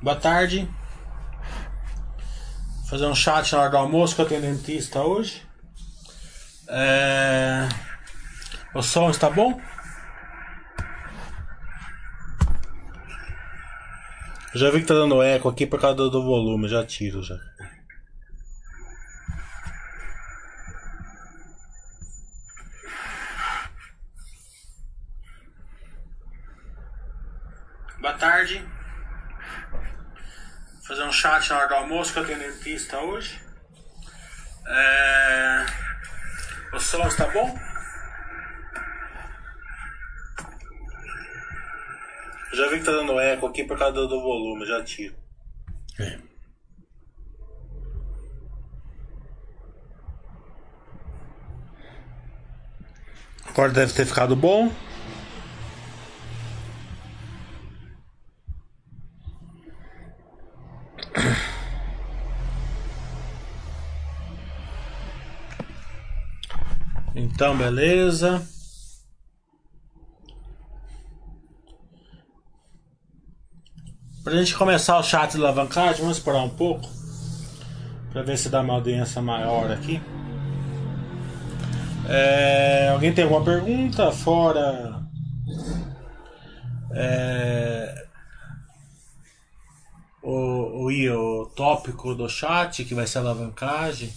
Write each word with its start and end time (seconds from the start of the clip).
Boa 0.00 0.16
tarde. 0.16 0.68
Vou 2.80 2.90
fazer 2.90 3.06
um 3.06 3.14
chat 3.14 3.52
na 3.52 3.60
hora 3.60 3.70
do 3.70 3.76
almoço 3.76 4.14
que 4.14 4.22
eu 4.22 4.28
tenho 4.28 4.42
dentista 4.42 5.00
hoje. 5.00 5.46
É... 6.68 7.68
O 8.74 8.82
som 8.82 9.10
está 9.10 9.30
bom? 9.30 9.60
Já 14.54 14.70
vi 14.70 14.80
que 14.80 14.86
tá 14.86 14.94
dando 14.94 15.22
eco 15.22 15.48
aqui 15.48 15.66
por 15.66 15.80
causa 15.80 15.96
do 15.96 16.22
volume, 16.22 16.68
já 16.68 16.84
tiro 16.84 17.22
já. 17.22 17.36
Boa 28.00 28.14
tarde. 28.14 28.66
Vou 29.70 30.82
fazer 30.86 31.04
um 31.04 31.12
chat 31.12 31.50
na 31.50 31.58
hora 31.58 31.68
do 31.68 31.74
almoço 31.86 32.12
que 32.12 32.18
eu 32.18 32.26
tenho 32.26 32.40
dentista 32.40 32.98
hoje. 32.98 33.40
É... 34.66 35.66
O 36.74 36.80
som 36.80 37.06
está 37.06 37.28
bom? 37.28 37.56
Já 42.52 42.68
vi 42.68 42.78
que 42.80 42.84
tá 42.84 42.90
dando 42.90 43.20
eco 43.20 43.46
aqui 43.46 43.64
por 43.64 43.78
causa 43.78 44.06
do 44.06 44.20
volume, 44.20 44.66
já 44.66 44.82
tiro. 44.82 45.14
É. 46.00 46.18
Agora 53.48 53.70
deve 53.70 53.92
ter 53.92 54.06
ficado 54.06 54.34
bom. 54.34 54.72
Então, 67.36 67.54
beleza. 67.54 68.42
Pra 74.24 74.36
gente 74.36 74.54
começar 74.54 74.98
o 74.98 75.02
chat 75.02 75.32
de 75.32 75.36
alavancagem, 75.36 76.00
vamos 76.00 76.16
esperar 76.16 76.42
um 76.42 76.48
pouco. 76.48 76.88
Pra 78.10 78.22
ver 78.22 78.38
se 78.38 78.48
dá 78.48 78.62
uma 78.62 78.72
audiência 78.72 79.20
maior 79.20 79.70
aqui. 79.70 80.00
É, 82.08 82.88
alguém 82.88 83.12
tem 83.12 83.24
alguma 83.24 83.44
pergunta? 83.44 84.10
Fora. 84.12 85.02
É, 86.92 88.06
o, 90.22 90.86
o, 90.86 91.42
o 91.42 91.46
tópico 91.50 92.14
do 92.14 92.30
chat, 92.30 92.82
que 92.82 92.94
vai 92.94 93.06
ser 93.06 93.18
alavancagem. 93.18 94.10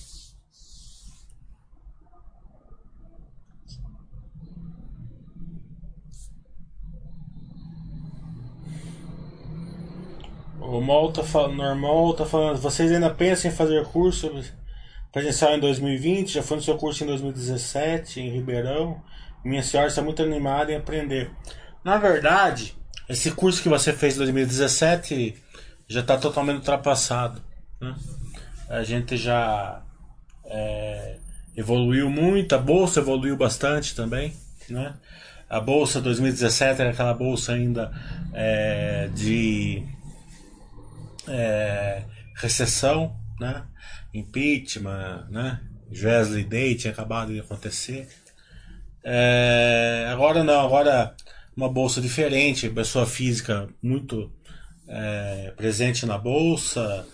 O 10.69 10.81
Mol 10.81 11.11
tá 11.11 11.23
falando, 11.23 11.55
normal 11.55 12.13
tá 12.13 12.25
falando, 12.25 12.57
vocês 12.57 12.91
ainda 12.91 13.09
pensam 13.09 13.49
em 13.49 13.53
fazer 13.53 13.83
curso 13.85 14.31
presencial 15.11 15.55
em 15.55 15.59
2020? 15.59 16.33
Já 16.33 16.43
foi 16.43 16.57
no 16.57 16.63
seu 16.63 16.77
curso 16.77 17.03
em 17.03 17.07
2017, 17.07 18.19
em 18.19 18.29
Ribeirão. 18.29 19.01
Minha 19.43 19.63
senhora 19.63 19.89
está 19.89 20.03
muito 20.03 20.21
animada 20.21 20.71
em 20.71 20.75
aprender. 20.75 21.31
Na 21.83 21.97
verdade, 21.97 22.77
esse 23.07 23.31
curso 23.31 23.63
que 23.63 23.69
você 23.69 23.91
fez 23.91 24.13
em 24.13 24.17
2017 24.19 25.35
já 25.87 26.01
está 26.01 26.17
totalmente 26.17 26.57
ultrapassado. 26.57 27.41
Né? 27.81 27.95
A 28.69 28.83
gente 28.83 29.17
já 29.17 29.81
é, 30.45 31.15
evoluiu 31.57 32.11
muito, 32.11 32.53
a 32.53 32.59
bolsa 32.59 32.99
evoluiu 32.99 33.35
bastante 33.35 33.95
também. 33.95 34.35
Né? 34.69 34.93
A 35.49 35.59
bolsa 35.59 35.99
2017 35.99 36.79
era 36.79 36.91
aquela 36.91 37.15
bolsa 37.15 37.53
ainda 37.53 37.91
é, 38.35 39.09
de 39.15 39.83
é, 41.29 42.03
recessão, 42.35 43.15
né? 43.39 43.63
impeachment, 44.13 45.27
né? 45.29 45.59
Wesley 45.91 46.43
Day 46.43 46.75
tinha 46.75 46.91
acabado 46.91 47.33
de 47.33 47.39
acontecer. 47.39 48.07
É, 49.03 50.07
agora 50.11 50.43
não, 50.43 50.65
agora 50.65 51.15
uma 51.55 51.69
bolsa 51.69 52.01
diferente, 52.01 52.69
pessoa 52.69 53.05
física 53.05 53.67
muito 53.81 54.31
é, 54.87 55.53
presente 55.55 56.05
na 56.05 56.17
bolsa, 56.17 57.05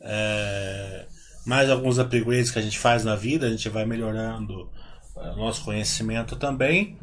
é, 0.00 1.06
mais 1.46 1.70
alguns 1.70 1.98
upgrades 1.98 2.50
que 2.50 2.58
a 2.58 2.62
gente 2.62 2.78
faz 2.78 3.04
na 3.04 3.16
vida, 3.16 3.46
a 3.46 3.50
gente 3.50 3.68
vai 3.68 3.84
melhorando 3.84 4.70
é, 5.16 5.30
o 5.30 5.36
nosso 5.36 5.64
conhecimento 5.64 6.36
também. 6.36 6.98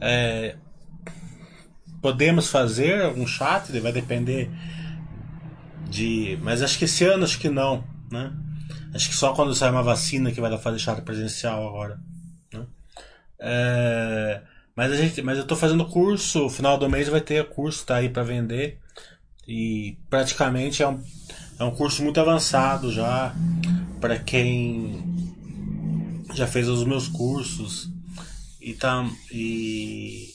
É, 0.00 0.56
podemos 2.00 2.50
fazer 2.50 3.06
um 3.16 3.26
chat, 3.26 3.78
vai 3.80 3.92
depender 3.92 4.50
de. 5.92 6.38
Mas 6.42 6.62
acho 6.62 6.78
que 6.78 6.86
esse 6.86 7.04
ano 7.04 7.24
acho 7.24 7.38
que 7.38 7.48
não, 7.48 7.84
né? 8.10 8.32
Acho 8.94 9.08
que 9.08 9.14
só 9.14 9.32
quando 9.32 9.54
sair 9.54 9.70
uma 9.70 9.82
vacina 9.82 10.32
que 10.32 10.40
vai 10.40 10.50
dar 10.50 10.58
fazer 10.58 10.78
chat 10.78 11.00
presencial 11.02 11.66
agora. 11.66 12.00
Né? 12.52 12.66
É, 13.38 14.42
mas 14.74 14.90
a 14.92 14.96
gente, 14.96 15.22
mas 15.22 15.36
eu 15.36 15.42
estou 15.42 15.56
fazendo 15.56 15.84
curso, 15.84 16.48
final 16.48 16.78
do 16.78 16.88
mês 16.88 17.08
vai 17.08 17.20
ter 17.20 17.48
curso 17.48 17.84
tá 17.86 17.96
aí 17.96 18.08
para 18.08 18.22
vender 18.22 18.80
e 19.46 19.98
praticamente 20.08 20.82
é 20.82 20.88
um, 20.88 21.02
é 21.58 21.64
um 21.64 21.70
curso 21.70 22.02
muito 22.02 22.20
avançado 22.20 22.92
já 22.92 23.34
para 24.00 24.18
quem 24.18 25.04
já 26.34 26.46
fez 26.46 26.68
os 26.68 26.84
meus 26.84 27.08
cursos 27.08 27.90
e 28.60 28.72
tá 28.74 29.06
e 29.30 30.28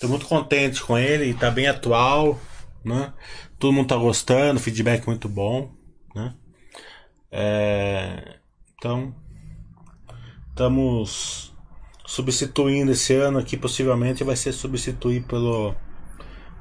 tô 0.00 0.08
muito 0.08 0.26
contente 0.26 0.82
com 0.82 0.96
ele 0.96 1.30
e 1.30 1.34
tá 1.34 1.50
bem 1.50 1.66
atual, 1.66 2.40
né? 2.84 3.12
Todo 3.62 3.72
mundo 3.72 3.86
tá 3.86 3.96
gostando, 3.96 4.58
feedback 4.58 5.06
muito 5.06 5.28
bom, 5.28 5.70
né? 6.16 6.34
É, 7.30 8.38
então, 8.74 9.14
estamos 10.48 11.54
substituindo 12.04 12.90
esse 12.90 13.14
ano 13.14 13.38
aqui, 13.38 13.56
possivelmente 13.56 14.24
vai 14.24 14.34
ser 14.34 14.50
substituir 14.50 15.22
pelo, 15.28 15.76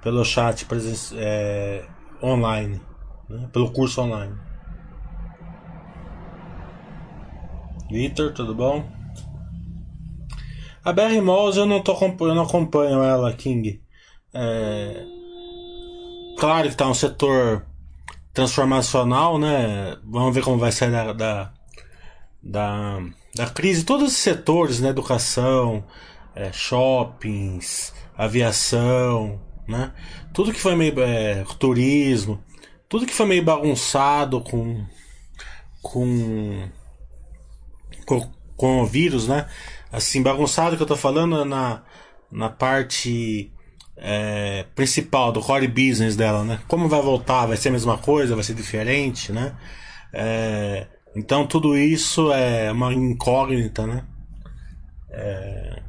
pelo 0.04 0.24
chat 0.24 0.68
é, 1.16 1.84
online, 2.22 2.80
né? 3.28 3.50
pelo 3.52 3.72
curso 3.72 4.00
online. 4.00 4.38
Vitor, 7.90 8.32
tudo 8.32 8.54
bom? 8.54 8.88
A 10.86 10.94
BR 10.94 11.20
Malls 11.20 11.58
eu 11.58 11.66
não, 11.66 11.82
tô, 11.82 11.98
eu 12.20 12.36
não 12.36 12.44
acompanho 12.44 13.02
ela, 13.02 13.34
King. 13.34 13.82
É, 14.32 15.21
claro 16.42 16.68
que 16.68 16.74
está 16.74 16.88
um 16.88 16.94
setor 16.96 17.64
transformacional, 18.34 19.38
né? 19.38 19.96
Vamos 20.04 20.34
ver 20.34 20.44
como 20.44 20.58
vai 20.58 20.72
sair 20.72 20.90
da, 20.90 21.14
da, 21.14 21.54
da, 22.42 23.00
da 23.36 23.50
crise. 23.52 23.84
Todos 23.84 24.12
os 24.12 24.18
setores, 24.18 24.80
né? 24.80 24.90
Educação, 24.90 25.86
é, 26.34 26.52
shoppings, 26.52 27.94
aviação, 28.18 29.40
né? 29.68 29.94
Tudo 30.34 30.52
que 30.52 30.60
foi 30.60 30.76
meio 30.76 31.00
é, 31.00 31.46
turismo, 31.60 32.44
tudo 32.90 33.06
que 33.06 33.14
foi 33.14 33.28
meio 33.28 33.44
bagunçado 33.44 34.42
com 34.42 34.84
com 35.80 36.68
com, 38.04 38.32
com 38.58 38.82
o 38.82 38.86
vírus, 38.88 39.28
né? 39.28 39.48
Assim, 39.92 40.24
bagunçado 40.24 40.76
que 40.76 40.82
eu 40.82 40.88
tô 40.88 40.96
falando 40.96 41.46
na, 41.46 41.84
na 42.32 42.50
parte 42.50 43.54
é, 44.02 44.66
principal, 44.76 45.32
do 45.32 45.42
core 45.42 45.68
business 45.68 46.16
dela, 46.16 46.44
né? 46.44 46.60
Como 46.68 46.90
vai 46.90 47.02
voltar? 47.02 47.46
Vai 47.46 47.56
ser 47.56 47.70
a 47.70 47.74
mesma 47.74 47.98
coisa? 48.00 48.34
Vai 48.34 48.44
ser 48.44 48.56
diferente, 48.56 49.32
né? 49.32 49.56
É, 50.12 50.88
então 51.16 51.46
tudo 51.46 51.78
isso 51.78 52.32
é 52.34 52.72
uma 52.72 52.92
incógnita, 52.92 53.86
né? 53.86 54.04
É, 55.12 55.84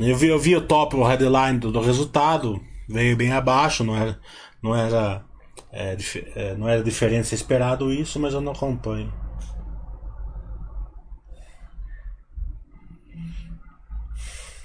eu, 0.00 0.16
vi, 0.16 0.26
eu 0.26 0.38
vi 0.38 0.56
o 0.56 0.60
top, 0.60 0.96
o 0.96 1.04
headline 1.06 1.60
do, 1.60 1.70
do 1.70 1.80
resultado, 1.80 2.60
veio 2.88 3.16
bem 3.16 3.32
abaixo, 3.32 3.84
não 3.84 3.96
era, 3.96 4.18
não 4.60 4.74
era, 4.74 5.24
é, 5.72 5.96
é 6.34 6.54
não 6.56 6.68
era 6.68 6.82
diferente 6.82 7.32
esperado 7.32 7.92
isso, 7.92 8.18
mas 8.18 8.34
eu 8.34 8.40
não 8.40 8.52
acompanho. 8.52 9.12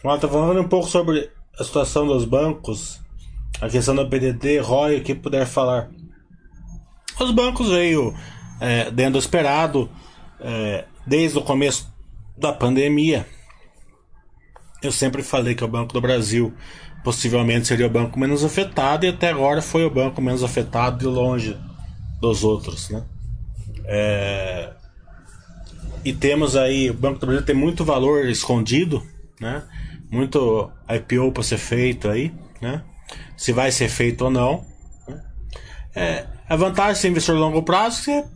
Bom, 0.03 0.17
tá 0.17 0.27
falando 0.27 0.59
um 0.59 0.67
pouco 0.67 0.87
sobre 0.87 1.31
a 1.59 1.63
situação 1.63 2.07
dos 2.07 2.25
bancos, 2.25 2.99
a 3.61 3.69
questão 3.69 3.95
da 3.95 4.05
PDD, 4.05 4.59
ROI, 4.59 4.97
o 4.97 5.03
que 5.03 5.13
puder 5.13 5.45
falar. 5.45 5.89
Os 7.19 7.31
bancos 7.31 7.69
veio 7.69 8.13
é, 8.59 8.89
dentro 8.89 9.13
do 9.13 9.19
esperado 9.19 9.89
é, 10.39 10.85
desde 11.05 11.37
o 11.37 11.41
começo 11.41 11.91
da 12.37 12.51
pandemia. 12.51 13.25
Eu 14.81 14.91
sempre 14.91 15.23
falei 15.23 15.55
que 15.55 15.63
o 15.63 15.67
Banco 15.67 15.93
do 15.93 16.01
Brasil 16.01 16.53
possivelmente 17.03 17.67
seria 17.67 17.87
o 17.87 17.89
banco 17.89 18.17
menos 18.17 18.43
afetado 18.43 19.05
e 19.05 19.09
até 19.09 19.29
agora 19.29 19.61
foi 19.61 19.85
o 19.85 19.89
banco 19.89 20.21
menos 20.21 20.43
afetado 20.43 20.99
de 20.99 21.05
longe 21.05 21.57
dos 22.19 22.43
outros, 22.43 22.89
né? 22.89 23.03
É, 23.85 24.73
e 26.03 26.13
temos 26.13 26.55
aí, 26.55 26.89
o 26.89 26.93
Banco 26.93 27.19
do 27.19 27.27
Brasil 27.27 27.45
tem 27.45 27.55
muito 27.55 27.85
valor 27.85 28.25
escondido, 28.27 29.03
né? 29.39 29.63
Muito 30.13 30.71
IPO 30.87 31.31
para 31.31 31.41
ser 31.41 31.57
feito 31.57 32.07
aí, 32.07 32.31
né? 32.61 32.83
Se 33.35 33.51
vai 33.51 33.71
ser 33.71 33.89
feito 33.89 34.25
ou 34.25 34.29
não. 34.29 34.63
Né? 35.07 35.23
É, 35.95 36.25
a 36.47 36.55
vantagem 36.55 37.01
de 37.01 37.07
investidor 37.07 37.37
a 37.37 37.39
longo 37.39 37.63
prazo 37.63 38.11
é 38.11 38.21
que 38.21 38.27
você 38.27 38.29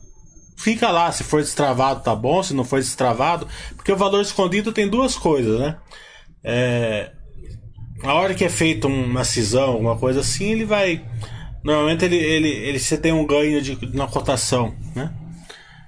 fica 0.58 0.90
lá, 0.90 1.12
se 1.12 1.24
for 1.24 1.40
destravado 1.40 2.02
tá 2.02 2.16
bom, 2.16 2.42
se 2.42 2.56
não 2.56 2.64
for 2.64 2.80
destravado, 2.80 3.48
porque 3.76 3.92
o 3.92 3.96
valor 3.96 4.24
escondido 4.24 4.74
tem 4.74 4.90
duas 4.90 5.16
coisas, 5.16 5.60
né? 5.60 5.78
É, 6.44 7.12
a 8.02 8.14
hora 8.16 8.34
que 8.34 8.44
é 8.44 8.50
feita 8.50 8.88
uma 8.88 9.24
cisão, 9.24 9.74
alguma 9.74 9.96
coisa 9.98 10.22
assim, 10.22 10.46
ele 10.46 10.66
vai. 10.66 11.06
Normalmente 11.64 12.06
ele, 12.06 12.18
ele, 12.18 12.50
ele 12.50 12.80
você 12.80 12.98
tem 12.98 13.12
um 13.14 13.28
ganho 13.28 13.62
de, 13.62 13.78
na 13.96 14.08
cotação, 14.08 14.74
né? 14.96 15.14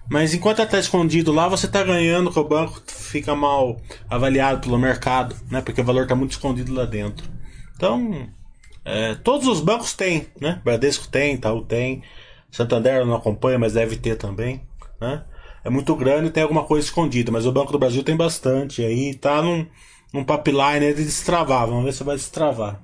Mas 0.10 0.34
enquanto 0.34 0.62
está 0.62 0.80
escondido 0.80 1.32
lá, 1.32 1.48
você 1.48 1.68
está 1.68 1.84
ganhando 1.84 2.32
que 2.32 2.40
o 2.40 2.44
banco 2.44 2.82
fica 2.88 3.36
mal 3.36 3.80
avaliado 4.10 4.62
pelo 4.62 4.78
mercado, 4.78 5.36
né? 5.52 5.62
Porque 5.62 5.82
o 5.82 5.84
valor 5.84 6.04
está 6.04 6.16
muito 6.16 6.32
escondido 6.32 6.74
lá 6.74 6.86
dentro. 6.86 7.30
Então, 7.76 8.28
é, 8.84 9.14
todos 9.16 9.48
os 9.48 9.62
bancos 9.62 9.94
têm, 9.94 10.28
né? 10.42 10.60
Bradesco 10.64 11.08
tem, 11.08 11.36
Itaú 11.36 11.62
tem, 11.62 12.02
Santander 12.50 13.06
não 13.06 13.16
acompanha, 13.16 13.60
mas 13.60 13.74
deve 13.74 13.98
ter 13.98 14.16
também, 14.16 14.62
né? 15.00 15.24
É 15.64 15.70
muito 15.70 15.96
grande 15.96 16.28
e 16.28 16.32
tem 16.32 16.42
alguma 16.42 16.64
coisa 16.64 16.88
escondida, 16.88 17.32
mas 17.32 17.46
o 17.46 17.52
Banco 17.52 17.72
do 17.72 17.78
Brasil 17.78 18.04
tem 18.04 18.16
bastante. 18.16 18.84
Aí 18.84 19.14
tá 19.14 19.42
num, 19.42 19.68
num 20.14 20.24
pipeline 20.24 20.94
de 20.94 21.04
destravar. 21.04 21.68
Vamos 21.68 21.84
ver 21.84 21.94
se 21.94 22.04
vai 22.04 22.16
destravar. 22.16 22.82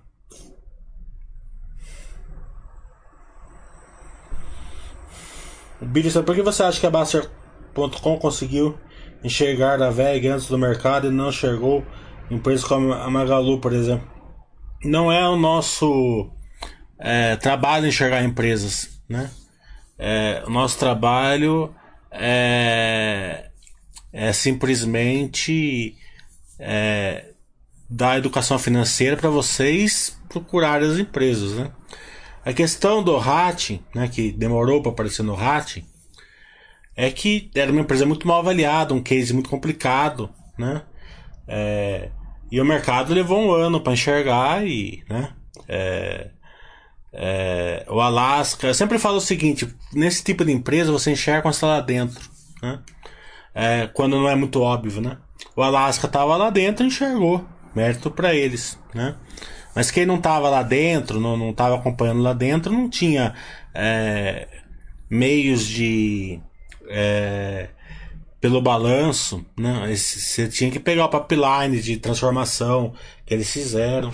O 5.81 5.85
Billy, 5.85 6.11
por 6.11 6.35
que 6.35 6.41
você 6.41 6.63
acha 6.63 6.79
que 6.79 6.85
a 6.85 6.91
Baster.com 6.91 8.17
conseguiu 8.17 8.77
enxergar 9.23 9.81
a 9.81 9.89
VEG 9.89 10.27
antes 10.27 10.47
do 10.47 10.57
mercado 10.57 11.07
e 11.07 11.11
não 11.11 11.29
enxergou 11.29 11.85
empresas 12.29 12.63
como 12.63 12.93
a 12.93 13.09
Magalu, 13.09 13.59
por 13.59 13.73
exemplo? 13.73 14.07
Não 14.83 15.11
é 15.11 15.27
o 15.27 15.35
nosso 15.35 16.29
é, 16.99 17.35
trabalho 17.35 17.87
enxergar 17.87 18.23
empresas, 18.23 19.01
né? 19.09 19.29
É, 19.97 20.43
o 20.45 20.49
nosso 20.49 20.77
trabalho 20.77 21.73
é, 22.11 23.49
é 24.11 24.33
simplesmente 24.33 25.97
é, 26.59 27.31
dar 27.89 28.17
educação 28.17 28.57
financeira 28.59 29.15
para 29.15 29.29
vocês 29.29 30.19
procurarem 30.29 30.89
as 30.89 30.97
empresas, 30.97 31.53
né? 31.53 31.71
A 32.45 32.53
questão 32.53 33.03
do 33.03 33.17
RAT, 33.17 33.81
né, 33.93 34.07
que 34.07 34.31
demorou 34.31 34.79
para 34.79 34.91
aparecer 34.91 35.23
no 35.23 35.33
RAT, 35.33 35.83
é 36.95 37.09
que 37.09 37.49
era 37.55 37.71
uma 37.71 37.81
empresa 37.81 38.05
muito 38.05 38.27
mal 38.27 38.39
avaliada, 38.39 38.93
um 38.93 39.01
case 39.01 39.33
muito 39.33 39.49
complicado, 39.49 40.29
né? 40.57 40.83
É, 41.47 42.09
e 42.51 42.61
o 42.61 42.65
mercado 42.65 43.13
levou 43.13 43.39
um 43.39 43.51
ano 43.51 43.81
para 43.81 43.93
enxergar 43.93 44.65
e, 44.65 45.03
né? 45.09 45.33
É, 45.67 46.29
é, 47.11 47.85
o 47.89 47.99
Alasca, 47.99 48.67
eu 48.67 48.73
sempre 48.73 48.99
falo 48.99 49.17
o 49.17 49.21
seguinte: 49.21 49.67
nesse 49.91 50.23
tipo 50.23 50.45
de 50.45 50.51
empresa 50.51 50.91
você 50.91 51.11
enxerga 51.11 51.41
quando 51.41 51.53
está 51.55 51.67
lá 51.67 51.81
dentro, 51.81 52.29
né? 52.61 52.79
É, 53.53 53.87
quando 53.87 54.17
não 54.17 54.29
é 54.29 54.35
muito 54.35 54.61
óbvio, 54.61 55.01
né? 55.01 55.17
O 55.55 55.63
Alasca 55.63 56.05
estava 56.05 56.37
lá 56.37 56.49
dentro 56.49 56.83
e 56.85 56.87
enxergou, 56.87 57.43
mérito 57.73 58.11
para 58.11 58.35
eles, 58.35 58.77
né? 58.93 59.15
Mas 59.75 59.91
quem 59.91 60.05
não 60.05 60.15
estava 60.15 60.49
lá 60.49 60.63
dentro, 60.63 61.19
não, 61.19 61.35
não 61.35 61.53
tava 61.53 61.75
acompanhando 61.75 62.21
lá 62.21 62.33
dentro, 62.33 62.71
não 62.71 62.89
tinha 62.89 63.33
é, 63.73 64.47
meios 65.09 65.65
de. 65.67 66.39
É, 66.87 67.69
pelo 68.39 68.61
balanço, 68.61 69.45
né? 69.57 69.93
Você 69.95 70.47
tinha 70.47 70.71
que 70.71 70.79
pegar 70.79 71.05
o 71.05 71.09
pipeline 71.09 71.81
de 71.81 71.97
transformação 71.97 72.93
que 73.25 73.33
eles 73.33 73.51
fizeram 73.51 74.13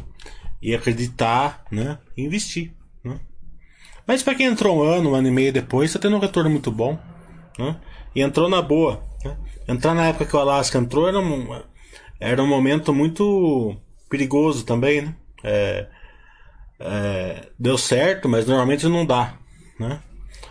e 0.61 0.73
acreditar, 0.73 1.63
né? 1.69 1.99
E 2.17 2.23
investir. 2.23 2.73
Mas 4.11 4.23
para 4.23 4.35
quem 4.35 4.47
entrou 4.47 4.77
um 4.77 4.81
ano, 4.81 5.11
um 5.11 5.15
ano 5.15 5.27
e 5.27 5.31
meio 5.31 5.53
depois, 5.53 5.89
está 5.89 5.99
tendo 5.99 6.15
um 6.17 6.19
retorno 6.19 6.49
muito 6.49 6.71
bom. 6.71 6.97
Né? 7.57 7.77
E 8.15 8.21
entrou 8.21 8.49
na 8.49 8.61
boa. 8.61 9.01
Né? 9.23 9.37
Entrar 9.67 9.93
na 9.93 10.07
época 10.07 10.25
que 10.25 10.35
o 10.35 10.39
Alaska 10.39 10.77
entrou 10.77 11.07
era 11.07 11.19
um, 11.19 11.61
era 12.19 12.43
um 12.43 12.47
momento 12.47 12.93
muito 12.93 13.75
perigoso 14.09 14.65
também, 14.65 15.01
né? 15.01 15.15
É, 15.43 15.87
é, 16.79 17.49
deu 17.59 17.77
certo, 17.77 18.27
mas 18.27 18.45
normalmente 18.45 18.87
não 18.87 19.05
dá, 19.05 19.33
né? 19.79 20.01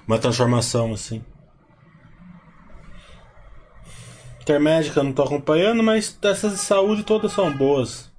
Uma 0.07 0.19
transformação 0.19 0.93
assim. 0.93 1.25
Intermédica 4.41 5.03
não 5.03 5.11
estou 5.11 5.25
acompanhando, 5.25 5.83
mas 5.83 6.19
essas 6.23 6.53
de 6.53 6.59
saúde 6.59 7.05
todas 7.05 7.33
são 7.33 7.57
boas. 7.57 8.11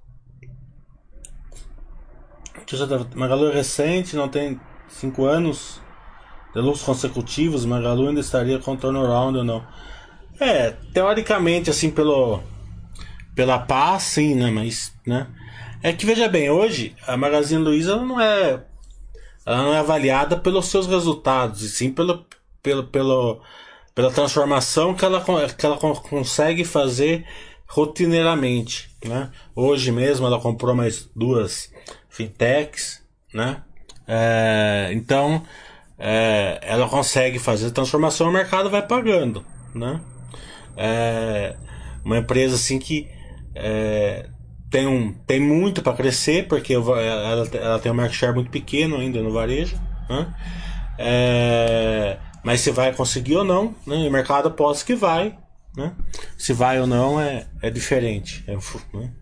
Magalu 3.15 3.49
é 3.49 3.53
recente, 3.53 4.15
não 4.15 4.29
tem 4.29 4.59
cinco 4.87 5.25
anos 5.25 5.81
de 6.53 6.61
lucros 6.61 6.83
consecutivos, 6.83 7.65
Magalu 7.65 8.09
ainda 8.09 8.21
estaria 8.21 8.59
com 8.59 8.77
turnaround 8.77 9.39
ou 9.39 9.43
não? 9.43 9.65
É, 10.39 10.71
teoricamente, 10.93 11.69
assim, 11.69 11.91
pelo 11.91 12.41
pela 13.35 13.59
paz, 13.59 14.03
sim, 14.03 14.35
né? 14.35 14.51
Mas, 14.51 14.93
né? 15.05 15.27
É 15.83 15.91
que 15.93 16.05
veja 16.05 16.27
bem, 16.27 16.49
hoje 16.49 16.95
a 17.07 17.17
Magazine 17.17 17.63
Luiza 17.63 17.95
não 17.97 18.19
é 18.19 18.63
ela 19.43 19.63
não 19.63 19.73
é 19.73 19.79
avaliada 19.79 20.37
pelos 20.37 20.67
seus 20.67 20.85
resultados, 20.85 21.63
e 21.63 21.69
sim 21.69 21.91
pelo, 21.91 22.25
pelo, 22.61 22.83
pelo 22.83 23.41
pela 23.93 24.11
transformação 24.11 24.93
que 24.93 25.03
ela, 25.03 25.23
que 25.57 25.65
ela 25.65 25.77
consegue 25.77 26.63
fazer 26.63 27.25
rotineiramente, 27.67 28.89
né? 29.05 29.29
Hoje 29.55 29.91
mesmo 29.91 30.25
ela 30.25 30.39
comprou 30.39 30.75
mais 30.75 31.09
duas 31.15 31.71
fintechs, 32.09 33.01
né? 33.33 33.63
É, 34.07 34.89
então, 34.93 35.43
é, 35.97 36.59
ela 36.63 36.87
consegue 36.87 37.39
fazer 37.39 37.71
transformação, 37.71 38.29
o 38.29 38.33
mercado 38.33 38.69
vai 38.69 38.85
pagando, 38.85 39.45
né? 39.73 40.01
É, 40.75 41.55
uma 42.03 42.17
empresa 42.17 42.55
assim 42.55 42.79
que 42.79 43.09
é, 43.53 44.27
tem, 44.71 44.87
um, 44.87 45.11
tem 45.27 45.39
muito 45.39 45.83
para 45.83 45.93
crescer, 45.93 46.47
porque 46.47 46.73
ela, 46.73 47.45
ela 47.53 47.79
tem 47.79 47.91
um 47.91 47.95
market 47.95 48.17
share 48.17 48.33
muito 48.33 48.49
pequeno 48.49 48.95
ainda 48.95 49.21
no 49.21 49.31
varejo, 49.31 49.75
né? 50.09 50.33
É, 50.97 52.17
mas 52.41 52.61
se 52.61 52.71
vai 52.71 52.93
conseguir 52.93 53.35
ou 53.35 53.43
não, 53.43 53.75
né? 53.85 53.97
o 54.07 54.11
mercado 54.11 54.47
aposta 54.47 54.85
que 54.85 54.95
vai, 54.95 55.37
né? 55.75 55.93
Se 56.37 56.53
vai 56.53 56.79
ou 56.79 56.87
não 56.87 57.19
é, 57.19 57.47
é 57.61 57.69
diferente. 57.69 58.45
É, 58.47 58.55
né? 58.97 59.13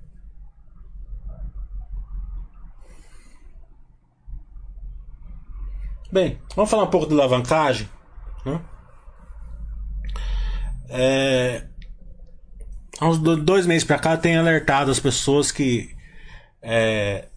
Bem, 6.12 6.40
vamos 6.56 6.70
falar 6.70 6.84
um 6.84 6.90
pouco 6.90 7.08
de 7.08 7.14
alavancagem. 7.14 7.90
Né? 8.46 8.62
É, 10.90 11.69
há 13.00 13.08
uns 13.08 13.18
dois 13.18 13.66
meses 13.66 13.84
para 13.84 13.98
cá, 13.98 14.18
tem 14.18 14.38
alertado 14.38 14.92
as 14.92 15.00
pessoas 15.00 15.52
que 15.52 15.90
é, 16.62 17.28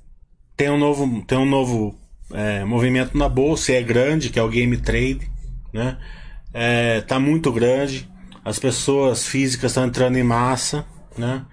tem 0.56 0.70
um 0.70 0.78
novo, 0.78 1.22
tem 1.24 1.38
um 1.38 1.46
novo 1.46 1.98
é, 2.32 2.64
movimento 2.64 3.16
na 3.16 3.28
bolsa, 3.28 3.72
é 3.72 3.82
grande, 3.82 4.30
que 4.30 4.38
é 4.38 4.42
o 4.42 4.48
game 4.48 4.76
trade, 4.76 5.30
né? 5.72 5.98
É, 6.52 7.00
tá 7.02 7.18
muito 7.18 7.50
grande, 7.52 8.10
as 8.44 8.58
pessoas 8.58 9.26
físicas 9.26 9.70
estão 9.70 9.86
entrando 9.86 10.16
em 10.16 10.22
massa, 10.22 10.84
né? 11.16 11.44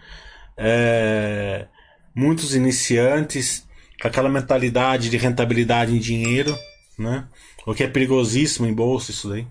É, 0.57 1.67
muitos 2.13 2.55
iniciantes 2.55 3.65
com 4.01 4.07
aquela 4.07 4.29
mentalidade 4.29 5.09
de 5.09 5.17
rentabilidade 5.17 5.95
em 5.95 5.99
dinheiro, 5.99 6.57
né? 6.97 7.27
O 7.65 7.73
que 7.73 7.83
é 7.83 7.87
perigosíssimo 7.87 8.65
em 8.65 8.73
bolsa 8.73 9.11
isso 9.11 9.29
daí. 9.29 9.47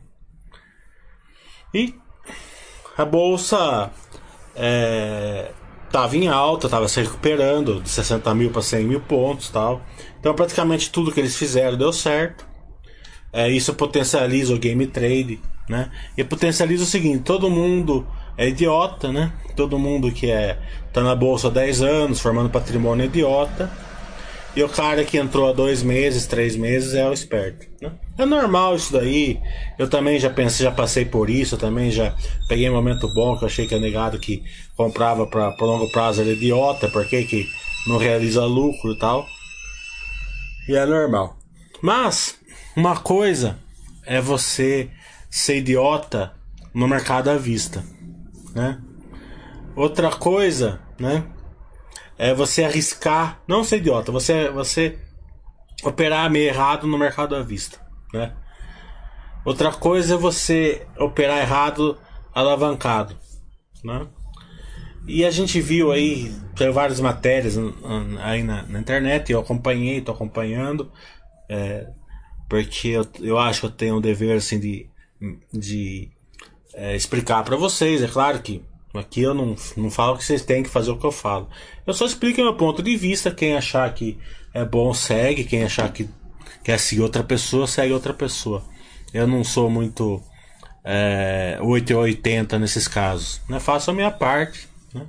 E 1.73 1.95
a 2.97 3.05
bolsa 3.05 3.91
é, 4.59 5.50
em 6.12 6.29
alta, 6.29 6.67
estava 6.67 6.88
se 6.88 7.00
recuperando 7.00 7.81
de 7.81 7.88
60 7.88 8.35
mil 8.35 8.50
para 8.50 8.61
100 8.61 8.85
mil 8.85 9.00
pontos 9.00 9.49
tal. 9.49 9.81
Então 10.21 10.35
praticamente 10.35 10.91
tudo 10.91 11.12
que 11.12 11.21
eles 11.21 11.37
fizeram 11.37 11.79
deu 11.79 11.93
certo. 11.93 12.47
É, 13.33 13.49
isso 13.49 13.73
potencializa 13.75 14.55
o 14.55 14.59
game 14.59 14.87
trade, 14.87 15.41
né? 15.69 15.91
E 16.17 16.25
potencializa 16.25 16.83
o 16.83 16.87
seguinte, 16.87 17.25
todo 17.25 17.50
mundo 17.50 18.07
é 18.37 18.49
idiota, 18.49 19.12
né? 19.12 19.33
Todo 19.55 19.79
mundo 19.79 20.11
que 20.11 20.31
é 20.31 20.59
tá 20.93 21.03
na 21.03 21.15
bolsa 21.15 21.49
há 21.49 21.50
10 21.50 21.83
anos, 21.83 22.21
formando 22.21 22.50
patrimônio 22.50 23.05
é 23.05 23.07
idiota 23.07 23.71
e 24.57 24.62
o 24.62 24.69
cara 24.69 25.05
que 25.05 25.19
entrou 25.19 25.49
há 25.49 25.52
dois 25.52 25.83
meses, 25.83 26.26
três 26.26 26.57
meses 26.57 26.95
é 26.95 27.09
o 27.09 27.12
esperto. 27.12 27.67
Né? 27.81 27.93
É 28.17 28.26
normal 28.26 28.75
isso 28.75 28.93
daí. 28.93 29.40
Eu 29.78 29.88
também 29.88 30.19
já 30.19 30.31
pensei, 30.31 30.64
já 30.64 30.73
passei 30.73 31.05
por 31.05 31.31
isso. 31.31 31.55
Eu 31.55 31.59
também 31.59 31.90
já 31.90 32.14
peguei 32.49 32.69
um 32.69 32.75
momento 32.75 33.07
bom 33.14 33.37
que 33.37 33.45
eu 33.45 33.47
achei 33.47 33.67
que 33.67 33.75
é 33.75 33.78
negado 33.78 34.19
que 34.19 34.43
comprava 34.76 35.26
para 35.26 35.55
longo 35.61 35.90
prazo 35.93 36.23
era 36.23 36.31
idiota, 36.31 36.88
porque 36.88 37.25
que 37.25 37.49
não 37.87 37.99
realiza 37.99 38.45
lucro 38.45 38.93
e 38.93 38.99
tal. 38.99 39.26
E 40.69 40.75
é 40.75 40.85
normal. 40.85 41.38
Mas, 41.81 42.38
uma 42.75 42.97
coisa 42.97 43.59
é 44.05 44.21
você 44.21 44.90
ser 45.31 45.59
idiota 45.59 46.33
no 46.75 46.88
mercado 46.88 47.28
à 47.28 47.37
vista, 47.37 47.85
né? 48.55 48.81
Outra 49.76 50.11
coisa, 50.11 50.81
né? 50.99 51.25
É 52.19 52.35
você 52.35 52.65
arriscar, 52.65 53.41
não 53.47 53.63
ser 53.63 53.79
idiota, 53.79 54.11
você 54.11 54.51
você 54.51 54.99
operar 55.85 56.31
meio 56.31 56.49
errado 56.49 56.87
no 56.87 56.99
mercado 56.99 57.37
à 57.37 57.43
vista, 57.43 57.79
né? 58.13 58.35
Outra 59.45 59.73
coisa 59.73 60.15
é 60.15 60.19
você 60.19 60.87
operar 60.99 61.39
errado 61.39 61.97
alavancado, 62.35 63.17
né? 63.85 64.07
E 65.07 65.25
a 65.25 65.31
gente 65.31 65.59
viu 65.61 65.91
aí, 65.91 66.31
tem 66.55 66.71
várias 66.71 67.01
matérias 67.01 67.57
aí 68.21 68.43
na, 68.43 68.65
na 68.65 68.79
internet, 68.79 69.33
eu 69.33 69.41
acompanhei, 69.41 70.03
tô 70.03 70.13
acompanhando, 70.13 70.93
é, 71.49 71.87
porque 72.49 72.89
eu, 72.89 73.07
eu 73.21 73.39
acho 73.39 73.61
que 73.61 73.67
eu 73.67 73.71
tenho 73.71 73.97
o 73.97 74.01
dever 74.01 74.37
assim 74.37 74.61
de, 74.61 74.91
de 75.51 76.11
é, 76.75 76.95
explicar 76.95 77.43
para 77.43 77.57
vocês. 77.57 78.03
É 78.03 78.09
claro 78.09 78.41
que 78.41 78.63
aqui 78.95 79.23
eu 79.23 79.35
não, 79.35 79.54
não 79.76 79.90
falo 79.90 80.16
que 80.16 80.25
vocês 80.25 80.42
têm 80.42 80.62
que 80.62 80.68
fazer 80.68 80.90
o 80.90 80.97
que 80.97 81.04
eu 81.04 81.12
falo. 81.12 81.49
Eu 81.87 81.92
só 81.92 82.07
explico 82.07 82.40
meu 82.40 82.57
ponto 82.57 82.83
de 82.83 82.97
vista. 82.97 83.30
Quem 83.30 83.57
achar 83.57 83.92
que 83.92 84.18
é 84.54 84.64
bom, 84.64 84.95
segue. 84.95 85.45
Quem 85.45 85.64
achar 85.64 85.92
que 85.92 86.09
quer 86.64 86.78
seguir 86.78 87.02
outra 87.02 87.23
pessoa, 87.23 87.66
segue 87.66 87.92
outra 87.92 88.14
pessoa. 88.14 88.64
Eu 89.12 89.26
não 89.26 89.45
sou 89.45 89.68
muito 89.71 90.23
é, 90.85 91.59
8 91.61 91.95
ou 91.95 92.00
80 92.00 92.59
nesses 92.59 92.88
casos. 92.88 93.40
Né? 93.49 93.61
Faço 93.61 93.90
a 93.90 93.95
minha 93.95 94.11
parte. 94.11 94.68
Né? 94.95 95.07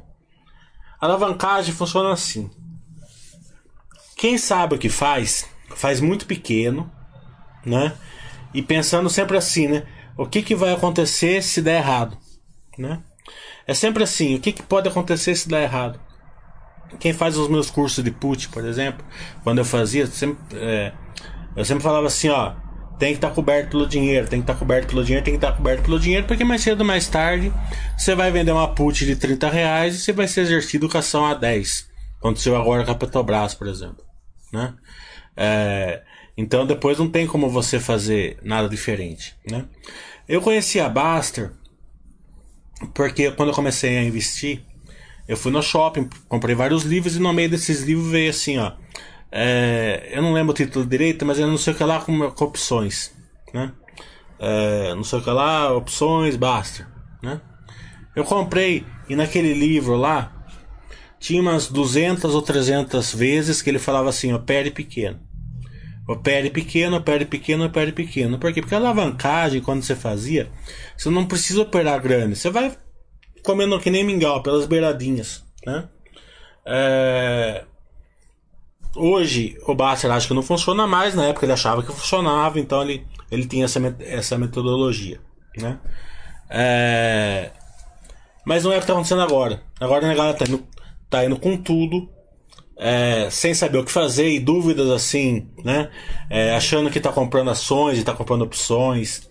A 0.99 1.05
alavancagem 1.05 1.73
funciona 1.73 2.11
assim. 2.11 2.49
Quem 4.17 4.37
sabe 4.37 4.75
o 4.75 4.77
que 4.77 4.89
faz, 4.89 5.47
faz 5.69 6.01
muito 6.01 6.25
pequeno, 6.25 6.91
né? 7.65 7.93
E 8.53 8.61
pensando 8.61 9.09
sempre 9.09 9.37
assim, 9.37 9.67
né? 9.67 9.87
O 10.17 10.25
que, 10.25 10.41
que 10.41 10.53
vai 10.53 10.73
acontecer 10.73 11.41
se 11.41 11.61
der 11.61 11.77
errado, 11.77 12.17
né? 12.77 13.01
É 13.69 13.73
sempre 13.75 14.01
assim, 14.01 14.33
o 14.33 14.39
que, 14.39 14.51
que 14.51 14.63
pode 14.63 14.89
acontecer 14.89 15.35
se 15.35 15.47
der 15.47 15.61
errado? 15.61 15.99
Quem 16.99 17.13
faz 17.13 17.37
os 17.37 17.47
meus 17.47 17.69
cursos 17.69 18.03
de 18.03 18.09
put, 18.09 18.49
por 18.49 18.65
exemplo, 18.65 19.05
quando 19.43 19.59
eu 19.59 19.63
fazia, 19.63 20.07
sempre, 20.07 20.57
é, 20.57 20.91
eu 21.55 21.63
sempre 21.63 21.83
falava 21.83 22.07
assim, 22.07 22.29
ó, 22.29 22.55
tem 22.97 23.11
que 23.11 23.19
estar 23.19 23.29
tá 23.29 23.35
coberto 23.35 23.69
pelo 23.69 23.85
dinheiro, 23.85 24.27
tem 24.27 24.39
que 24.39 24.43
estar 24.43 24.53
tá 24.55 24.59
coberto 24.59 24.87
pelo 24.87 25.03
dinheiro, 25.03 25.23
tem 25.23 25.35
que 25.35 25.37
estar 25.37 25.51
tá 25.51 25.57
coberto 25.57 25.83
pelo 25.83 25.99
dinheiro, 25.99 26.25
porque 26.25 26.43
mais 26.43 26.63
cedo 26.63 26.81
ou 26.81 26.87
mais 26.87 27.07
tarde 27.07 27.53
você 27.95 28.15
vai 28.15 28.31
vender 28.31 28.51
uma 28.51 28.73
put 28.73 29.05
de 29.05 29.15
30 29.15 29.47
reais 29.51 29.93
e 29.93 29.99
você 29.99 30.13
vai 30.13 30.27
ser 30.27 30.41
exercido 30.41 30.87
educação 30.87 31.23
a 31.23 31.35
10. 31.35 31.87
Aconteceu 32.17 32.55
agora 32.55 32.83
com 32.83 32.91
a 32.91 32.95
Petrobras, 32.95 33.53
por 33.53 33.67
exemplo. 33.67 34.03
Né? 34.51 34.73
É, 35.37 36.01
então 36.35 36.65
depois 36.65 36.97
não 36.97 37.07
tem 37.07 37.27
como 37.27 37.47
você 37.47 37.79
fazer 37.79 38.39
nada 38.41 38.67
diferente. 38.67 39.35
Né? 39.47 39.65
Eu 40.27 40.41
conheci 40.41 40.79
a 40.79 40.89
Baster 40.89 41.51
porque 42.93 43.31
quando 43.31 43.49
eu 43.49 43.55
comecei 43.55 43.97
a 43.97 44.03
investir, 44.03 44.63
eu 45.27 45.37
fui 45.37 45.51
no 45.51 45.61
shopping, 45.61 46.09
comprei 46.27 46.55
vários 46.55 46.83
livros 46.83 47.15
e 47.15 47.19
no 47.19 47.31
meio 47.33 47.49
desses 47.49 47.81
livros 47.81 48.09
veio 48.09 48.29
assim, 48.29 48.57
ó. 48.57 48.73
É, 49.31 50.09
eu 50.11 50.21
não 50.21 50.33
lembro 50.33 50.51
o 50.51 50.55
título 50.55 50.85
direito, 50.85 51.25
mas 51.25 51.37
eu 51.37 51.47
não 51.47 51.57
sei 51.57 51.73
o 51.73 51.75
que 51.75 51.83
lá 51.83 51.99
com, 51.99 52.31
com 52.31 52.45
opções, 52.45 53.13
né? 53.53 53.71
É, 54.39 54.95
não 54.95 55.03
sei 55.03 55.19
o 55.19 55.21
que 55.21 55.29
lá, 55.29 55.71
opções, 55.73 56.35
basta, 56.35 56.87
né? 57.21 57.39
Eu 58.15 58.23
comprei 58.23 58.85
e 59.07 59.15
naquele 59.15 59.53
livro 59.53 59.95
lá 59.95 60.33
tinha 61.19 61.41
umas 61.41 61.67
200 61.67 62.33
ou 62.33 62.41
300 62.41 63.13
vezes 63.13 63.61
que 63.61 63.69
ele 63.69 63.79
falava 63.79 64.09
assim, 64.09 64.33
opere 64.33 64.71
pequeno. 64.71 65.19
Opere 66.09 66.49
pequeno, 66.49 66.97
opere 66.97 67.23
pequeno, 67.23 67.65
opere 67.65 67.91
pequeno. 67.91 68.39
Por 68.39 68.51
quê? 68.51 68.61
Porque 68.61 68.73
a 68.73 68.79
alavancagem, 68.79 69.61
quando 69.61 69.83
você 69.83 69.95
fazia, 69.95 70.49
você 70.97 71.07
não 71.07 71.27
precisa 71.27 71.61
operar 71.61 72.01
grande. 72.01 72.35
Você 72.35 72.49
vai 72.49 72.75
comendo 73.43 73.79
que 73.79 73.91
nem 73.91 74.03
mingau, 74.03 74.41
pelas 74.41 74.65
beiradinhas, 74.65 75.45
né? 75.63 75.87
É... 76.65 77.63
Hoje 78.95 79.55
o 79.67 79.75
Basser 79.75 80.09
acha 80.09 80.27
que 80.27 80.33
não 80.33 80.41
funciona 80.41 80.87
mais, 80.87 81.13
na 81.13 81.27
época 81.27 81.45
ele 81.45 81.53
achava 81.53 81.83
que 81.83 81.93
funcionava, 81.93 82.59
então 82.59 82.81
ele, 82.81 83.05
ele 83.29 83.45
tinha 83.45 83.65
essa, 83.65 83.79
essa 83.99 84.35
metodologia, 84.35 85.21
né? 85.57 85.79
É... 86.49 87.51
Mas 88.43 88.63
não 88.63 88.71
é 88.71 88.77
o 88.77 88.79
que 88.79 88.85
está 88.85 88.93
acontecendo 88.93 89.21
agora. 89.21 89.61
Agora 89.79 90.07
a 90.07 90.09
negada 90.09 90.33
tá 90.33 90.45
indo, 90.47 90.67
tá 91.07 91.23
indo 91.23 91.37
com 91.39 91.55
tudo, 91.55 92.09
é, 92.79 93.29
sem 93.29 93.53
saber 93.53 93.77
o 93.77 93.83
que 93.83 93.91
fazer 93.91 94.29
e 94.29 94.39
dúvidas 94.39 94.89
assim, 94.89 95.49
né? 95.65 95.89
É, 96.29 96.55
achando 96.55 96.89
que 96.89 96.97
está 96.97 97.11
comprando 97.11 97.49
ações 97.49 97.97
e 97.97 97.99
está 97.99 98.13
comprando 98.13 98.43
opções, 98.43 99.29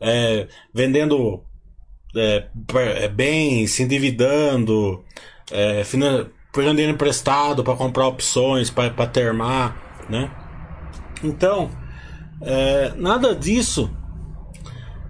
é, 0.00 0.46
vendendo 0.72 1.42
é, 2.14 2.46
é, 3.02 3.08
bem, 3.08 3.66
se 3.66 3.82
endividando, 3.82 5.04
é, 5.50 5.82
pegando 6.52 6.76
dinheiro 6.76 6.94
emprestado 6.94 7.64
para 7.64 7.74
comprar 7.74 8.06
opções, 8.06 8.70
para 8.70 9.06
termar, 9.08 10.06
né? 10.08 10.30
Então, 11.22 11.70
nada 12.96 13.34
disso 13.34 13.90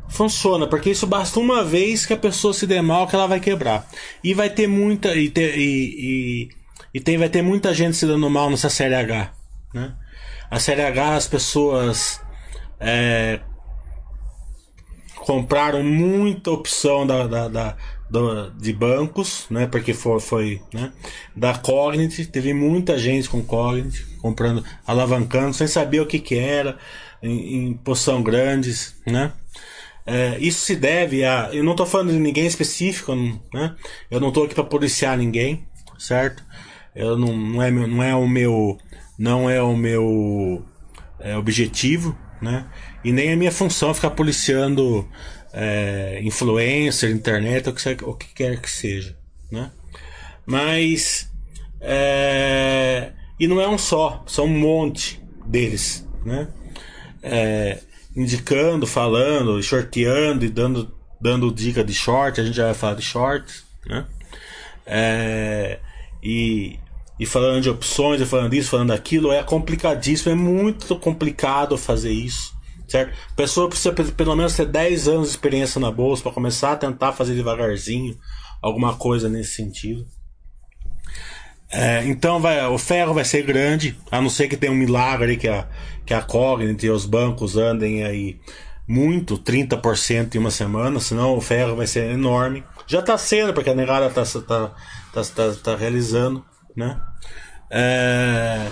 funciona, 0.09 0.67
porque 0.67 0.91
isso 0.91 1.07
basta 1.07 1.41
uma 1.41 1.65
vez 1.65 2.07
que 2.07 2.13
a 2.13 2.17
pessoa 2.17 2.55
se 2.55 2.67
der 2.67 2.83
mal 2.83 3.07
que 3.07 3.17
ela 3.17 3.27
vai 3.27 3.41
quebrar. 3.41 3.87
E 4.23 4.33
vai 4.33 4.49
ter 4.49 4.69
muita. 4.69 5.15
E, 5.17 5.29
ter, 5.29 5.59
e, 5.59 6.49
e, 6.49 6.64
e 6.95 7.01
tem, 7.01 7.19
vai 7.19 7.29
ter 7.29 7.43
muita 7.43 7.75
gente 7.75 7.97
se 7.97 8.07
dando 8.07 8.31
mal 8.31 8.49
nessa 8.49 8.71
série 8.71 8.95
H. 8.95 9.33
Né? 9.75 9.93
A 10.49 10.61
série 10.61 10.83
H 10.83 11.17
as 11.17 11.27
pessoas 11.27 12.21
é, 12.79 13.41
compraram 15.17 15.83
muita 15.83 16.53
opção 16.53 17.05
da, 17.05 17.27
da, 17.27 17.49
da 17.49 17.77
do, 18.09 18.51
de 18.53 18.73
bancos, 18.73 19.47
né? 19.51 19.67
Porque 19.67 19.93
foi, 19.93 20.21
foi 20.21 20.63
né? 20.73 20.93
da 21.35 21.55
Cognite, 21.59 22.27
teve 22.27 22.55
muita 22.55 22.97
gente 22.97 23.29
com 23.29 23.43
Cognite 23.43 24.07
comprando, 24.21 24.65
alavancando, 24.87 25.53
sem 25.53 25.67
saber 25.67 26.01
o 26.01 26.07
que, 26.07 26.19
que 26.19 26.37
era, 26.37 26.79
em, 27.23 27.69
em 27.69 27.75
posição 27.75 28.23
grandes, 28.23 28.95
né? 29.07 29.33
É, 30.07 30.39
isso 30.39 30.61
se 30.61 30.77
deve 30.77 31.25
a. 31.25 31.49
Eu 31.53 31.65
não 31.65 31.73
estou 31.73 31.87
falando 31.87 32.13
de 32.13 32.19
ninguém 32.19 32.47
específico, 32.47 33.15
né? 33.53 33.75
Eu 34.11 34.21
não 34.21 34.29
estou 34.29 34.45
aqui 34.45 34.55
para 34.55 34.65
policiar 34.65 35.17
ninguém, 35.17 35.67
certo? 35.99 36.45
Eu 36.95 37.19
não, 37.19 37.37
não, 37.37 37.63
é, 37.63 37.71
meu, 37.71 37.87
não 37.87 38.03
é 38.03 38.15
o 38.15 38.29
meu. 38.29 38.79
Não 39.19 39.49
é 39.49 39.63
o 39.63 39.77
meu 39.77 40.65
é, 41.21 41.37
objetivo, 41.37 42.17
né? 42.41 42.67
E 43.05 43.13
nem 43.13 43.33
a 43.33 43.37
minha 43.37 43.53
função 43.53 43.91
é 43.91 43.95
ficar 43.95 44.11
policiando 44.11 45.09
é, 45.53 46.21
influencer, 46.23 47.11
internet, 47.11 47.69
o 47.69 47.73
que, 47.73 48.05
o 48.05 48.15
que 48.15 48.35
quer 48.35 48.61
que 48.61 48.71
seja, 48.71 49.17
né? 49.51 49.71
Mas 50.45 51.31
é, 51.81 53.13
e 53.39 53.47
não 53.47 53.61
é 53.61 53.69
um 53.69 53.77
só, 53.77 54.25
são 54.27 54.47
um 54.47 54.59
monte 54.59 55.23
deles, 55.47 56.07
né? 56.25 56.49
É, 57.23 57.79
indicando, 58.17 58.87
falando, 58.87 59.63
shorteando 59.63 60.45
e 60.45 60.49
dando, 60.49 60.95
dando 61.21 61.53
dica 61.53 61.85
de 61.85 61.93
short, 61.93 62.41
a 62.41 62.45
gente 62.45 62.57
já 62.57 62.67
vai 62.67 62.75
falar 62.75 62.95
de 62.95 63.03
shorts, 63.03 63.65
né? 63.87 64.07
É, 64.87 65.79
e, 66.23 66.79
e 67.19 67.27
falando 67.27 67.63
de 67.63 67.71
opções, 67.71 68.21
e 68.21 68.27
falando 68.27 68.51
disso, 68.51 68.71
falando 68.71 68.89
daquilo, 68.89 69.33
é 69.33 69.43
complicadíssimo, 69.43 70.33
é 70.33 70.35
muito 70.35 70.97
complicado 70.97 71.77
fazer 71.79 72.13
isso 72.13 72.55
certo? 72.89 73.13
A 73.33 73.35
pessoa 73.35 73.69
precisa 73.69 73.93
pelo 73.93 74.37
menos 74.37 74.55
ter 74.55 74.67
10 74.67 75.09
anos 75.09 75.29
de 75.29 75.31
experiência 75.31 75.81
na 75.81 75.91
bolsa 75.91 76.23
para 76.23 76.33
começar 76.33 76.73
a 76.73 76.77
tentar 76.77 77.13
fazer 77.13 77.35
devagarzinho 77.35 78.17
alguma 78.63 78.95
coisa 78.95 79.29
nesse 79.29 79.55
sentido. 79.55 80.07
É, 81.71 82.05
então 82.05 82.41
vai, 82.41 82.65
o 82.67 82.79
ferro 82.79 83.13
vai 83.13 83.25
ser 83.25 83.43
grande, 83.43 83.99
a 84.11 84.21
não 84.21 84.31
ser 84.31 84.49
que 84.49 84.57
tenha 84.57 84.73
um 84.73 84.77
milagre 84.77 85.37
que 85.37 85.49
a, 85.49 85.67
que 86.07 86.15
a 86.15 86.23
Cognite 86.23 86.87
e 86.87 86.91
os 86.91 87.05
bancos 87.05 87.57
andem 87.57 88.05
aí 88.05 88.39
muito, 88.87 89.39
30% 89.39 90.35
em 90.35 90.39
uma 90.39 90.51
semana, 90.51 91.01
senão 91.01 91.37
o 91.37 91.41
ferro 91.41 91.75
vai 91.75 91.87
ser 91.87 92.13
enorme. 92.13 92.63
Já 92.87 93.01
está 93.01 93.19
sendo, 93.19 93.53
porque 93.53 93.71
a 93.71 93.75
negada 93.75 94.07
está 94.07 94.25
tá, 94.41 94.75
tá, 95.13 95.25
tá, 95.25 95.55
tá, 95.63 95.77
realizando, 95.77 96.45
né? 96.77 97.01
É, 97.71 98.69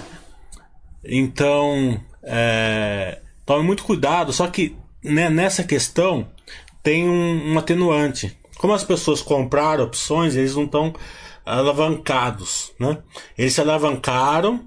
então, 1.05 2.01
é, 2.23 3.19
Tome 3.45 3.65
muito 3.65 3.83
cuidado, 3.83 4.33
só 4.33 4.47
que 4.47 4.77
né, 5.03 5.29
nessa 5.29 5.65
questão 5.65 6.29
tem 6.83 7.09
um, 7.09 7.53
um 7.53 7.59
atenuante. 7.59 8.37
Como 8.57 8.73
as 8.73 8.85
pessoas 8.85 9.21
compraram 9.21 9.85
opções, 9.85 10.37
eles 10.37 10.55
não 10.55 10.65
estão 10.65 10.95
alavancados, 11.45 12.73
né? 12.79 12.99
Eles 13.37 13.53
se 13.53 13.61
alavancaram 13.61 14.65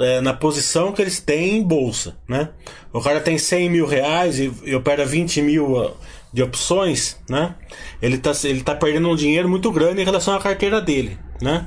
é, 0.00 0.20
na 0.20 0.34
posição 0.34 0.92
que 0.92 1.00
eles 1.00 1.20
têm 1.20 1.58
em 1.58 1.62
bolsa, 1.62 2.16
né? 2.28 2.50
O 2.92 3.00
cara 3.00 3.20
tem 3.20 3.38
100 3.38 3.70
mil 3.70 3.86
reais 3.86 4.40
e, 4.40 4.52
e 4.64 4.74
opera 4.74 5.06
20 5.06 5.40
mil 5.40 5.96
de 6.32 6.42
opções, 6.42 7.16
né? 7.30 7.54
Ele 8.02 8.16
está 8.16 8.32
ele 8.42 8.62
tá 8.64 8.74
perdendo 8.74 9.08
um 9.08 9.14
dinheiro 9.14 9.48
muito 9.48 9.70
grande 9.70 10.02
em 10.02 10.04
relação 10.04 10.34
à 10.34 10.40
carteira 10.40 10.80
dele, 10.80 11.16
né? 11.40 11.66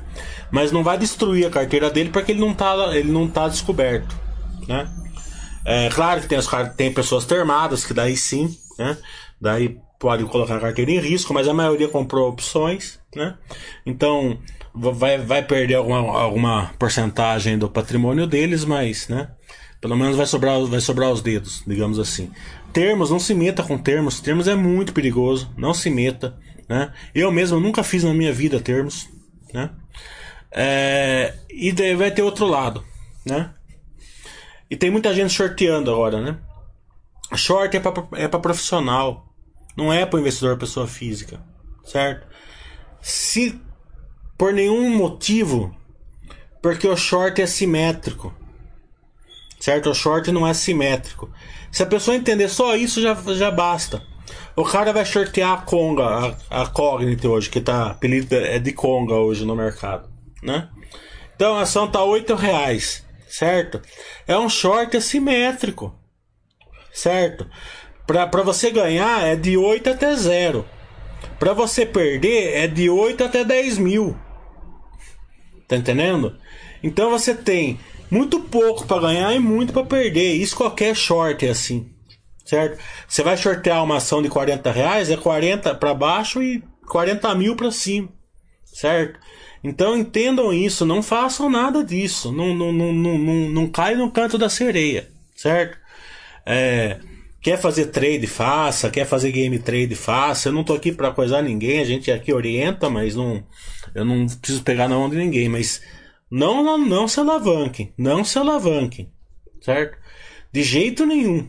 Mas 0.50 0.72
não 0.72 0.82
vai 0.82 0.98
destruir 0.98 1.46
a 1.46 1.50
carteira 1.50 1.90
dele 1.90 2.10
porque 2.10 2.32
ele 2.32 2.40
não 2.40 2.52
está 2.52 2.96
ele 2.96 3.10
não 3.10 3.28
tá 3.28 3.48
descoberto, 3.48 4.16
né? 4.66 4.88
É 5.64 5.88
claro 5.90 6.20
que 6.20 6.26
tem, 6.26 6.38
os, 6.38 6.48
tem 6.76 6.92
pessoas 6.92 7.24
termadas, 7.26 7.84
que 7.84 7.92
daí 7.92 8.16
sim, 8.16 8.56
né? 8.78 8.96
Daí 9.40 9.78
pode 9.98 10.24
colocar 10.24 10.56
a 10.56 10.60
carteira 10.60 10.90
em 10.90 10.98
risco, 10.98 11.34
mas 11.34 11.48
a 11.48 11.54
maioria 11.54 11.88
comprou 11.88 12.28
opções, 12.28 12.98
né? 13.14 13.36
Então 13.84 14.38
vai, 14.74 15.18
vai 15.18 15.42
perder 15.42 15.74
alguma, 15.74 15.98
alguma 15.98 16.70
porcentagem 16.78 17.58
do 17.58 17.68
patrimônio 17.68 18.26
deles, 18.26 18.64
mas, 18.64 19.08
né? 19.08 19.28
Pelo 19.80 19.96
menos 19.96 20.16
vai 20.16 20.26
sobrar, 20.26 20.60
vai 20.64 20.80
sobrar 20.80 21.10
os 21.10 21.20
dedos, 21.20 21.62
digamos 21.66 21.98
assim. 21.98 22.30
Termos, 22.72 23.10
não 23.10 23.18
se 23.18 23.34
meta 23.34 23.62
com 23.62 23.78
termos. 23.78 24.20
Termos 24.20 24.48
é 24.48 24.54
muito 24.54 24.92
perigoso, 24.92 25.52
não 25.56 25.72
se 25.72 25.88
meta, 25.88 26.36
né? 26.68 26.92
Eu 27.14 27.30
mesmo 27.30 27.60
nunca 27.60 27.82
fiz 27.82 28.02
na 28.04 28.12
minha 28.12 28.32
vida 28.32 28.60
termos, 28.60 29.08
né? 29.52 29.70
É, 30.50 31.34
e 31.50 31.72
daí 31.72 31.94
vai 31.94 32.10
ter 32.10 32.22
outro 32.22 32.46
lado, 32.46 32.84
né? 33.24 33.54
E 34.70 34.76
tem 34.76 34.90
muita 34.90 35.14
gente 35.14 35.32
shorteando 35.32 35.90
agora, 35.90 36.20
né? 36.20 36.38
Short 37.34 37.76
é 37.76 37.80
para 37.80 38.06
é 38.12 38.28
profissional, 38.28 39.34
não 39.76 39.92
é 39.92 40.06
para 40.06 40.20
investidor 40.20 40.56
pessoa 40.56 40.86
física, 40.86 41.40
certo? 41.84 42.26
Se 43.00 43.60
por 44.36 44.52
nenhum 44.52 44.88
motivo, 44.96 45.76
porque 46.62 46.86
o 46.88 46.96
short 46.96 47.40
é 47.42 47.46
simétrico, 47.46 48.34
certo? 49.60 49.90
O 49.90 49.94
short 49.94 50.30
não 50.32 50.46
é 50.46 50.54
simétrico. 50.54 51.30
Se 51.70 51.82
a 51.82 51.86
pessoa 51.86 52.16
entender 52.16 52.48
só 52.48 52.74
isso, 52.76 53.02
já, 53.02 53.14
já 53.34 53.50
basta. 53.50 54.02
O 54.58 54.64
cara 54.64 54.92
vai 54.92 55.04
shortear 55.04 55.52
a 55.52 55.62
Conga, 55.62 56.04
a, 56.50 56.62
a 56.62 56.66
Cognite 56.66 57.26
hoje, 57.26 57.48
que 57.48 57.60
tá 57.60 57.90
apelido 57.90 58.34
é 58.34 58.58
de 58.58 58.72
Conga 58.72 59.14
hoje 59.14 59.44
no 59.44 59.54
mercado, 59.54 60.08
né? 60.42 60.68
Então 61.34 61.56
a 61.56 61.62
ação 61.62 61.88
tá 61.88 62.02
8 62.02 62.34
reais 62.34 63.06
certo? 63.28 63.80
É 64.26 64.36
um 64.36 64.48
short 64.48 64.96
assimétrico, 64.96 65.94
certo? 66.92 67.46
Para 68.06 68.42
você 68.42 68.70
ganhar 68.70 69.26
é 69.26 69.36
de 69.36 69.56
8 69.56 69.90
até 69.90 70.14
0. 70.16 70.64
Para 71.38 71.52
você 71.52 71.84
perder 71.84 72.54
é 72.54 72.66
de 72.66 72.88
8 72.88 73.22
até 73.22 73.44
10 73.44 73.78
mil. 73.78 74.16
Tá 75.66 75.76
entendendo? 75.76 76.36
Então 76.82 77.10
você 77.10 77.34
tem 77.34 77.78
muito 78.10 78.40
pouco 78.40 78.86
para 78.86 79.02
ganhar 79.02 79.34
e 79.34 79.38
muito 79.38 79.72
para 79.72 79.84
perder. 79.84 80.32
Isso 80.32 80.56
qualquer 80.56 80.96
short 80.96 81.46
é 81.46 81.50
assim, 81.50 81.90
certo? 82.48 82.82
Você 83.06 83.22
vai 83.22 83.36
shortear 83.36 83.84
uma 83.84 83.98
ação 83.98 84.22
de 84.22 84.30
40 84.30 84.72
reais, 84.72 85.10
é 85.10 85.16
40 85.16 85.74
para 85.74 85.92
baixo 85.92 86.42
e 86.42 86.64
40 86.86 87.34
mil 87.34 87.54
para 87.54 87.70
cima, 87.70 88.08
certo? 88.64 89.20
Então 89.62 89.94
entendam 89.94 90.52
isso, 90.52 90.86
não 90.86 91.02
façam 91.02 91.50
nada 91.50 91.84
disso, 91.84 92.32
não, 92.32 92.54
não, 92.54 92.72
não, 92.72 92.92
não, 92.92 93.18
não, 93.18 93.34
não 93.50 93.66
cai 93.68 93.94
no 93.94 94.10
canto 94.10 94.38
da 94.38 94.48
sereia, 94.48 95.10
certo? 95.36 95.76
É, 96.46 96.98
quer 97.42 97.58
fazer 97.58 97.86
trade, 97.86 98.26
faça, 98.26 98.88
quer 98.88 99.04
fazer 99.04 99.30
game 99.30 99.58
trade, 99.58 99.94
faça. 99.94 100.48
Eu 100.48 100.52
não 100.54 100.64
tô 100.64 100.72
aqui 100.72 100.90
para 100.90 101.10
coisar 101.10 101.42
ninguém, 101.42 101.80
a 101.80 101.84
gente 101.84 102.10
aqui 102.10 102.32
orienta, 102.32 102.88
mas 102.88 103.14
não, 103.14 103.44
eu 103.94 104.06
não 104.06 104.26
preciso 104.26 104.62
pegar 104.62 104.88
na 104.88 104.96
mão 104.96 105.10
de 105.10 105.16
ninguém, 105.16 105.50
mas 105.50 105.82
não, 106.30 106.64
não, 106.64 106.78
não 106.78 107.06
se 107.06 107.20
alavanquem, 107.20 107.92
não 107.98 108.24
se 108.24 108.38
alavanquem, 108.38 109.12
certo? 109.60 109.98
De 110.50 110.62
jeito 110.62 111.04
nenhum. 111.04 111.46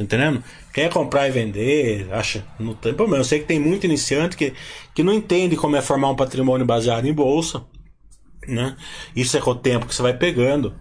Tá 0.00 0.04
entendendo? 0.04 0.42
Quer 0.72 0.90
comprar 0.90 1.28
e 1.28 1.30
vender, 1.30 2.08
acha. 2.10 2.42
Não 2.58 2.74
tem 2.74 2.94
problema. 2.94 3.20
Eu 3.20 3.24
sei 3.24 3.40
que 3.40 3.44
tem 3.44 3.60
muito 3.60 3.84
iniciante 3.84 4.34
que, 4.34 4.54
que 4.94 5.02
não 5.02 5.12
entende 5.12 5.56
como 5.56 5.76
é 5.76 5.82
formar 5.82 6.08
um 6.08 6.16
patrimônio 6.16 6.64
baseado 6.64 7.06
em 7.06 7.12
bolsa. 7.12 7.62
Né? 8.48 8.74
Isso 9.14 9.36
é 9.36 9.40
com 9.40 9.50
o 9.50 9.54
tempo 9.54 9.86
que 9.86 9.94
você 9.94 10.00
vai 10.00 10.16
pegando. 10.16 10.74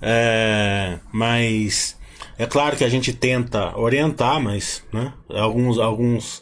É, 0.00 1.00
mas 1.12 1.98
é 2.38 2.46
claro 2.46 2.76
que 2.76 2.84
a 2.84 2.88
gente 2.88 3.12
tenta 3.12 3.76
orientar, 3.76 4.40
mas 4.40 4.84
né? 4.92 5.12
alguns, 5.28 5.78
alguns 5.78 6.40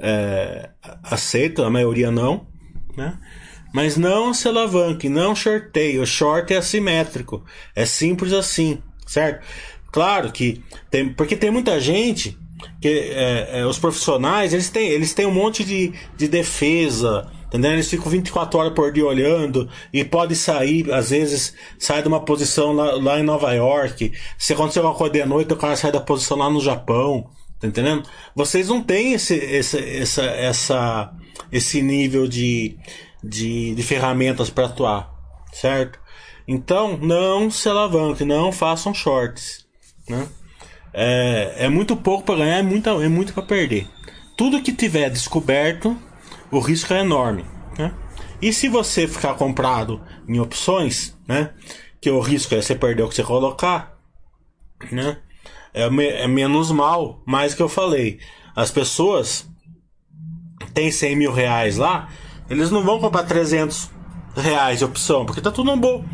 é, 0.00 0.70
aceitam, 1.04 1.64
a 1.64 1.70
maioria 1.70 2.10
não. 2.10 2.48
Né? 2.96 3.16
Mas 3.72 3.96
não 3.96 4.34
se 4.34 4.48
alavanque, 4.48 5.08
não 5.08 5.32
shorteie. 5.32 6.00
O 6.00 6.06
short 6.06 6.52
é 6.52 6.56
assimétrico. 6.56 7.44
É 7.72 7.86
simples 7.86 8.32
assim, 8.32 8.82
certo? 9.06 9.46
Claro 9.92 10.32
que 10.32 10.64
tem, 10.90 11.12
porque 11.12 11.36
tem 11.36 11.50
muita 11.50 11.78
gente 11.78 12.38
que 12.80 12.88
é, 12.88 13.60
é, 13.60 13.66
os 13.66 13.78
profissionais 13.78 14.54
eles 14.54 14.70
têm, 14.70 14.88
eles 14.88 15.12
têm 15.12 15.26
um 15.26 15.34
monte 15.34 15.62
de, 15.62 15.92
de 16.16 16.26
defesa, 16.28 17.30
entendeu? 17.46 17.72
Eles 17.72 17.90
ficam 17.90 18.10
24 18.10 18.58
horas 18.58 18.72
por 18.72 18.90
dia 18.90 19.04
olhando 19.04 19.68
e 19.92 20.02
pode 20.02 20.34
sair, 20.34 20.90
às 20.90 21.10
vezes, 21.10 21.54
sai 21.78 22.00
de 22.00 22.08
uma 22.08 22.24
posição 22.24 22.72
lá, 22.72 22.96
lá 22.96 23.20
em 23.20 23.22
Nova 23.22 23.52
York. 23.52 24.12
Se 24.38 24.54
acontecer 24.54 24.80
uma 24.80 24.94
coisa 24.94 25.12
de 25.12 25.24
noite, 25.26 25.52
o 25.52 25.56
cara 25.56 25.76
sai 25.76 25.92
da 25.92 26.00
posição 26.00 26.38
lá 26.38 26.48
no 26.48 26.60
Japão, 26.60 27.28
tá 27.60 27.66
entendendo? 27.66 28.08
Vocês 28.34 28.68
não 28.68 28.82
têm 28.82 29.12
esse, 29.12 29.34
esse, 29.34 29.78
essa, 29.78 30.22
essa, 30.22 31.12
esse 31.52 31.82
nível 31.82 32.26
de, 32.26 32.78
de, 33.22 33.74
de 33.74 33.82
ferramentas 33.82 34.48
para 34.48 34.66
atuar, 34.66 35.12
certo? 35.52 36.00
Então, 36.48 36.96
não 36.96 37.50
se 37.50 37.68
alavanque, 37.68 38.24
não 38.24 38.50
façam 38.50 38.94
shorts. 38.94 39.61
Né? 40.12 40.28
É, 40.92 41.54
é 41.64 41.68
muito 41.68 41.96
pouco 41.96 42.24
para 42.24 42.36
ganhar, 42.36 42.58
é 42.58 42.62
muito, 42.62 42.88
é 42.88 43.08
muito 43.08 43.32
para 43.32 43.42
perder. 43.42 43.88
Tudo 44.36 44.62
que 44.62 44.72
tiver 44.72 45.10
descoberto, 45.10 45.96
o 46.50 46.60
risco 46.60 46.92
é 46.92 47.00
enorme. 47.00 47.44
Né? 47.78 47.92
E 48.40 48.52
se 48.52 48.68
você 48.68 49.08
ficar 49.08 49.34
comprado 49.34 50.00
em 50.28 50.38
opções, 50.38 51.16
né? 51.26 51.50
que 52.00 52.10
o 52.10 52.20
risco 52.20 52.54
é 52.54 52.60
você 52.60 52.74
perder 52.74 53.02
o 53.02 53.08
que 53.08 53.14
você 53.14 53.22
colocar, 53.22 53.98
né? 54.90 55.18
é, 55.72 55.88
me, 55.88 56.06
é 56.06 56.28
menos 56.28 56.70
mal, 56.70 57.22
mais 57.26 57.54
que 57.54 57.62
eu 57.62 57.68
falei. 57.68 58.20
As 58.54 58.70
pessoas 58.70 59.48
têm 60.74 60.90
100 60.90 61.16
mil 61.16 61.32
reais 61.32 61.76
lá, 61.76 62.08
eles 62.48 62.70
não 62.70 62.82
vão 62.82 63.00
comprar 63.00 63.24
300 63.24 63.90
reais 64.36 64.78
de 64.78 64.84
opção, 64.84 65.24
porque 65.24 65.40
tá 65.40 65.50
tudo 65.50 65.70
no 65.70 65.76
bo, 65.76 66.04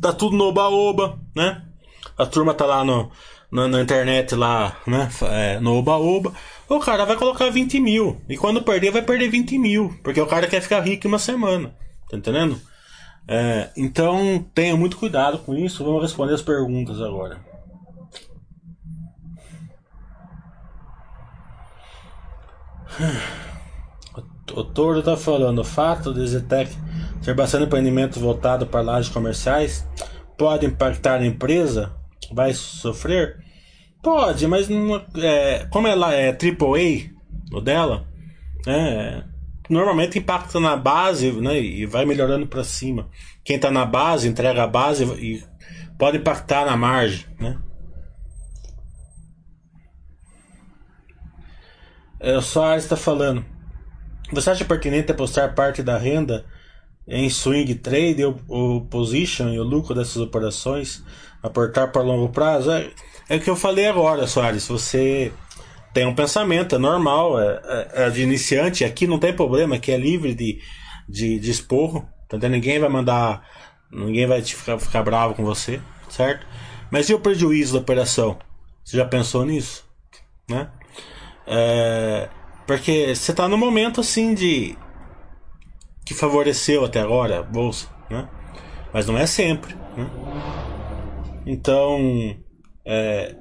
tá 0.00 0.12
tudo 0.12 0.36
no 0.36 0.44
oba-oba, 0.44 1.20
né? 1.34 1.64
A 2.18 2.26
turma 2.26 2.52
tá 2.52 2.66
lá 2.66 2.84
no, 2.84 3.10
na, 3.50 3.68
na 3.68 3.80
internet, 3.80 4.34
lá, 4.34 4.76
né? 4.86 5.08
É, 5.22 5.60
no 5.60 5.74
Oba-Oba. 5.76 6.32
O 6.68 6.80
cara 6.80 7.04
vai 7.04 7.16
colocar 7.16 7.48
20 7.48 7.80
mil. 7.80 8.20
E 8.28 8.36
quando 8.36 8.62
perder, 8.62 8.90
vai 8.90 9.02
perder 9.02 9.28
20 9.28 9.58
mil. 9.58 9.94
Porque 10.02 10.20
o 10.20 10.26
cara 10.26 10.46
quer 10.46 10.60
ficar 10.60 10.80
rico 10.80 11.06
em 11.06 11.10
uma 11.10 11.18
semana. 11.18 11.74
Tá 12.10 12.16
entendendo? 12.16 12.60
É, 13.26 13.70
então 13.76 14.44
tenha 14.54 14.76
muito 14.76 14.96
cuidado 14.96 15.38
com 15.38 15.54
isso. 15.54 15.84
Vamos 15.84 16.02
responder 16.02 16.34
as 16.34 16.42
perguntas 16.42 17.00
agora. 17.00 17.38
O, 24.16 24.60
o 24.60 24.64
Toro 24.64 25.02
tá 25.02 25.16
falando, 25.16 25.60
o 25.60 25.64
fato 25.64 26.12
de 26.12 26.26
Zetec 26.26 26.76
ser 27.22 27.34
bastante 27.34 27.64
empreendimento 27.64 28.18
voltado 28.18 28.66
para 28.66 28.80
lajes 28.80 29.12
comerciais 29.12 29.86
pode 30.36 30.66
impactar 30.66 31.20
a 31.20 31.26
empresa? 31.26 31.97
Vai 32.32 32.52
sofrer? 32.52 33.44
Pode, 34.02 34.46
mas 34.46 34.68
não, 34.68 35.04
é, 35.16 35.66
como 35.70 35.88
ela 35.88 36.14
é 36.14 36.30
AAA, 36.30 37.10
o 37.52 37.60
dela, 37.60 38.08
né, 38.64 39.24
normalmente 39.68 40.18
impacta 40.18 40.60
na 40.60 40.76
base 40.76 41.32
né, 41.32 41.60
e 41.60 41.84
vai 41.84 42.04
melhorando 42.04 42.46
para 42.46 42.64
cima. 42.64 43.08
Quem 43.44 43.56
está 43.56 43.70
na 43.70 43.84
base 43.84 44.28
entrega 44.28 44.62
a 44.62 44.66
base 44.66 45.04
e 45.04 45.42
pode 45.98 46.18
impactar 46.18 46.64
na 46.64 46.76
margem. 46.76 47.26
Né? 47.38 47.58
É, 52.20 52.36
o 52.36 52.42
Soares 52.42 52.84
está 52.84 52.96
falando. 52.96 53.44
Você 54.32 54.50
acha 54.50 54.64
pertinente 54.64 55.10
apostar 55.10 55.54
parte 55.54 55.82
da 55.82 55.96
renda 55.96 56.44
em 57.06 57.30
swing 57.30 57.74
trade, 57.76 58.24
o, 58.24 58.36
o 58.48 58.80
position 58.82 59.48
e 59.48 59.58
o 59.58 59.64
lucro 59.64 59.94
dessas 59.94 60.18
operações? 60.18 61.02
Aportar 61.42 61.90
para 61.92 62.02
longo 62.02 62.28
prazo. 62.28 62.70
É, 62.70 62.90
é 63.28 63.36
o 63.36 63.40
que 63.40 63.50
eu 63.50 63.56
falei 63.56 63.86
agora, 63.86 64.26
Soares. 64.26 64.66
Você 64.68 65.32
tem 65.92 66.06
um 66.06 66.14
pensamento, 66.14 66.74
é 66.74 66.78
normal, 66.78 67.40
é, 67.40 67.60
é, 67.64 68.06
é 68.06 68.10
de 68.10 68.22
iniciante. 68.22 68.84
Aqui 68.84 69.06
não 69.06 69.18
tem 69.18 69.34
problema, 69.34 69.76
aqui 69.76 69.92
é 69.92 69.96
livre 69.96 70.34
de, 70.34 70.60
de, 71.08 71.38
de 71.38 71.50
esporro. 71.50 72.08
Entendeu? 72.24 72.50
Ninguém 72.50 72.78
vai 72.78 72.88
mandar. 72.88 73.42
Ninguém 73.90 74.26
vai 74.26 74.42
ficar, 74.42 74.78
ficar 74.78 75.02
bravo 75.02 75.34
com 75.34 75.44
você, 75.44 75.80
certo? 76.10 76.46
Mas 76.90 77.08
e 77.08 77.14
o 77.14 77.20
prejuízo 77.20 77.74
da 77.74 77.80
operação? 77.80 78.38
Você 78.84 78.96
já 78.96 79.04
pensou 79.04 79.44
nisso? 79.44 79.84
Né? 80.48 80.68
É, 81.46 82.28
porque 82.66 83.14
você 83.14 83.30
está 83.30 83.48
no 83.48 83.56
momento 83.56 84.00
assim 84.00 84.34
de. 84.34 84.76
que 86.04 86.14
favoreceu 86.14 86.84
até 86.84 87.00
agora 87.00 87.40
a 87.40 87.42
bolsa, 87.42 87.88
né? 88.10 88.28
Mas 88.92 89.06
não 89.06 89.16
é 89.16 89.26
sempre. 89.26 89.74
Né? 89.96 90.06
Então, 91.50 92.36
é, 92.84 93.34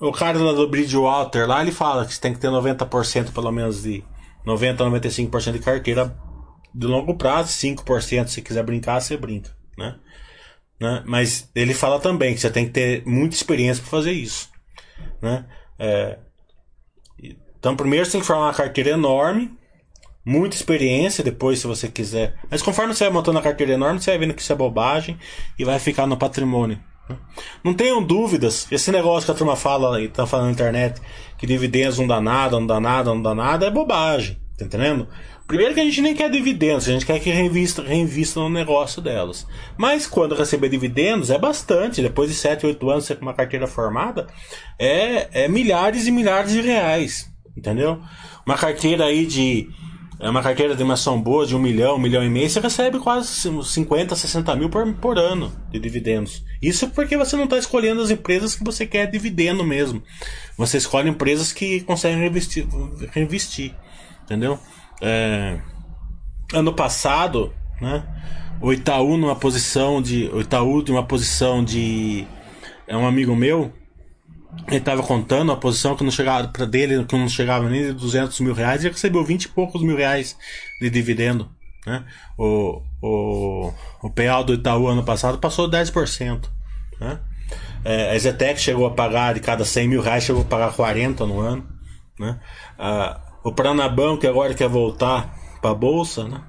o 0.00 0.10
cara 0.10 0.36
lá 0.40 0.52
do 0.52 0.68
Bridgewater 0.68 1.46
lá, 1.46 1.62
ele 1.62 1.70
fala 1.70 2.04
que 2.04 2.12
você 2.12 2.20
tem 2.20 2.34
que 2.34 2.40
ter 2.40 2.48
90% 2.48 3.32
pelo 3.32 3.52
menos 3.52 3.84
de 3.84 4.02
90 4.44 4.82
a 4.82 4.90
95% 4.90 5.52
de 5.52 5.60
carteira 5.60 6.18
de 6.74 6.86
longo 6.88 7.16
prazo, 7.16 7.50
5% 7.50 8.26
se 8.26 8.42
quiser 8.42 8.64
brincar, 8.64 9.00
você 9.00 9.16
brinca, 9.16 9.56
né? 9.78 10.00
Né? 10.80 11.04
Mas 11.06 11.48
ele 11.54 11.74
fala 11.74 12.00
também 12.00 12.34
que 12.34 12.40
você 12.40 12.50
tem 12.50 12.66
que 12.66 12.72
ter 12.72 13.06
muita 13.06 13.36
experiência 13.36 13.80
para 13.80 13.90
fazer 13.90 14.10
isso. 14.10 14.50
Né? 15.22 15.46
É, 15.78 16.18
então, 17.56 17.76
primeiro 17.76 18.04
você 18.04 18.12
tem 18.12 18.20
que 18.20 18.26
formar 18.26 18.46
uma 18.46 18.52
carteira 18.54 18.90
enorme, 18.90 19.56
muita 20.26 20.56
experiência, 20.56 21.22
depois, 21.22 21.60
se 21.60 21.66
você 21.68 21.86
quiser. 21.86 22.34
Mas 22.50 22.60
conforme 22.60 22.92
você 22.92 23.04
vai 23.04 23.12
montando 23.12 23.38
a 23.38 23.42
carteira 23.42 23.74
enorme, 23.74 24.00
você 24.00 24.10
vai 24.10 24.18
vendo 24.18 24.34
que 24.34 24.42
isso 24.42 24.52
é 24.52 24.56
bobagem 24.56 25.16
e 25.56 25.64
vai 25.64 25.78
ficar 25.78 26.06
no 26.06 26.16
patrimônio. 26.16 26.80
Né? 27.08 27.16
Não 27.62 27.72
tenham 27.72 28.02
dúvidas, 28.02 28.66
esse 28.72 28.90
negócio 28.90 29.24
que 29.26 29.30
a 29.30 29.34
turma 29.34 29.54
fala 29.54 30.02
e 30.02 30.08
tá 30.08 30.26
falando 30.26 30.46
na 30.46 30.52
internet, 30.52 31.00
que 31.38 31.46
dividendos 31.46 31.98
não 31.98 32.08
dá 32.08 32.20
nada, 32.20 32.58
não 32.58 32.66
dá 32.66 32.80
nada, 32.80 33.14
não 33.14 33.22
dá 33.22 33.34
nada, 33.34 33.66
é 33.66 33.70
bobagem. 33.70 34.36
Tá 34.58 34.64
entendendo? 34.64 35.06
Primeiro 35.46 35.74
que 35.74 35.80
a 35.80 35.84
gente 35.84 36.00
nem 36.00 36.14
quer 36.14 36.28
dividendos, 36.28 36.88
a 36.88 36.92
gente 36.92 37.06
quer 37.06 37.20
que 37.20 37.30
reinvista, 37.30 37.80
reinvista 37.80 38.40
no 38.40 38.48
negócio 38.48 39.00
delas. 39.00 39.46
Mas 39.76 40.06
quando 40.06 40.34
receber 40.34 40.68
dividendos, 40.68 41.30
é 41.30 41.38
bastante. 41.38 42.02
Depois 42.02 42.28
de 42.28 42.34
7, 42.34 42.66
8 42.66 42.90
anos, 42.90 43.04
você 43.04 43.14
com 43.14 43.22
uma 43.22 43.34
carteira 43.34 43.68
formada, 43.68 44.26
é, 44.76 45.44
é 45.44 45.48
milhares 45.48 46.08
e 46.08 46.10
milhares 46.10 46.50
de 46.50 46.62
reais. 46.62 47.30
Entendeu? 47.56 48.00
Uma 48.44 48.56
carteira 48.56 49.04
aí 49.04 49.24
de. 49.24 49.68
É 50.18 50.30
uma 50.30 50.42
carteira 50.42 50.74
de 50.74 50.82
maçã 50.82 51.18
boa 51.18 51.46
de 51.46 51.54
um 51.54 51.58
milhão, 51.58 51.96
um 51.96 51.98
milhão 51.98 52.24
e 52.24 52.28
meio, 52.30 52.48
você 52.48 52.58
recebe 52.58 52.98
quase 52.98 53.28
50, 53.28 54.16
60 54.16 54.56
mil 54.56 54.70
por, 54.70 54.90
por 54.94 55.18
ano 55.18 55.52
de 55.70 55.78
dividendos. 55.78 56.42
Isso 56.60 56.88
porque 56.88 57.16
você 57.16 57.36
não 57.36 57.44
está 57.44 57.58
escolhendo 57.58 58.00
as 58.00 58.10
empresas 58.10 58.54
que 58.54 58.64
você 58.64 58.86
quer 58.86 59.10
dividendo 59.10 59.62
mesmo. 59.62 60.02
Você 60.56 60.78
escolhe 60.78 61.10
empresas 61.10 61.52
que 61.52 61.80
conseguem 61.82 62.18
reinvestir. 62.18 62.66
reinvestir 63.12 63.74
entendeu? 64.26 64.58
É, 65.00 65.58
ano 66.52 66.72
passado, 66.74 67.54
né? 67.80 68.04
O 68.60 68.72
Itaú 68.72 69.16
numa 69.16 69.36
posição 69.36 70.02
de. 70.02 70.28
O 70.32 70.40
Itaú 70.40 70.82
de 70.82 70.90
uma 70.90 71.04
posição 71.04 71.64
de. 71.64 72.26
É 72.86 72.96
um 72.96 73.06
amigo 73.06 73.34
meu. 73.34 73.72
Ele 74.66 74.76
estava 74.76 75.02
contando 75.02 75.52
a 75.52 75.56
posição 75.56 75.94
que 75.94 76.02
não 76.02 76.10
chegava 76.10 76.48
para 76.48 76.66
dele, 76.66 77.04
que 77.04 77.16
não 77.16 77.28
chegava 77.28 77.68
nem 77.68 77.86
de 77.86 77.92
200 77.92 78.40
mil 78.40 78.52
reais, 78.52 78.84
e 78.84 78.88
recebeu 78.88 79.24
20 79.24 79.44
e 79.44 79.48
poucos 79.48 79.82
mil 79.82 79.96
reais 79.96 80.36
de 80.80 80.90
dividendo. 80.90 81.48
Né? 81.86 82.04
O, 82.36 82.82
o, 83.00 83.72
o 84.02 84.10
PEAL 84.10 84.42
do 84.42 84.54
Itaú 84.54 84.88
ano 84.88 85.04
passado 85.04 85.38
passou 85.38 85.70
10%. 85.70 86.48
Né? 87.00 87.20
É, 87.84 88.10
a 88.12 88.18
Zetec 88.18 88.60
chegou 88.60 88.86
a 88.86 88.90
pagar, 88.90 89.34
de 89.34 89.40
cada 89.40 89.64
100 89.64 89.88
mil 89.88 90.02
reais, 90.02 90.24
chegou 90.24 90.42
a 90.42 90.46
pagar 90.46 90.72
40 90.72 91.24
no 91.26 91.38
ano. 91.38 91.64
Né? 92.18 92.38
Ah, 92.76 93.20
o 93.44 93.52
Pranabanco 93.52 94.22
que 94.22 94.26
agora 94.26 94.54
quer 94.54 94.68
voltar 94.68 95.32
para 95.60 95.70
a 95.70 95.74
bolsa, 95.74 96.24
né? 96.24 96.42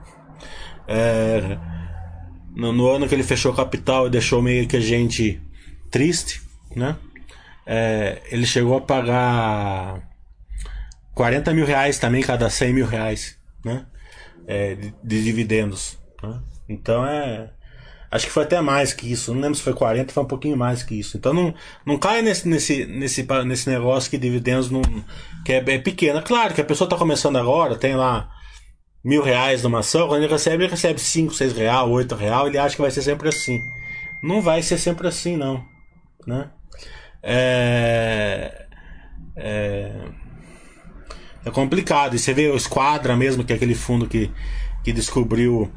É, 0.87 1.57
no, 2.55 2.71
no, 2.71 2.89
ano 2.89 3.07
que 3.07 3.13
ele 3.13 3.23
fechou 3.23 3.53
capital 3.53 4.07
e 4.07 4.09
deixou 4.09 4.41
meio 4.41 4.67
que 4.67 4.77
a 4.77 4.81
gente 4.81 5.39
triste, 5.91 6.41
né? 6.75 6.95
É, 7.67 8.21
ele 8.31 8.45
chegou 8.45 8.77
a 8.77 8.81
pagar 8.81 10.01
40 11.13 11.53
mil 11.53 11.65
reais 11.65 11.99
também 11.99 12.23
cada 12.23 12.49
100 12.49 12.73
mil 12.73 12.85
reais, 12.87 13.37
né? 13.63 13.85
É, 14.47 14.75
de, 14.75 14.93
de, 15.03 15.23
dividendos. 15.23 15.97
Né? 16.23 16.39
Então 16.69 17.05
é 17.05 17.49
Acho 18.09 18.25
que 18.25 18.31
foi 18.31 18.43
até 18.43 18.61
mais 18.61 18.93
que 18.93 19.11
isso. 19.11 19.33
Não 19.33 19.41
lembro 19.41 19.57
se 19.57 19.63
foi 19.63 19.73
40, 19.73 20.13
foi 20.13 20.23
um 20.23 20.27
pouquinho 20.27 20.55
mais 20.57 20.81
que 20.81 20.95
isso. 20.95 21.17
Então 21.17 21.33
não, 21.33 21.53
não 21.85 21.97
cai 21.97 22.21
nesse, 22.21 22.47
nesse, 22.47 22.85
nesse, 22.85 23.27
nesse 23.45 23.69
negócio 23.69 24.09
que 24.09 24.17
dividendos 24.17 24.71
não, 24.71 24.81
que 25.43 25.51
é, 25.51 25.57
é 25.57 25.77
pequeno. 25.77 26.21
Claro 26.21 26.53
que 26.53 26.61
a 26.61 26.65
pessoa 26.65 26.85
está 26.85 26.97
começando 26.97 27.37
agora, 27.37 27.75
tem 27.75 27.95
lá 27.95 28.29
mil 29.03 29.21
reais 29.21 29.63
numa 29.63 29.79
ação, 29.79 30.07
quando 30.07 30.23
ele 30.23 30.31
recebe, 30.31 30.63
ele 30.63 30.71
recebe 30.71 30.99
5, 30.99 31.33
6 31.33 31.53
real, 31.53 31.89
8 31.91 32.15
real, 32.15 32.47
ele 32.47 32.57
acha 32.57 32.75
que 32.75 32.81
vai 32.81 32.91
ser 32.91 33.01
sempre 33.01 33.27
assim. 33.29 33.61
Não 34.23 34.41
vai 34.41 34.61
ser 34.63 34.77
sempre 34.77 35.07
assim, 35.07 35.35
não. 35.35 35.63
Né? 36.25 36.49
É, 37.21 38.65
é, 39.35 39.91
é 41.45 41.51
complicado. 41.51 42.15
E 42.15 42.19
você 42.19 42.33
vê 42.33 42.49
o 42.49 42.55
Esquadra 42.55 43.15
mesmo, 43.15 43.43
que 43.43 43.53
é 43.53 43.55
aquele 43.55 43.75
fundo 43.75 44.07
que, 44.07 44.31
que 44.83 44.91
descobriu 44.91 45.71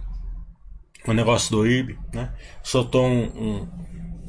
o 1.07 1.12
negócio 1.12 1.50
do 1.50 1.66
IRB, 1.66 1.98
né? 2.12 2.33
Soltou 2.62 3.07
um, 3.07 3.24
um, 3.24 3.68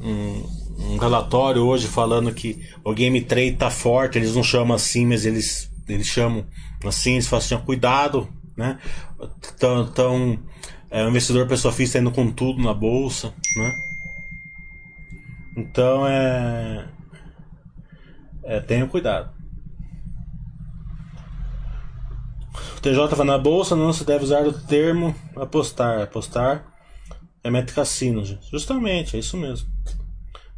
um, 0.00 0.46
um, 0.78 0.96
relatório 0.96 1.62
hoje 1.62 1.86
falando 1.86 2.32
que 2.32 2.66
o 2.84 2.94
game 2.94 3.20
trade 3.20 3.56
tá 3.56 3.70
forte, 3.70 4.18
eles 4.18 4.34
não 4.34 4.42
chamam 4.42 4.74
assim, 4.74 5.06
mas 5.06 5.26
eles, 5.26 5.70
eles 5.88 6.06
chamam 6.06 6.46
assim, 6.84 7.12
eles 7.12 7.26
falam 7.26 7.44
assim, 7.44 7.58
cuidado, 7.58 8.28
né? 8.56 8.78
Então, 9.54 9.82
então 9.82 10.38
é, 10.90 11.04
o 11.04 11.08
investidor 11.08 11.46
pessoa 11.46 11.72
física 11.72 11.98
tá 11.98 12.02
indo 12.02 12.12
com 12.12 12.30
tudo 12.30 12.62
na 12.62 12.74
bolsa, 12.74 13.34
né? 13.56 13.72
Então 15.56 16.06
é, 16.06 16.88
é 18.44 18.60
tenham 18.60 18.88
cuidado. 18.88 19.30
TJ 22.82 23.14
vai 23.14 23.26
na 23.26 23.38
bolsa, 23.38 23.76
não 23.76 23.92
se 23.92 24.04
deve 24.04 24.24
usar 24.24 24.46
o 24.46 24.52
termo 24.52 25.14
apostar. 25.36 26.02
Apostar 26.02 26.64
é 27.44 27.50
meta 27.50 27.72
cassino, 27.72 28.24
gente. 28.24 28.50
Justamente, 28.50 29.16
é 29.16 29.20
isso 29.20 29.36
mesmo. 29.36 29.68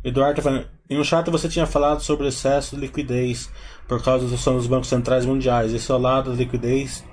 Eduardo 0.03 0.37
tá 0.37 0.43
falando. 0.43 0.67
Em 0.89 0.99
um 0.99 1.05
chat 1.05 1.31
você 1.31 1.49
tinha 1.49 1.67
falado 1.67 2.01
sobre 2.01 2.29
excesso 2.29 2.75
de 2.75 2.81
liquidez 2.81 3.51
por 3.87 4.03
causa 4.03 4.27
da 4.27 4.35
ação 4.35 4.57
dos 4.57 4.67
bancos 4.67 4.89
centrais 4.89 5.27
mundiais. 5.27 5.73
Esse 5.73 5.91
é 5.91 5.95
o 5.95 5.99
lado 5.99 6.31
da 6.31 6.37
liquidez 6.37 7.05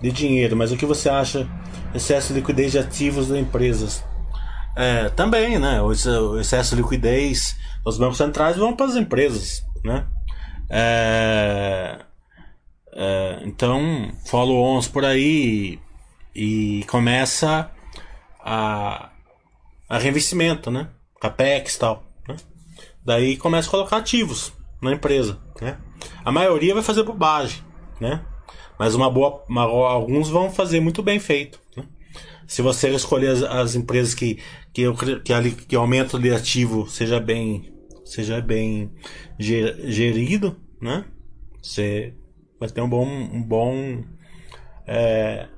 de 0.00 0.10
dinheiro. 0.10 0.56
Mas 0.56 0.72
o 0.72 0.76
que 0.76 0.86
você 0.86 1.08
acha 1.08 1.48
excesso 1.94 2.32
de 2.32 2.40
liquidez 2.40 2.72
de 2.72 2.78
ativos 2.78 3.28
das 3.28 3.38
empresas? 3.38 4.04
É, 4.76 5.08
também, 5.10 5.58
né? 5.58 5.80
O 5.80 5.92
excesso 6.38 6.76
de 6.76 6.82
liquidez 6.82 7.56
dos 7.84 7.98
bancos 7.98 8.18
centrais 8.18 8.56
vão 8.56 8.74
para 8.74 8.86
as 8.86 8.96
empresas, 8.96 9.62
né? 9.84 10.06
É, 10.68 11.98
é, 12.92 13.40
então, 13.44 14.10
follow-ons 14.26 14.88
por 14.88 15.04
aí 15.04 15.78
e, 16.34 16.80
e 16.80 16.84
começa 16.84 17.70
a, 18.40 19.10
a 19.88 19.98
reinvestimento, 19.98 20.70
né? 20.70 20.88
Capex 21.20 21.74
e 21.74 21.78
tal. 21.78 22.04
Né? 22.28 22.36
Daí 23.04 23.36
começa 23.36 23.68
a 23.68 23.70
colocar 23.70 23.98
ativos 23.98 24.52
na 24.80 24.92
empresa, 24.92 25.38
né? 25.60 25.78
A 26.24 26.30
maioria 26.30 26.74
vai 26.74 26.82
fazer 26.82 27.02
bobagem, 27.02 27.62
né? 28.00 28.24
Mas 28.78 28.94
uma 28.94 29.10
boa, 29.10 29.42
uma, 29.48 29.62
alguns 29.62 30.28
vão 30.28 30.50
fazer 30.50 30.80
muito 30.80 31.02
bem 31.02 31.18
feito. 31.18 31.58
Né? 31.76 31.84
Se 32.46 32.60
você 32.60 32.90
escolher 32.90 33.30
as, 33.30 33.42
as 33.42 33.74
empresas 33.74 34.14
que 34.14 34.38
que, 34.76 34.84
que, 35.24 35.50
que 35.52 35.76
o 35.76 35.80
aumento 35.80 36.18
de 36.18 36.30
ativo 36.30 36.86
seja 36.86 37.18
bem 37.18 37.72
seja 38.06 38.40
bem 38.40 38.92
gerido, 39.38 40.56
né? 40.80 41.04
Você 41.60 42.14
vai 42.58 42.68
ter 42.70 42.80
um 42.80 42.88
bom, 42.88 43.06
um 43.06 43.42
bom 43.42 44.02
é, 44.86 45.48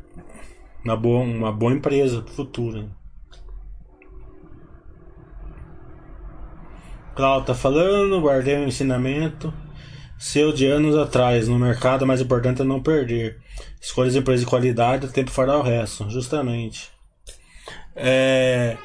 uma, 0.84 0.96
boa, 0.96 1.22
uma 1.22 1.52
boa 1.52 1.72
empresa 1.72 2.22
pro 2.22 2.34
futuro. 2.34 2.90
Cláudio 7.14 7.46
tá 7.46 7.54
falando, 7.54 8.20
guardei 8.20 8.56
um 8.56 8.66
ensinamento 8.66 9.52
seu 10.18 10.52
de 10.52 10.66
anos 10.66 10.96
atrás 10.96 11.46
no 11.46 11.58
mercado, 11.58 12.04
mais 12.04 12.20
importante 12.20 12.60
é 12.60 12.64
não 12.64 12.82
perder. 12.82 13.40
Escolha 13.80 14.08
as 14.08 14.16
empresas 14.16 14.40
de 14.40 14.50
qualidade, 14.50 15.06
o 15.06 15.12
tempo 15.12 15.30
fará 15.30 15.56
o 15.56 15.62
resto, 15.62 16.10
justamente. 16.10 16.90
É... 17.94 18.76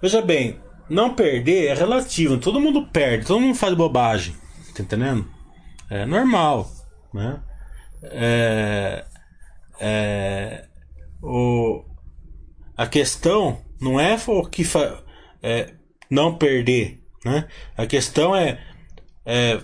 Veja 0.00 0.22
bem, 0.22 0.60
não 0.88 1.14
perder 1.14 1.66
é 1.66 1.74
relativo, 1.74 2.38
todo 2.38 2.60
mundo 2.60 2.86
perde, 2.86 3.26
todo 3.26 3.40
mundo 3.40 3.54
faz 3.54 3.74
bobagem. 3.74 4.34
Tá 4.74 4.82
entendendo? 4.82 5.26
É 5.90 6.04
normal, 6.04 6.70
né? 7.12 7.40
É, 8.02 9.04
é, 9.80 10.64
o, 11.22 11.84
a 12.76 12.86
questão 12.86 13.58
não 13.80 13.98
é 13.98 14.18
o 14.26 14.44
que 14.44 14.64
fa, 14.64 15.02
é, 15.42 15.72
não 16.10 16.36
perder, 16.36 17.02
né? 17.24 17.46
A 17.76 17.86
questão 17.86 18.34
é, 18.34 18.60
é 19.24 19.60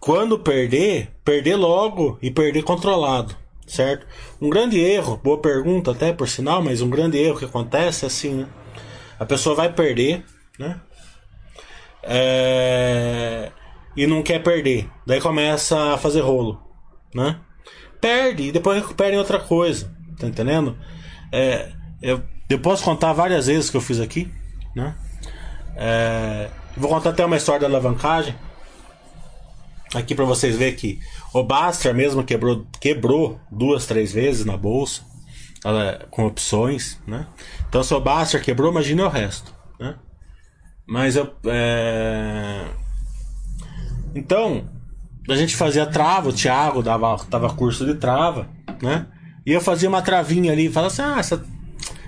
quando 0.00 0.38
perder, 0.38 1.10
perder 1.24 1.56
logo 1.56 2.18
e 2.22 2.30
perder 2.30 2.62
controlado, 2.62 3.36
certo? 3.66 4.06
Um 4.40 4.48
grande 4.48 4.80
erro, 4.80 5.20
boa 5.22 5.38
pergunta 5.40 5.90
até 5.90 6.12
por 6.12 6.28
sinal, 6.28 6.62
mas 6.62 6.80
um 6.80 6.90
grande 6.90 7.18
erro 7.18 7.38
que 7.38 7.44
acontece 7.44 8.04
é 8.04 8.08
assim, 8.08 8.34
né? 8.34 8.48
A 9.18 9.26
pessoa 9.26 9.54
vai 9.54 9.72
perder, 9.72 10.24
né? 10.58 10.80
É, 12.02 13.50
e 13.96 14.06
não 14.06 14.22
quer 14.22 14.42
perder. 14.42 14.88
Daí 15.06 15.20
começa 15.20 15.94
a 15.94 15.98
fazer 15.98 16.20
rolo, 16.20 16.62
né? 17.14 17.38
Perde 18.00 18.44
e 18.44 18.52
depois 18.52 18.80
recupera 18.80 19.14
em 19.14 19.18
outra 19.18 19.38
coisa, 19.38 19.92
tá 20.18 20.26
entendendo? 20.26 20.76
É, 21.32 21.72
eu, 22.00 22.22
eu 22.48 22.58
posso 22.58 22.84
contar 22.84 23.12
várias 23.12 23.46
vezes 23.46 23.70
que 23.70 23.76
eu 23.76 23.80
fiz 23.80 24.00
aqui, 24.00 24.30
né? 24.74 24.94
É, 25.76 26.48
vou 26.76 26.88
contar 26.88 27.10
até 27.10 27.24
uma 27.24 27.36
história 27.36 27.60
da 27.60 27.66
alavancagem 27.66 28.34
aqui 29.94 30.14
para 30.14 30.24
vocês 30.24 30.56
verem 30.56 30.76
que 30.76 31.00
o 31.32 31.42
Bastra 31.42 31.92
mesmo 31.92 32.22
quebrou, 32.24 32.66
quebrou 32.80 33.40
duas, 33.50 33.86
três 33.86 34.12
vezes 34.12 34.44
na 34.44 34.56
bolsa, 34.56 35.02
com 36.10 36.26
opções, 36.26 37.00
né? 37.06 37.26
Então 37.68 37.82
se 37.82 37.92
o 37.94 38.00
Baster 38.00 38.42
quebrou, 38.42 38.70
imagina 38.70 39.06
o 39.06 39.08
resto, 39.08 39.54
né? 39.78 39.96
Mas 40.88 41.16
eu, 41.16 41.30
é... 41.44 42.64
então 44.14 44.66
a 45.28 45.36
gente 45.36 45.54
fazia 45.54 45.84
trava, 45.84 46.30
o 46.30 46.32
Thiago 46.32 46.82
dava, 46.82 47.14
dava 47.28 47.52
curso 47.52 47.84
de 47.84 47.94
trava, 47.94 48.48
né? 48.80 49.06
E 49.44 49.52
eu 49.52 49.60
fazia 49.60 49.88
uma 49.88 50.00
travinha 50.00 50.50
ali, 50.50 50.70
falava 50.70 50.92
assim, 50.92 51.02
ah, 51.02 51.18
essa, 51.18 51.44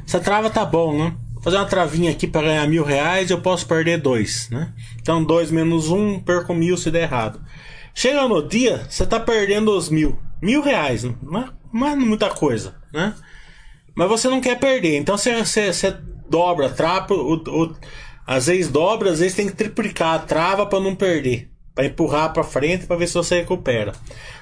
essa 0.07 0.19
trava 0.19 0.49
tá 0.49 0.65
bom, 0.65 0.97
né? 0.97 1.15
Vou 1.35 1.43
fazer 1.43 1.57
uma 1.57 1.67
travinha 1.67 2.11
aqui 2.11 2.27
para 2.27 2.43
ganhar 2.43 2.67
mil 2.67 2.83
reais, 2.83 3.31
eu 3.31 3.43
posso 3.43 3.67
perder 3.67 4.01
dois, 4.01 4.49
né? 4.51 4.73
Então 5.01 5.23
dois 5.23 5.51
menos 5.51 5.91
um, 5.91 6.19
perco 6.19 6.55
mil 6.55 6.79
se 6.79 6.91
der 6.91 7.03
errado. 7.03 7.39
Chega 7.95 8.27
no 8.27 8.47
dia, 8.49 8.87
você 8.89 9.05
tá 9.05 9.21
perdendo 9.21 9.77
os 9.77 9.91
mil. 9.91 10.19
Mil 10.41 10.63
reais, 10.63 11.05
não 11.05 11.41
é, 11.41 11.49
não 11.71 11.87
é 11.87 11.95
muita 11.95 12.31
coisa, 12.31 12.77
né? 12.91 13.15
Mas 13.95 14.09
você 14.09 14.29
não 14.29 14.41
quer 14.41 14.59
perder, 14.59 14.97
então 14.97 15.19
você, 15.19 15.45
você, 15.45 15.71
você 15.71 15.95
dobra, 16.31 16.71
trapa, 16.71 17.13
o, 17.13 17.35
o, 17.35 17.77
às 18.31 18.47
vezes 18.47 18.71
dobra, 18.71 19.11
às 19.11 19.19
vezes 19.19 19.35
tem 19.35 19.49
que 19.49 19.57
triplicar 19.57 20.15
a 20.15 20.19
trava 20.21 20.65
para 20.65 20.79
não 20.79 20.95
perder. 20.95 21.51
Para 21.75 21.87
empurrar 21.87 22.33
para 22.33 22.45
frente 22.45 22.87
para 22.87 22.95
ver 22.95 23.09
se 23.09 23.15
você 23.15 23.41
recupera. 23.41 23.91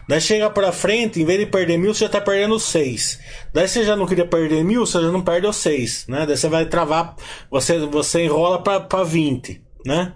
Daí 0.06 0.20
chega 0.20 0.50
para 0.50 0.72
frente, 0.72 1.22
em 1.22 1.24
vez 1.24 1.40
de 1.40 1.46
perder 1.46 1.78
mil, 1.78 1.94
você 1.94 2.04
já 2.04 2.10
tá 2.10 2.20
perdendo 2.20 2.58
seis. 2.58 3.18
Daí 3.50 3.66
você 3.66 3.84
já 3.84 3.96
não 3.96 4.04
queria 4.04 4.26
perder 4.26 4.62
mil, 4.62 4.84
você 4.84 5.00
já 5.00 5.10
não 5.10 5.22
perde 5.22 5.46
os 5.46 5.56
seis, 5.56 6.04
né? 6.06 6.26
Daí 6.26 6.36
você 6.36 6.48
vai 6.50 6.66
travar, 6.66 7.16
você, 7.50 7.78
você 7.78 8.26
enrola 8.26 8.62
para 8.62 9.04
20, 9.04 9.62
né? 9.86 10.12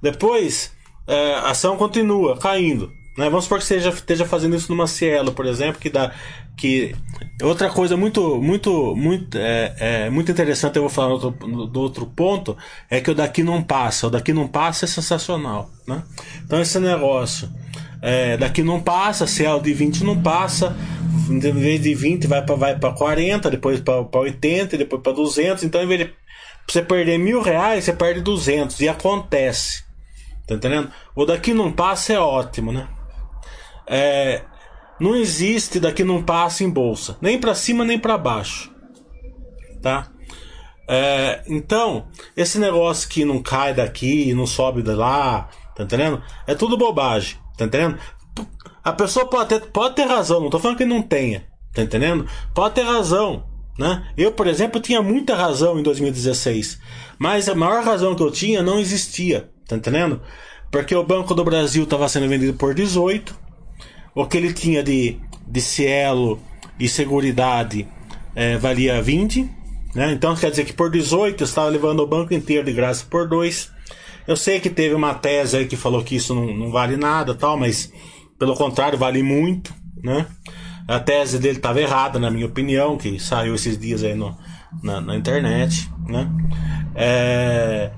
Depois, 0.00 0.70
é, 1.04 1.34
a 1.34 1.50
ação 1.50 1.76
continua 1.76 2.38
caindo. 2.38 2.88
Né? 3.16 3.28
Vamos 3.28 3.46
supor 3.46 3.58
que 3.58 3.64
você 3.64 3.78
esteja 3.78 4.24
fazendo 4.24 4.54
isso 4.54 4.70
numa 4.70 4.86
Cielo, 4.86 5.32
por 5.32 5.44
exemplo, 5.44 5.80
que 5.80 5.90
dá. 5.90 6.14
Que... 6.58 6.94
Outra 7.42 7.70
coisa 7.70 7.96
muito, 7.96 8.42
muito, 8.42 8.96
muito, 8.96 9.38
é, 9.38 9.74
é, 9.78 10.10
muito 10.10 10.30
interessante, 10.32 10.76
eu 10.76 10.82
vou 10.82 10.90
falar 10.90 11.08
do 11.08 11.26
outro, 11.26 11.66
do 11.66 11.80
outro 11.80 12.06
ponto, 12.06 12.56
é 12.90 13.00
que 13.00 13.10
o 13.10 13.14
daqui 13.14 13.42
não 13.42 13.62
passa. 13.62 14.08
O 14.08 14.10
daqui 14.10 14.32
não 14.32 14.48
passa 14.48 14.84
é 14.84 14.88
sensacional. 14.88 15.70
Né? 15.86 16.02
Então 16.44 16.60
esse 16.60 16.78
negócio. 16.78 17.48
É, 18.02 18.36
daqui 18.36 18.62
não 18.62 18.80
passa, 18.80 19.26
Cielo 19.26 19.60
de 19.60 19.72
20 19.72 20.04
não 20.04 20.20
passa, 20.20 20.76
em 21.28 21.38
vez 21.38 21.80
de 21.80 21.94
20 21.94 22.26
vai 22.26 22.44
para 22.44 22.54
vai 22.54 22.78
40, 22.78 23.50
depois 23.50 23.80
para 23.80 24.04
80, 24.12 24.76
depois 24.76 25.02
para 25.02 25.12
200. 25.12 25.64
Então, 25.64 25.82
em 25.82 25.86
vez 25.86 26.00
de 26.00 26.14
você 26.66 26.82
perder 26.82 27.18
mil 27.18 27.42
reais, 27.42 27.84
você 27.84 27.92
perde 27.92 28.20
200. 28.20 28.80
E 28.80 28.88
acontece. 28.88 29.84
Tá 30.46 30.54
entendendo? 30.54 30.90
O 31.14 31.24
daqui 31.26 31.52
não 31.52 31.72
passa 31.72 32.14
é 32.14 32.18
ótimo, 32.18 32.72
né? 32.72 32.88
É, 33.86 34.42
não 35.00 35.14
existe 35.14 35.80
daqui 35.80 36.04
não 36.04 36.22
passa 36.22 36.64
em 36.64 36.70
bolsa, 36.70 37.16
nem 37.20 37.38
para 37.38 37.54
cima 37.54 37.84
nem 37.84 37.98
para 37.98 38.18
baixo, 38.18 38.72
tá? 39.82 40.10
É, 40.88 41.42
então, 41.46 42.08
esse 42.34 42.58
negócio 42.58 43.08
que 43.08 43.24
não 43.24 43.42
cai 43.42 43.74
daqui, 43.74 44.32
não 44.32 44.46
sobe 44.46 44.82
de 44.82 44.92
lá, 44.92 45.50
tá 45.76 45.84
entendendo? 45.84 46.22
É 46.46 46.54
tudo 46.54 46.78
bobagem, 46.78 47.36
tá 47.58 47.66
entendendo? 47.66 47.98
A 48.82 48.92
pessoa 48.92 49.26
pode 49.26 49.50
ter, 49.50 49.60
pode 49.66 49.96
ter 49.96 50.04
razão, 50.04 50.40
não 50.40 50.48
tô 50.48 50.58
falando 50.58 50.78
que 50.78 50.86
não 50.86 51.02
tenha, 51.02 51.44
tá 51.74 51.82
entendendo? 51.82 52.26
Pode 52.54 52.76
ter 52.76 52.82
razão, 52.82 53.44
né? 53.78 54.08
Eu, 54.16 54.32
por 54.32 54.46
exemplo, 54.46 54.80
tinha 54.80 55.02
muita 55.02 55.36
razão 55.36 55.78
em 55.78 55.82
2016, 55.82 56.80
mas 57.18 57.50
a 57.50 57.54
maior 57.54 57.84
razão 57.84 58.14
que 58.14 58.22
eu 58.22 58.30
tinha 58.30 58.62
não 58.62 58.80
existia, 58.80 59.50
tá 59.66 59.76
entendendo? 59.76 60.22
Porque 60.70 60.94
o 60.94 61.04
Banco 61.04 61.34
do 61.34 61.44
Brasil 61.44 61.84
estava 61.84 62.08
sendo 62.08 62.28
vendido 62.28 62.54
por 62.54 62.74
18, 62.74 63.38
o 64.20 64.26
que 64.26 64.36
ele 64.36 64.52
tinha 64.52 64.82
de, 64.82 65.16
de 65.46 65.60
cielo 65.60 66.40
e 66.76 66.88
seguridade 66.88 67.86
é, 68.34 68.58
valia 68.58 69.00
20. 69.00 69.48
Né? 69.94 70.12
Então 70.12 70.34
quer 70.34 70.50
dizer 70.50 70.64
que 70.64 70.72
por 70.72 70.90
18 70.90 71.44
estava 71.44 71.68
levando 71.68 72.00
o 72.00 72.06
banco 72.06 72.34
inteiro 72.34 72.64
de 72.64 72.72
graça 72.72 73.06
por 73.08 73.28
2. 73.28 73.70
Eu 74.26 74.36
sei 74.36 74.58
que 74.58 74.68
teve 74.68 74.92
uma 74.92 75.14
tese 75.14 75.58
aí 75.58 75.66
que 75.66 75.76
falou 75.76 76.02
que 76.02 76.16
isso 76.16 76.34
não, 76.34 76.52
não 76.52 76.70
vale 76.72 76.96
nada, 76.96 77.32
tal, 77.32 77.56
mas 77.56 77.92
pelo 78.36 78.56
contrário, 78.56 78.98
vale 78.98 79.22
muito. 79.22 79.72
Né? 80.02 80.26
A 80.88 80.98
tese 80.98 81.38
dele 81.38 81.58
estava 81.58 81.80
errada, 81.80 82.18
na 82.18 82.28
minha 82.28 82.46
opinião, 82.46 82.98
que 82.98 83.20
saiu 83.20 83.54
esses 83.54 83.78
dias 83.78 84.02
aí 84.02 84.14
no, 84.14 84.36
na, 84.82 85.00
na 85.00 85.14
internet. 85.14 85.88
Né? 86.08 86.28
É, 86.96 87.90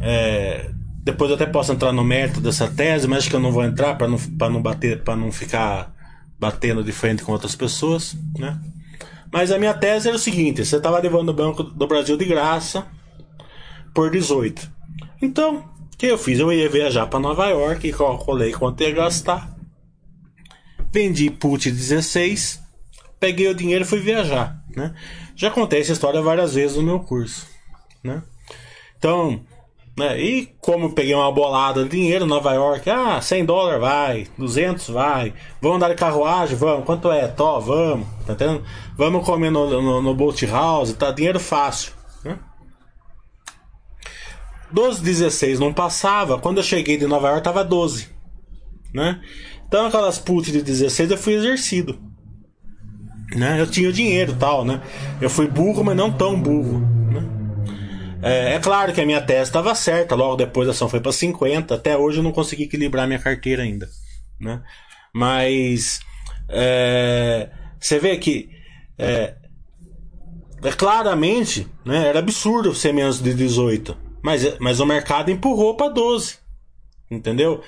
é, 0.00 0.70
depois 1.08 1.30
eu 1.30 1.36
até 1.36 1.46
posso 1.46 1.72
entrar 1.72 1.90
no 1.90 2.04
mérito 2.04 2.38
dessa 2.38 2.68
tese, 2.68 3.08
mas 3.08 3.20
acho 3.20 3.30
que 3.30 3.36
eu 3.36 3.40
não 3.40 3.50
vou 3.50 3.64
entrar 3.64 3.94
para 3.94 4.06
não, 4.06 4.18
não 4.50 4.60
bater, 4.60 5.02
para 5.02 5.16
não 5.16 5.32
ficar 5.32 5.90
batendo 6.38 6.84
de 6.84 6.92
frente 6.92 7.22
com 7.22 7.32
outras 7.32 7.56
pessoas, 7.56 8.14
né? 8.38 8.60
Mas 9.32 9.50
a 9.50 9.58
minha 9.58 9.72
tese 9.72 10.06
era 10.06 10.16
o 10.18 10.20
seguinte: 10.20 10.62
você 10.62 10.76
estava 10.76 10.98
levando 10.98 11.30
o 11.30 11.32
Banco 11.32 11.62
do 11.62 11.86
Brasil 11.86 12.14
de 12.14 12.26
graça 12.26 12.86
por 13.94 14.10
18. 14.10 14.70
Então, 15.22 15.64
o 15.94 15.96
que 15.96 16.04
eu 16.04 16.18
fiz? 16.18 16.40
Eu 16.40 16.52
ia 16.52 16.68
viajar 16.68 17.06
para 17.06 17.18
Nova 17.18 17.48
York 17.48 17.88
e 17.88 17.92
calculei 17.92 18.52
quanto 18.52 18.82
ia 18.82 18.92
gastar. 18.92 19.56
Vendi 20.92 21.30
put 21.30 21.70
16, 21.70 22.60
peguei 23.18 23.48
o 23.48 23.54
dinheiro 23.54 23.82
e 23.82 23.88
fui 23.88 24.00
viajar, 24.00 24.62
né? 24.76 24.94
Já 25.34 25.50
contei 25.50 25.80
essa 25.80 25.92
história 25.92 26.20
várias 26.20 26.52
vezes 26.52 26.76
no 26.76 26.82
meu 26.82 27.00
curso, 27.00 27.46
né? 28.04 28.22
Então, 28.98 29.40
né? 29.98 30.18
E 30.18 30.46
como 30.60 30.92
peguei 30.92 31.12
uma 31.12 31.30
bolada 31.32 31.82
de 31.82 31.90
dinheiro 31.90 32.24
em 32.24 32.28
Nova 32.28 32.52
York, 32.54 32.88
ah, 32.88 33.20
100 33.20 33.44
dólares 33.44 33.80
vai, 33.80 34.26
200 34.38 34.88
vai, 34.90 35.34
vamos 35.60 35.76
andar 35.76 35.88
de 35.88 35.96
carruagem, 35.96 36.56
vamos, 36.56 36.84
quanto 36.84 37.10
é? 37.10 37.26
Tó, 37.26 37.58
vamos, 37.58 38.06
tá 38.24 38.34
entendendo? 38.34 38.62
Vamos 38.96 39.26
comer 39.26 39.50
no, 39.50 39.82
no, 39.82 40.00
no 40.00 40.14
Boat 40.14 40.46
House, 40.46 40.92
tá? 40.92 41.10
Dinheiro 41.10 41.40
fácil. 41.40 41.92
Né? 42.24 42.38
Dos 44.70 45.00
16 45.00 45.58
não 45.58 45.74
passava, 45.74 46.38
quando 46.38 46.58
eu 46.58 46.64
cheguei 46.64 46.96
de 46.96 47.06
Nova 47.06 47.28
York 47.30 47.42
tava 47.42 47.64
12. 47.64 48.08
Né? 48.94 49.20
Então 49.66 49.86
aquelas 49.86 50.18
putas 50.18 50.52
de 50.52 50.62
16 50.62 51.10
eu 51.10 51.18
fui 51.18 51.34
exercido. 51.34 51.98
Né? 53.34 53.60
Eu 53.60 53.66
tinha 53.66 53.92
dinheiro 53.92 54.34
tal, 54.38 54.64
né? 54.64 54.80
Eu 55.20 55.28
fui 55.28 55.46
burro, 55.46 55.84
mas 55.84 55.96
não 55.96 56.10
tão 56.10 56.40
burro. 56.40 56.97
É, 58.22 58.54
é, 58.54 58.58
claro 58.58 58.92
que 58.92 59.00
a 59.00 59.06
minha 59.06 59.20
tese 59.20 59.50
estava 59.50 59.74
certa, 59.74 60.14
logo 60.14 60.36
depois 60.36 60.68
a 60.68 60.72
ação 60.72 60.88
foi 60.88 61.00
para 61.00 61.12
50, 61.12 61.74
até 61.74 61.96
hoje 61.96 62.18
eu 62.18 62.22
não 62.22 62.32
consegui 62.32 62.64
equilibrar 62.64 63.06
minha 63.06 63.18
carteira 63.18 63.62
ainda. 63.62 63.88
Né? 64.40 64.60
Mas 65.14 66.00
é, 66.48 67.48
você 67.78 67.98
vê 67.98 68.16
que 68.16 68.50
é, 68.98 69.36
é, 70.62 70.72
claramente 70.72 71.66
né, 71.84 72.08
era 72.08 72.18
absurdo 72.18 72.74
ser 72.74 72.92
menos 72.92 73.22
de 73.22 73.32
18, 73.34 73.96
mas, 74.22 74.58
mas 74.58 74.80
o 74.80 74.86
mercado 74.86 75.30
empurrou 75.30 75.76
para 75.76 75.92
12, 75.92 76.38
entendeu? 77.10 77.62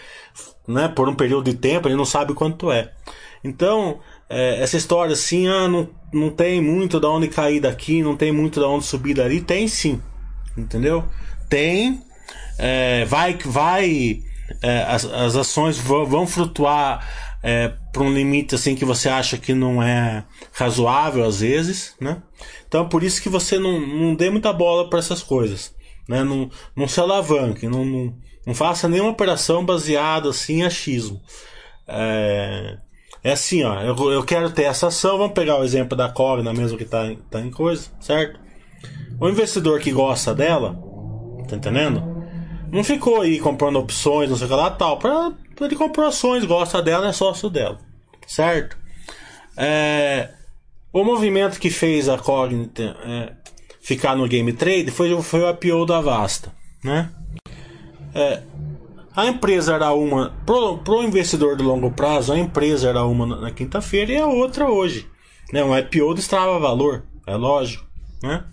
Né, 0.67 0.89
por 0.89 1.09
um 1.09 1.15
período 1.15 1.51
de 1.51 1.57
tempo, 1.57 1.89
ele 1.89 1.97
não 1.97 2.05
sabe 2.05 2.35
quanto 2.35 2.73
é. 2.73 2.93
Então, 3.43 4.01
é, 4.29 4.61
essa 4.61 4.77
história 4.77 5.13
assim, 5.13 5.49
ah, 5.49 5.67
não, 5.69 5.89
não 6.13 6.31
tem 6.31 6.61
muito 6.61 6.99
da 6.99 7.09
onde 7.09 7.29
cair 7.29 7.61
daqui, 7.61 8.03
não 8.03 8.17
tem 8.17 8.33
muito 8.33 8.61
da 8.61 8.69
onde 8.69 8.85
subir 8.85 9.15
dali, 9.15 9.41
tem 9.41 9.67
sim 9.69 10.01
entendeu? 10.61 11.05
Tem, 11.49 12.03
é, 12.59 13.05
vai, 13.05 13.37
vai, 13.45 14.21
é, 14.63 14.83
as, 14.83 15.05
as 15.05 15.37
ações 15.37 15.79
vão, 15.79 16.07
vão 16.07 16.27
flutuar 16.27 17.07
é, 17.43 17.73
para 17.93 18.03
um 18.03 18.13
limite 18.13 18.55
assim 18.55 18.75
que 18.75 18.85
você 18.85 19.09
acha 19.09 19.39
que 19.39 19.55
não 19.55 19.83
é 19.83 20.25
razoável 20.53 21.25
às 21.25 21.41
vezes, 21.41 21.95
né? 22.01 22.23
Então 22.69 22.89
por 22.89 23.03
isso 23.03 23.23
que 23.23 23.29
você 23.29 23.59
não, 23.59 23.81
não 23.81 24.15
dê 24.15 24.31
muita 24.31 24.53
bola 24.53 24.89
para 24.89 24.99
essas 24.99 25.23
coisas, 25.23 25.75
né? 26.09 26.23
Não, 26.23 26.51
não 26.77 26.87
se 26.87 27.01
alavanque, 27.01 27.67
não, 27.67 27.85
não, 27.85 28.15
não 28.47 28.55
faça 28.55 28.89
nenhuma 28.89 29.11
operação 29.11 29.65
baseada 29.65 30.29
assim 30.29 30.61
em 30.61 30.65
achismo. 30.65 31.21
É, 31.89 32.79
é 33.25 33.33
assim, 33.33 33.65
ó, 33.65 33.81
eu, 33.83 34.13
eu 34.13 34.23
quero 34.23 34.51
ter 34.51 34.65
essa 34.65 34.89
ação, 34.89 35.19
vamos 35.19 35.35
pegar 35.35 35.59
o 35.59 35.65
exemplo 35.65 35.97
da 35.97 36.09
Cogna 36.09 36.53
mesmo 36.53 36.77
que 36.79 36.85
está 36.85 37.11
tá 37.31 37.41
em 37.41 37.51
coisa, 37.51 37.91
certo? 38.01 38.39
O 39.21 39.29
investidor 39.29 39.81
que 39.81 39.93
gosta 39.93 40.35
dela, 40.35 40.79
tá 41.49 41.57
entendendo? 41.57 42.25
Não 42.73 42.85
ficou 42.85 43.21
aí 43.21 43.39
comprando 43.41 43.79
opções, 43.79 44.31
não 44.31 44.37
sei 44.37 44.47
o 44.47 44.51
que 44.51 44.57
lá 44.57 44.71
tal. 44.71 44.99
Pra, 44.99 45.33
ele 45.61 45.77
comprou 45.77 46.07
ações, 46.07 46.45
gosta 46.45 46.81
dela, 46.81 47.09
é 47.09 47.13
sócio 47.13 47.51
dela. 47.51 47.79
Certo? 48.27 48.79
É, 49.57 50.31
o 50.93 51.05
movimento 51.05 51.59
que 51.59 51.69
fez 51.69 52.09
a 52.09 52.17
Cognita 52.17 52.97
é, 53.05 53.33
ficar 53.81 54.17
no 54.17 54.29
game 54.29 54.53
trade 54.53 54.91
foi, 54.91 55.21
foi 55.23 55.43
o 55.43 55.51
IPO 55.51 55.85
da 55.85 56.01
Vasta. 56.01 56.53
Né? 56.83 57.11
É, 58.15 58.43
a 59.15 59.27
empresa 59.27 59.75
era 59.75 59.93
uma. 59.93 60.33
Pro 60.47 61.03
investidor 61.03 61.57
de 61.57 61.63
longo 61.63 61.91
prazo, 61.91 62.33
a 62.33 62.39
empresa 62.39 62.89
era 62.89 63.05
uma 63.05 63.27
na, 63.27 63.37
na 63.37 63.51
quinta-feira 63.51 64.13
e 64.13 64.17
a 64.17 64.27
outra 64.27 64.71
hoje. 64.71 65.07
Né? 65.53 65.63
Um 65.65 65.77
IPO 65.77 66.15
destrava 66.15 66.59
valor, 66.59 67.05
é 67.27 67.35
lógico. 67.35 67.90
Né? 68.23 68.45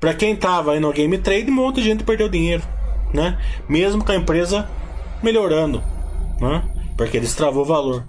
Para 0.00 0.14
quem 0.14 0.36
tava 0.36 0.72
aí 0.72 0.80
no 0.80 0.92
game 0.92 1.18
trade, 1.18 1.50
um 1.50 1.54
monte 1.54 1.76
de 1.76 1.82
gente 1.82 2.04
perdeu 2.04 2.28
dinheiro, 2.28 2.62
né? 3.12 3.38
Mesmo 3.68 4.04
com 4.04 4.12
a 4.12 4.16
empresa 4.16 4.68
melhorando, 5.22 5.82
né? 6.40 6.62
Porque 6.96 7.16
eles 7.16 7.34
travou 7.34 7.62
o 7.62 7.66
valor. 7.66 8.06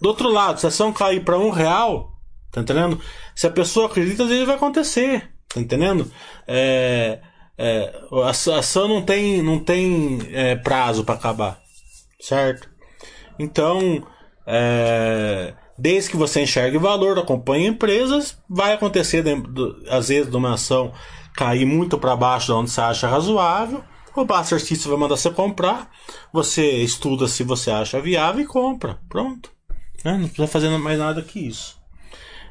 Do 0.00 0.08
outro 0.08 0.30
lado, 0.30 0.58
se 0.58 0.66
a 0.66 0.68
ação 0.68 0.92
cair 0.92 1.24
para 1.24 1.38
um 1.38 1.50
real, 1.50 2.16
Tá 2.56 2.62
entendendo? 2.62 2.98
Se 3.34 3.46
a 3.46 3.50
pessoa 3.50 3.84
acredita, 3.84 4.22
às 4.22 4.30
vezes 4.30 4.46
vai 4.46 4.56
acontecer. 4.56 5.30
Tá 5.46 5.60
entendendo? 5.60 6.10
É, 6.46 7.20
é, 7.58 8.00
a 8.24 8.30
ação 8.30 8.88
não 8.88 9.02
tem, 9.02 9.42
não 9.42 9.58
tem 9.58 10.20
é, 10.32 10.56
prazo 10.56 11.04
para 11.04 11.16
acabar. 11.16 11.60
Certo? 12.18 12.66
Então, 13.38 14.02
é, 14.46 15.52
desde 15.78 16.10
que 16.10 16.16
você 16.16 16.42
enxergue 16.42 16.78
valor, 16.78 17.18
acompanhe 17.18 17.66
empresas, 17.66 18.38
vai 18.48 18.72
acontecer, 18.72 19.24
às 19.88 20.08
vezes, 20.08 20.30
de 20.30 20.36
uma 20.36 20.54
ação 20.54 20.92
cair 21.34 21.66
muito 21.66 21.98
para 21.98 22.16
baixo 22.16 22.46
de 22.46 22.52
onde 22.52 22.70
você 22.70 22.80
acha 22.80 23.08
razoável. 23.08 23.84
O 24.14 24.24
Buster 24.24 24.58
System 24.58 24.90
vai 24.90 25.00
mandar 25.00 25.16
você 25.16 25.30
comprar. 25.30 25.90
Você 26.32 26.66
estuda 26.78 27.28
se 27.28 27.44
você 27.44 27.70
acha 27.70 28.00
viável 28.00 28.42
e 28.42 28.46
compra. 28.46 28.98
Pronto. 29.10 29.50
É, 30.02 30.12
não 30.12 30.26
precisa 30.26 30.46
fazer 30.46 30.70
mais 30.78 30.98
nada 30.98 31.20
que 31.20 31.38
isso. 31.46 31.78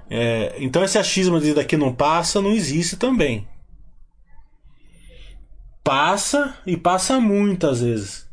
É, 0.08 0.56
então 0.60 0.84
esse 0.84 1.00
achismo 1.00 1.40
de 1.40 1.56
daqui 1.56 1.76
não 1.76 1.92
passa 1.92 2.40
não 2.40 2.52
existe 2.52 2.96
também. 2.98 3.48
Passa 5.84 6.56
e 6.68 6.78
passa 6.78 7.20
muitas 7.20 7.82
vezes. 7.82 8.28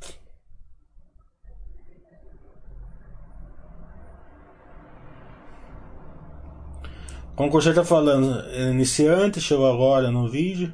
Como 7.34 7.54
o 7.54 7.58
está 7.58 7.84
falando, 7.84 8.40
é 8.50 8.70
iniciante, 8.70 9.40
chegou 9.40 9.70
agora 9.70 10.10
no 10.10 10.28
vídeo. 10.28 10.72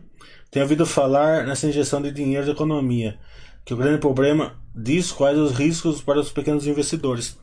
Tenho 0.51 0.64
ouvido 0.64 0.85
falar 0.85 1.47
nessa 1.47 1.68
injeção 1.68 2.03
de 2.03 2.11
dinheiro 2.11 2.47
da 2.47 2.53
economia, 2.53 3.18
que 3.64 3.75
o 3.75 3.77
grande 3.77 3.99
problema 3.99 4.55
diz 4.75 5.12
quais 5.12 5.38
os 5.38 5.53
riscos 5.53 6.01
para 6.01 6.18
os 6.18 6.33
pequenos 6.33 6.66
investidores. 6.66 7.38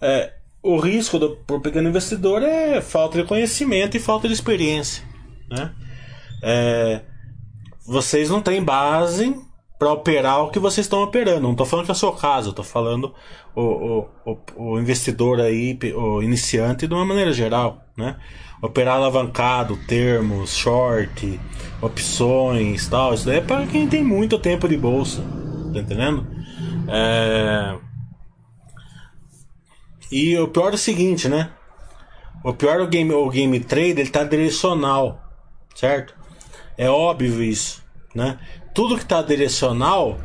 É, 0.00 0.34
o 0.62 0.78
risco 0.78 1.18
do 1.18 1.36
pro 1.36 1.60
pequeno 1.60 1.88
investidor 1.88 2.42
é 2.42 2.80
falta 2.80 3.20
de 3.20 3.28
conhecimento 3.28 3.96
e 3.96 4.00
falta 4.00 4.26
de 4.26 4.34
experiência, 4.34 5.04
né? 5.50 5.72
É, 6.42 7.02
vocês 7.86 8.28
não 8.28 8.42
têm 8.42 8.62
base 8.62 9.34
para 9.84 9.92
operar 9.92 10.42
o 10.42 10.50
que 10.50 10.58
vocês 10.58 10.86
estão 10.86 11.02
operando. 11.02 11.42
Não 11.42 11.52
estou 11.52 11.66
falando 11.66 11.84
que 11.84 11.90
é 11.90 11.94
o 11.94 11.96
seu 11.96 12.12
caso, 12.12 12.50
estou 12.50 12.64
falando 12.64 13.14
o, 13.54 14.06
o, 14.24 14.38
o, 14.56 14.78
investidor 14.78 15.40
aí, 15.40 15.78
o 15.94 16.22
iniciante 16.22 16.86
de 16.86 16.94
uma 16.94 17.04
maneira 17.04 17.34
geral, 17.34 17.84
né? 17.94 18.16
Operar 18.62 18.96
alavancado, 18.96 19.76
termos, 19.86 20.56
short, 20.56 21.38
opções, 21.82 22.88
tal. 22.88 23.12
Isso 23.12 23.26
daí 23.26 23.38
é 23.38 23.40
para 23.42 23.66
quem 23.66 23.86
tem 23.86 24.02
muito 24.02 24.38
tempo 24.38 24.66
de 24.66 24.76
bolsa, 24.78 25.22
tá 25.74 25.80
entendendo? 25.80 26.26
É... 26.88 27.76
E 30.10 30.38
o 30.38 30.48
pior 30.48 30.72
é 30.72 30.76
o 30.76 30.78
seguinte, 30.78 31.28
né? 31.28 31.50
O 32.42 32.54
pior 32.54 32.80
é 32.80 32.82
o 32.82 32.88
game, 32.88 33.12
o 33.12 33.28
game 33.28 33.60
trade, 33.60 34.00
ele 34.00 34.08
tá 34.08 34.24
direcional, 34.24 35.20
certo? 35.74 36.14
É 36.78 36.88
óbvio 36.88 37.42
isso, 37.42 37.82
né? 38.14 38.38
Tudo 38.74 38.98
que 38.98 39.06
tá 39.06 39.22
direcional, 39.22 40.18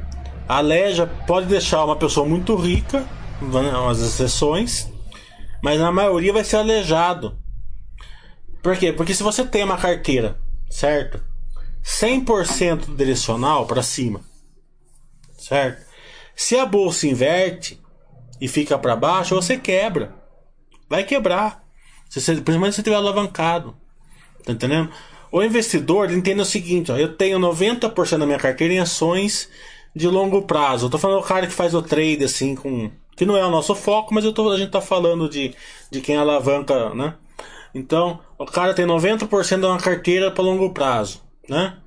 aleja, 0.47 1.05
pode 1.27 1.45
deixar 1.45 1.85
uma 1.85 1.95
pessoa 1.95 2.27
muito 2.27 2.55
rica, 2.55 3.07
umas 3.39 4.01
exceções, 4.01 4.91
mas 5.61 5.79
na 5.79 5.91
maioria 5.91 6.33
vai 6.33 6.43
ser 6.43 6.57
aleijado. 6.57 7.37
Por 8.63 8.75
quê? 8.75 8.91
Porque 8.91 9.13
se 9.13 9.21
você 9.21 9.45
tem 9.45 9.63
uma 9.63 9.77
carteira, 9.77 10.37
certo? 10.69 11.23
100% 11.83 12.95
direcional 12.95 13.65
para 13.65 13.83
cima, 13.83 14.21
certo? 15.37 15.87
Se 16.35 16.57
a 16.57 16.65
bolsa 16.65 17.07
inverte 17.07 17.79
e 18.41 18.47
fica 18.47 18.77
para 18.79 18.95
baixo, 18.95 19.35
você 19.35 19.57
quebra. 19.57 20.15
Vai 20.89 21.03
quebrar. 21.03 21.63
Se 22.09 22.19
você, 22.19 22.33
principalmente 22.33 22.71
se 22.71 22.75
você 22.77 22.81
estiver 22.81 22.95
alavancado. 22.95 23.75
Tá 24.43 24.53
entendendo? 24.53 24.89
O 25.31 25.43
investidor 25.43 26.11
entende 26.11 26.41
o 26.41 26.45
seguinte: 26.45 26.91
ó, 26.91 26.97
eu 26.97 27.15
tenho 27.15 27.39
90% 27.39 28.17
da 28.17 28.25
minha 28.25 28.39
carteira 28.39 28.73
em 28.73 28.79
ações 28.79 29.49
de 29.95 30.07
longo 30.07 30.43
prazo. 30.43 30.85
Eu 30.85 30.89
tô 30.89 30.97
falando 30.97 31.21
do 31.21 31.27
cara 31.27 31.47
que 31.47 31.53
faz 31.53 31.73
o 31.73 31.81
trade 31.81 32.23
assim 32.23 32.55
com. 32.55 32.91
Que 33.15 33.25
não 33.25 33.35
é 33.35 33.45
o 33.45 33.51
nosso 33.51 33.75
foco, 33.75 34.13
mas 34.13 34.23
eu 34.23 34.31
tô, 34.31 34.49
a 34.49 34.57
gente 34.57 34.71
tá 34.71 34.79
falando 34.79 35.29
de, 35.29 35.53
de 35.91 35.99
quem 35.99 36.15
alavanca, 36.15 36.93
né? 36.95 37.15
Então, 37.75 38.19
o 38.37 38.45
cara 38.45 38.73
tem 38.73 38.85
90% 38.85 39.59
de 39.59 39.65
uma 39.65 39.77
carteira 39.77 40.31
para 40.31 40.43
longo 40.43 40.69
prazo, 40.71 41.21
né? 41.47 41.77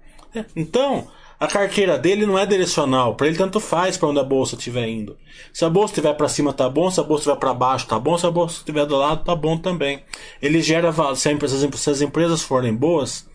Então, 0.55 1.09
a 1.41 1.47
carteira 1.47 1.99
dele 1.99 2.25
não 2.25 2.39
é 2.39 2.47
direcional, 2.47 3.17
para 3.17 3.27
ele 3.27 3.37
tanto 3.37 3.59
faz 3.59 3.97
para 3.97 4.09
onde 4.09 4.21
a 4.21 4.25
bolsa 4.25 4.55
estiver 4.55 4.87
indo. 4.87 5.17
Se 5.53 5.65
a 5.65 5.71
bolsa 5.71 5.93
estiver 5.93 6.15
para 6.15 6.29
cima 6.29 6.53
tá 6.53 6.69
bom, 6.69 6.91
se 6.91 7.01
a 7.01 7.03
bolsa 7.03 7.23
estiver 7.23 7.41
para 7.41 7.53
baixo 7.53 7.89
tá 7.89 7.99
bom, 7.99 8.17
se 8.17 8.27
a 8.27 8.31
bolsa 8.31 8.59
estiver 8.59 8.87
do 8.87 8.97
lado 8.97 9.25
tá 9.25 9.35
bom 9.35 9.59
também. 9.59 10.05
Ele 10.41 10.63
gera 10.63 10.93
se, 11.17 11.37
se 11.75 11.91
as 11.91 12.01
empresas 12.01 12.43
forem 12.43 12.73
boas, 12.73 13.27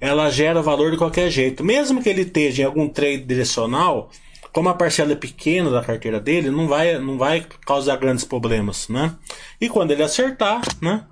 ela 0.00 0.30
gera 0.30 0.62
valor 0.62 0.90
de 0.90 0.96
qualquer 0.96 1.30
jeito. 1.30 1.64
Mesmo 1.64 2.02
que 2.02 2.08
ele 2.08 2.22
esteja 2.22 2.62
em 2.62 2.66
algum 2.66 2.88
trade 2.88 3.24
direcional, 3.24 4.10
como 4.52 4.68
a 4.68 4.74
parcela 4.74 5.12
é 5.12 5.16
pequena 5.16 5.70
da 5.70 5.82
carteira 5.82 6.18
dele, 6.18 6.50
não 6.50 6.66
vai, 6.66 6.98
não 6.98 7.18
vai 7.18 7.44
causar 7.66 7.96
grandes 7.96 8.24
problemas, 8.24 8.88
né? 8.88 9.14
E 9.60 9.68
quando 9.68 9.90
ele 9.90 10.02
acertar, 10.02 10.62
né? 10.80 11.04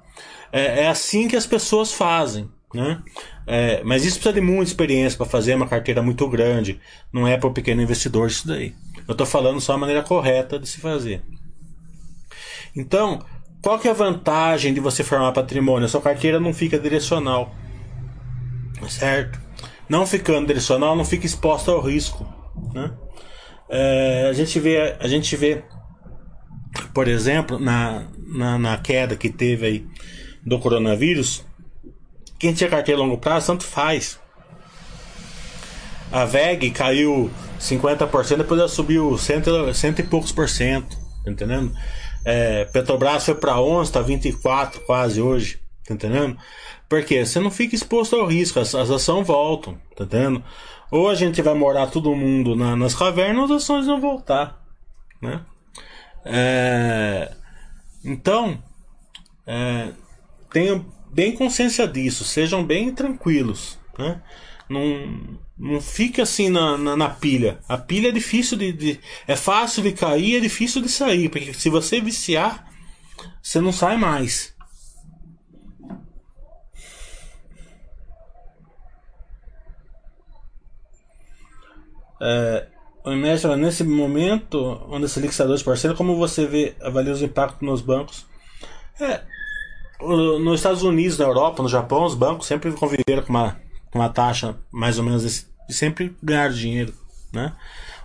É, 0.53 0.85
é 0.85 0.89
assim 0.89 1.29
que 1.29 1.37
as 1.37 1.47
pessoas 1.47 1.93
fazem, 1.93 2.49
né? 2.73 3.03
É, 3.47 3.83
mas 3.85 4.05
isso 4.05 4.17
precisa 4.17 4.33
de 4.33 4.41
muita 4.41 4.71
experiência 4.71 5.17
para 5.17 5.27
fazer 5.27 5.55
uma 5.55 5.69
carteira 5.69 6.03
muito 6.03 6.27
grande. 6.29 6.81
Não 7.13 7.29
é 7.29 7.37
para 7.37 7.49
o 7.49 7.53
pequeno 7.53 7.83
investidor 7.83 8.29
isso 8.29 8.47
daí. 8.47 8.75
Eu 9.07 9.13
estou 9.13 9.27
falando 9.27 9.61
só 9.61 9.75
a 9.75 9.79
maneira 9.79 10.03
correta 10.03 10.59
de 10.59 10.67
se 10.67 10.81
fazer. 10.81 11.23
Então, 12.75 13.23
qual 13.61 13.79
que 13.79 13.89
é 13.89 13.91
a 13.91 13.95
vantagem 13.95 14.73
de 14.73 14.81
você 14.81 15.05
formar 15.05 15.33
patrimônio? 15.33 15.87
A 15.87 15.89
sua 15.89 16.01
carteira 16.01 16.41
não 16.41 16.53
fica 16.53 16.79
direcional, 16.79 17.55
certo? 18.91 19.41
Não 19.89 20.07
ficando 20.07 20.47
direcional, 20.47 20.97
não 20.97 21.05
fica 21.05 21.26
exposta 21.26 21.70
ao 21.70 21.80
risco, 21.80 22.26
né? 22.72 22.93
É, 23.68 24.26
a 24.28 24.32
gente 24.32 24.59
vê, 24.61 24.97
a 25.01 25.09
gente 25.09 25.37
vê, 25.37 25.62
por 26.93 27.09
exemplo, 27.09 27.59
na, 27.59 28.07
na, 28.16 28.59
na 28.59 28.78
queda 28.78 29.16
que 29.16 29.30
teve 29.30 29.66
aí 29.66 29.87
do 30.45 30.59
coronavírus, 30.59 31.45
quem 32.39 32.53
tinha 32.53 32.68
carteira 32.68 33.01
a 33.01 33.05
longo 33.05 33.18
prazo, 33.18 33.47
tanto 33.47 33.64
faz. 33.64 34.18
A 36.12 36.24
VEG 36.24 36.70
caiu 36.70 37.30
50%, 37.59 38.37
depois 38.37 38.61
ela 38.61 38.68
subiu 38.68 39.16
cento, 39.18 39.72
cento 39.74 40.01
e 40.01 40.03
poucos 40.03 40.30
por 40.30 40.49
cento. 40.49 40.97
Tá 41.24 41.30
entendendo? 41.30 41.72
É, 42.24 42.66
Petrobras 42.66 43.24
foi 43.24 43.35
para 43.35 43.61
11, 43.61 43.93
tá 43.93 44.03
24 44.03 44.80
quase 44.82 45.20
hoje. 45.20 45.61
Tá 45.87 45.95
entendendo? 45.95 46.37
Porque 46.95 47.26
você 47.26 47.40
não 47.40 47.51
fica 47.51 47.74
exposto 47.74 48.14
ao 48.14 48.24
risco, 48.24 48.61
as, 48.61 48.72
as 48.72 48.88
ações 48.88 49.26
voltam. 49.26 49.76
Tá 49.97 50.05
entendendo? 50.05 50.45
Ou 50.92 51.09
a 51.09 51.14
gente 51.16 51.42
vai 51.42 51.53
morar 51.53 51.88
todo 51.88 52.14
mundo 52.14 52.55
na, 52.55 52.76
nas 52.76 52.95
cavernas, 52.95 53.51
as 53.51 53.64
ações 53.64 53.86
vão 53.86 54.01
voltar. 54.01 54.64
Né? 55.20 55.40
É, 56.24 57.34
então, 58.05 58.62
é, 59.45 59.88
tenham 60.53 60.86
bem 61.12 61.32
consciência 61.32 61.88
disso, 61.88 62.22
sejam 62.22 62.64
bem 62.64 62.95
tranquilos, 62.95 63.76
né? 63.99 64.22
Não, 64.68 65.36
não 65.59 65.80
fique 65.80 66.20
assim 66.20 66.49
na, 66.49 66.78
na, 66.78 66.97
na, 66.97 67.09
pilha. 67.11 67.59
A 67.68 67.76
pilha 67.76 68.11
é 68.11 68.12
difícil 68.12 68.57
de, 68.57 68.72
de, 68.72 69.01
É 69.26 69.34
fácil 69.34 69.82
de 69.82 69.90
cair, 69.90 70.36
é 70.36 70.40
difícil 70.40 70.80
de 70.80 70.88
sair. 70.88 71.28
Porque 71.28 71.53
se 71.53 71.68
você 71.68 72.01
viciar, 72.01 72.70
você 73.42 73.61
não 73.61 73.72
sai 73.72 73.97
mais. 73.97 74.54
É, 82.21 82.67
mestre, 83.15 83.55
nesse 83.57 83.85
momento, 83.85 84.81
onde 84.89 85.07
esse 85.07 85.21
liquidador 85.21 85.57
de 85.57 85.65
parceiro, 85.65 85.97
como 85.97 86.17
você 86.17 86.47
vê, 86.47 86.75
avalia 86.81 87.12
os 87.12 87.23
impactos 87.23 87.61
nos 87.61 87.81
bancos? 87.83 88.27
É, 89.01 89.21
nos 90.01 90.61
Estados 90.61 90.83
Unidos, 90.83 91.19
na 91.19 91.25
Europa, 91.25 91.62
no 91.62 91.69
Japão, 91.69 92.05
os 92.05 92.15
bancos 92.15 92.47
sempre 92.47 92.73
conviveram 92.73 93.23
com 93.23 93.31
uma, 93.31 93.57
com 93.91 93.99
uma 93.99 94.09
taxa 94.09 94.57
mais 94.71 94.99
ou 94.99 95.05
menos 95.05 95.23
de 95.69 95.75
sempre 95.75 96.17
ganhar 96.23 96.51
dinheiro, 96.51 96.95
né? 97.33 97.53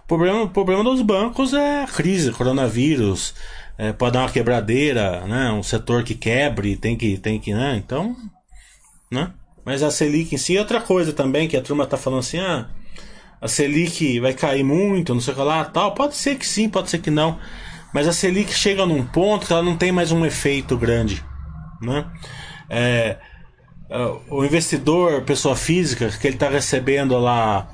O 0.03 0.07
problema, 0.07 0.43
o 0.43 0.49
problema 0.49 0.83
dos 0.83 1.01
bancos 1.01 1.53
é 1.53 1.83
a 1.83 1.87
crise, 1.87 2.31
coronavírus, 2.31 3.33
é, 3.77 3.93
pode 3.93 4.13
dar 4.13 4.21
uma 4.21 4.31
quebradeira, 4.31 5.25
né? 5.27 5.51
Um 5.51 5.63
setor 5.63 6.03
que 6.03 6.15
quebre, 6.15 6.75
tem 6.75 6.97
que, 6.97 7.17
tem 7.17 7.39
que, 7.39 7.53
né? 7.53 7.75
Então, 7.77 8.15
né? 9.11 9.31
Mas 9.63 9.83
a 9.83 9.91
Selic 9.91 10.33
em 10.33 10.37
si 10.37 10.57
é 10.57 10.59
outra 10.59 10.81
coisa 10.81 11.13
também, 11.13 11.47
que 11.47 11.55
a 11.55 11.61
turma 11.61 11.85
tá 11.85 11.95
falando 11.95 12.19
assim, 12.19 12.39
ah, 12.39 12.67
a 13.41 13.47
Selic 13.47 14.19
vai 14.19 14.33
cair 14.33 14.63
muito, 14.63 15.13
não 15.13 15.21
sei 15.21 15.33
o 15.33 15.37
que 15.37 15.43
lá, 15.43 15.65
tal. 15.65 15.93
Pode 15.93 16.15
ser 16.15 16.35
que 16.37 16.45
sim, 16.45 16.69
pode 16.69 16.89
ser 16.89 16.99
que 16.99 17.09
não. 17.09 17.39
Mas 17.93 18.07
a 18.07 18.13
Selic 18.13 18.53
chega 18.53 18.85
num 18.85 19.05
ponto 19.05 19.47
que 19.47 19.53
ela 19.53 19.63
não 19.63 19.77
tem 19.77 19.91
mais 19.91 20.11
um 20.11 20.25
efeito 20.25 20.77
grande. 20.77 21.23
Né? 21.81 22.05
É, 22.69 23.17
é 23.89 23.97
o 24.29 24.43
investidor, 24.43 25.23
pessoa 25.23 25.55
física, 25.55 26.09
que 26.09 26.27
ele 26.27 26.35
está 26.35 26.49
recebendo 26.49 27.17
lá 27.17 27.69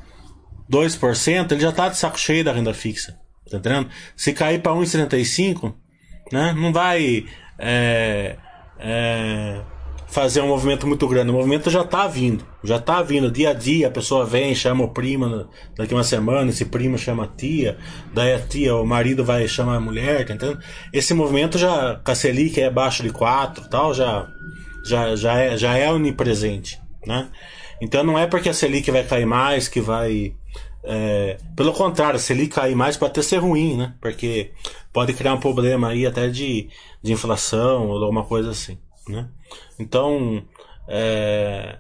2%, 0.71 1.51
ele 1.51 1.61
já 1.61 1.69
está 1.69 1.89
de 1.89 1.97
saco 1.97 2.19
cheio 2.19 2.43
da 2.43 2.53
renda 2.53 2.73
fixa. 2.73 3.17
Tá 3.49 3.57
entendendo? 3.57 3.89
Se 4.15 4.33
cair 4.33 4.61
para 4.61 4.71
1,75, 4.71 5.73
né, 6.31 6.53
não 6.53 6.71
vai 6.71 7.25
é, 7.59 8.37
é, 8.79 9.61
fazer 10.07 10.41
um 10.41 10.47
movimento 10.47 10.87
muito 10.87 11.07
grande. 11.07 11.31
O 11.31 11.33
movimento 11.33 11.69
já 11.69 11.81
está 11.81 12.07
vindo. 12.07 12.45
Já 12.63 12.77
está 12.77 13.01
vindo. 13.01 13.31
Dia 13.31 13.49
a 13.49 13.53
dia 13.53 13.87
a 13.87 13.91
pessoa 13.91 14.25
vem, 14.25 14.53
chama 14.55 14.83
o 14.83 14.89
primo 14.89 15.47
daqui 15.75 15.93
uma 15.93 16.03
semana, 16.03 16.49
esse 16.49 16.65
primo 16.65 16.97
chama 16.97 17.25
a 17.25 17.27
tia, 17.27 17.77
daí 18.13 18.33
a 18.33 18.39
tia, 18.39 18.75
o 18.75 18.85
marido 18.85 19.23
vai 19.23 19.47
chamar 19.47 19.75
a 19.75 19.81
mulher, 19.81 20.25
tá 20.25 20.33
entendendo? 20.33 20.59
Esse 20.93 21.13
movimento 21.13 21.57
já, 21.57 21.99
com 22.03 22.11
a 22.11 22.61
é 22.61 22.65
abaixo 22.65 23.03
de 23.03 23.09
4 23.09 23.69
tal, 23.69 23.93
já, 23.93 24.27
já, 24.85 25.15
já, 25.15 25.39
é, 25.39 25.57
já 25.57 25.77
é 25.77 25.91
onipresente, 25.91 26.79
né? 27.05 27.29
Então 27.81 28.03
não 28.03 28.17
é 28.17 28.27
porque 28.27 28.49
a 28.49 28.53
Selic 28.53 28.89
vai 28.89 29.03
cair 29.03 29.25
mais 29.25 29.67
que 29.67 29.81
vai. 29.81 30.33
É, 30.83 31.37
pelo 31.55 31.73
contrário, 31.73 32.15
a 32.15 32.19
Selic 32.19 32.55
cair 32.55 32.75
mais 32.75 32.95
pode 32.95 33.11
até 33.11 33.21
ser 33.21 33.37
ruim, 33.37 33.75
né? 33.75 33.95
Porque 33.99 34.51
pode 34.93 35.13
criar 35.13 35.33
um 35.33 35.39
problema 35.39 35.89
aí 35.89 36.05
até 36.05 36.29
de, 36.29 36.69
de 37.03 37.11
inflação 37.11 37.87
ou 37.89 38.01
alguma 38.01 38.23
coisa 38.23 38.51
assim, 38.51 38.77
né? 39.07 39.29
Então, 39.79 40.43
é, 40.87 41.79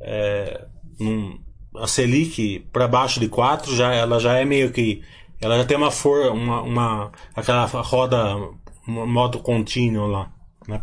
é, 0.00 0.66
um, 1.00 1.38
a 1.76 1.86
Selic 1.86 2.60
para 2.72 2.88
baixo 2.88 3.20
de 3.20 3.28
4 3.28 3.74
já, 3.74 3.92
ela 3.94 4.18
já 4.18 4.38
é 4.38 4.44
meio 4.44 4.72
que. 4.72 5.02
Ela 5.40 5.58
já 5.58 5.64
tem 5.64 5.76
uma 5.76 5.90
for, 5.90 6.32
uma, 6.32 6.62
uma 6.62 7.12
aquela 7.34 7.66
roda 7.66 8.36
modo 8.86 9.40
contínuo 9.40 10.06
lá, 10.06 10.32
né? 10.68 10.82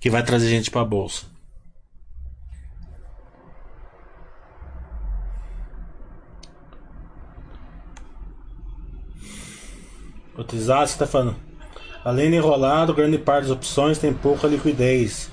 Que 0.00 0.10
vai 0.10 0.22
trazer 0.22 0.48
gente 0.48 0.70
para 0.70 0.82
a 0.82 0.84
bolsa. 0.84 1.26
Utilizar, 10.38 10.86
você 10.86 10.92
está 10.92 11.06
falando. 11.06 11.45
Além 12.06 12.30
de 12.30 12.36
enrolado, 12.36 12.94
grande 12.94 13.18
parte 13.18 13.48
das 13.48 13.50
opções 13.50 13.98
tem 13.98 14.14
pouca 14.14 14.46
liquidez. 14.46 15.28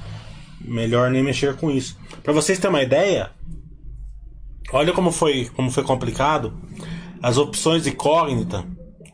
Melhor 0.59 1.11
nem 1.11 1.21
mexer 1.21 1.55
com 1.55 1.69
isso. 1.69 1.95
Para 2.23 2.33
vocês 2.33 2.57
terem 2.57 2.75
uma 2.75 2.81
ideia, 2.81 3.29
olha 4.71 4.91
como 4.91 5.11
foi, 5.11 5.51
como 5.55 5.69
foi 5.69 5.83
complicado. 5.83 6.59
As 7.21 7.37
opções 7.37 7.83
de 7.83 7.91
incógnita, 7.91 8.65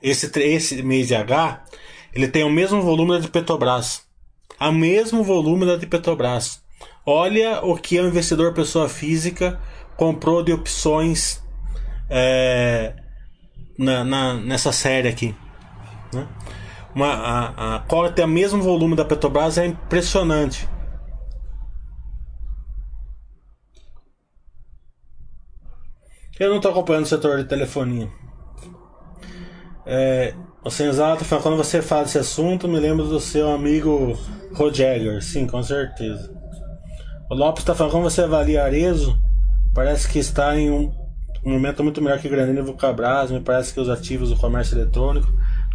esse, 0.02 0.32
esse 0.40 0.82
mês 0.82 1.10
de 1.10 1.16
H, 1.16 1.66
ele 2.14 2.30
tem 2.30 2.46
o 2.46 2.50
mesmo 2.50 2.82
volume 2.82 3.12
da 3.12 3.20
de 3.20 3.28
Petrobras. 3.28 4.04
O 4.58 4.72
mesmo 4.72 5.22
volume 5.22 5.66
da 5.66 5.76
de 5.76 5.86
Petrobras. 5.86 6.64
Olha 7.06 7.60
o 7.62 7.76
que 7.76 8.00
o 8.00 8.08
investidor 8.08 8.54
pessoa 8.54 8.88
física 8.88 9.60
comprou 9.98 10.42
de 10.42 10.54
opções 10.54 11.44
é, 12.10 12.94
na, 13.78 14.06
na, 14.06 14.36
nessa 14.36 14.72
série 14.72 15.10
aqui. 15.10 15.36
Né? 16.14 16.26
Uma, 16.94 17.14
a, 17.14 17.76
a 17.76 17.80
Cora 17.82 18.12
tem 18.12 18.26
o 18.26 18.28
mesmo 18.28 18.62
volume 18.62 18.96
da 18.96 19.06
Petrobras, 19.06 19.58
é 19.58 19.66
impressionante. 19.68 20.68
Eu 26.40 26.50
não 26.50 26.58
estou 26.58 26.72
acompanhando 26.72 27.04
o 27.04 27.08
setor 27.08 27.38
de 27.38 27.46
telefonia. 27.46 28.10
É, 29.86 30.34
o 30.64 30.70
Sensato 30.70 31.26
fala, 31.26 31.42
quando 31.42 31.58
você 31.58 31.82
fala 31.82 32.04
desse 32.04 32.18
assunto, 32.18 32.68
me 32.68 32.80
lembro 32.80 33.06
do 33.06 33.20
seu 33.20 33.52
amigo 33.52 34.18
Roger. 34.54 35.22
Sim, 35.22 35.46
com 35.46 35.62
certeza. 35.62 36.34
O 37.30 37.36
Lopes 37.36 37.62
está 37.62 37.76
falando, 37.76 37.92
como 37.92 38.10
você 38.10 38.22
avalia 38.22 38.64
Arezo? 38.64 39.18
Parece 39.74 40.08
que 40.08 40.18
está 40.18 40.58
em 40.58 40.72
um, 40.72 40.92
um 41.46 41.52
momento 41.52 41.84
muito 41.84 42.02
melhor 42.02 42.20
que 42.20 42.30
Granina 42.30 42.60
e 42.60 42.64
Vulcabras. 42.64 43.32
Me 43.32 43.42
parece 43.42 43.74
que 43.74 43.80
os 43.80 43.90
ativos 43.90 44.30
do 44.30 44.38
comércio 44.38 44.78
eletrônico 44.78 45.28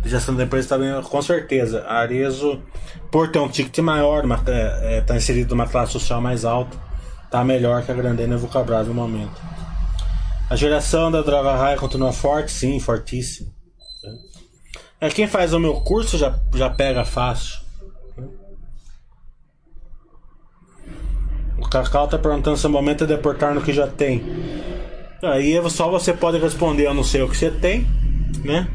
gestão 0.05 0.35
da 0.35 0.45
empresa 0.45 0.67
está 0.67 0.79
bem, 0.79 1.03
com 1.03 1.23
certeza. 1.23 1.83
A 1.87 1.99
Arezo, 1.99 2.63
por 3.11 3.31
ter 3.31 3.39
um 3.39 3.49
ticket 3.49 3.79
maior, 3.79 4.25
está 4.25 4.53
é, 4.53 4.99
é, 4.99 5.01
tá 5.01 5.17
inserido 5.17 5.55
numa 5.55 5.67
classe 5.67 5.93
social 5.93 6.21
mais 6.21 6.45
alta, 6.45 6.77
está 7.25 7.45
melhor 7.45 7.83
que 7.83 7.91
a 7.91 7.95
Grandena 7.95 8.35
e 8.35 8.37
a 8.37 8.39
Vulcabras 8.39 8.87
no 8.87 8.95
momento. 8.95 9.41
A 10.49 10.57
geração 10.57 11.11
da 11.11 11.23
droga 11.23 11.55
raia 11.57 11.77
continua 11.77 12.13
forte? 12.13 12.53
Sim, 12.53 12.79
fortíssimo. 12.79 13.53
É, 15.01 15.09
quem 15.09 15.27
faz 15.27 15.53
o 15.53 15.59
meu 15.59 15.75
curso 15.81 16.17
já, 16.17 16.39
já 16.55 16.71
pega 16.71 17.05
fácil. 17.05 17.65
O 21.59 21.69
Cacau 21.69 22.07
tá 22.07 22.19
perguntando 22.19 22.57
se 22.57 22.67
é 22.67 22.69
o 22.69 22.73
momento 22.73 23.05
é 23.05 23.07
deportar 23.07 23.55
no 23.55 23.63
que 23.63 23.73
já 23.73 23.87
tem. 23.87 24.23
Aí 25.23 25.57
é 25.57 25.69
só 25.71 25.91
você 25.91 26.13
pode 26.13 26.39
responder, 26.39 26.87
eu 26.87 26.95
não 26.95 27.05
sei 27.05 27.23
o 27.23 27.29
que 27.29 27.37
você 27.37 27.51
tem, 27.51 27.87
né? 28.45 28.69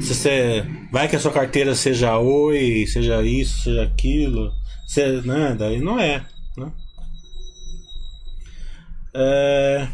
Se 0.00 0.14
você. 0.14 0.64
Vai 0.90 1.08
que 1.08 1.16
a 1.16 1.20
sua 1.20 1.32
carteira 1.32 1.74
seja 1.74 2.18
oi, 2.18 2.86
seja 2.86 3.22
isso, 3.22 3.64
seja 3.64 3.82
aquilo. 3.82 4.52
Você, 4.86 5.20
né? 5.22 5.54
Daí 5.58 5.80
não 5.80 5.98
é. 5.98 6.24
Né? 6.56 6.72
É. 9.14 9.88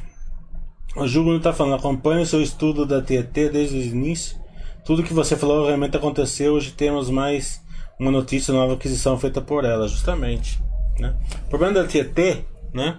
O 0.97 1.09
Júlio 1.09 1.39
está 1.39 1.53
falando, 1.53 1.75
acompanhe 1.75 2.23
o 2.23 2.27
seu 2.27 2.41
estudo 2.41 2.87
da 2.87 3.03
TET 3.03 3.49
desde 3.51 3.77
o 3.77 3.83
início. 3.83 4.39
Tudo 4.85 5.03
que 5.03 5.13
você 5.13 5.37
falou 5.37 5.67
realmente 5.67 5.97
aconteceu. 5.97 6.55
Hoje 6.55 6.71
temos 6.71 7.11
mais 7.11 7.61
uma 7.99 8.11
notícia, 8.11 8.55
nova 8.55 8.75
aquisição 8.75 9.19
feita 9.19 9.41
por 9.41 9.65
ela, 9.65 9.89
justamente. 9.89 10.61
Né? 11.01 11.17
O 11.47 11.49
problema 11.49 11.75
da 11.75 11.85
TET, 11.85 12.45
né? 12.73 12.99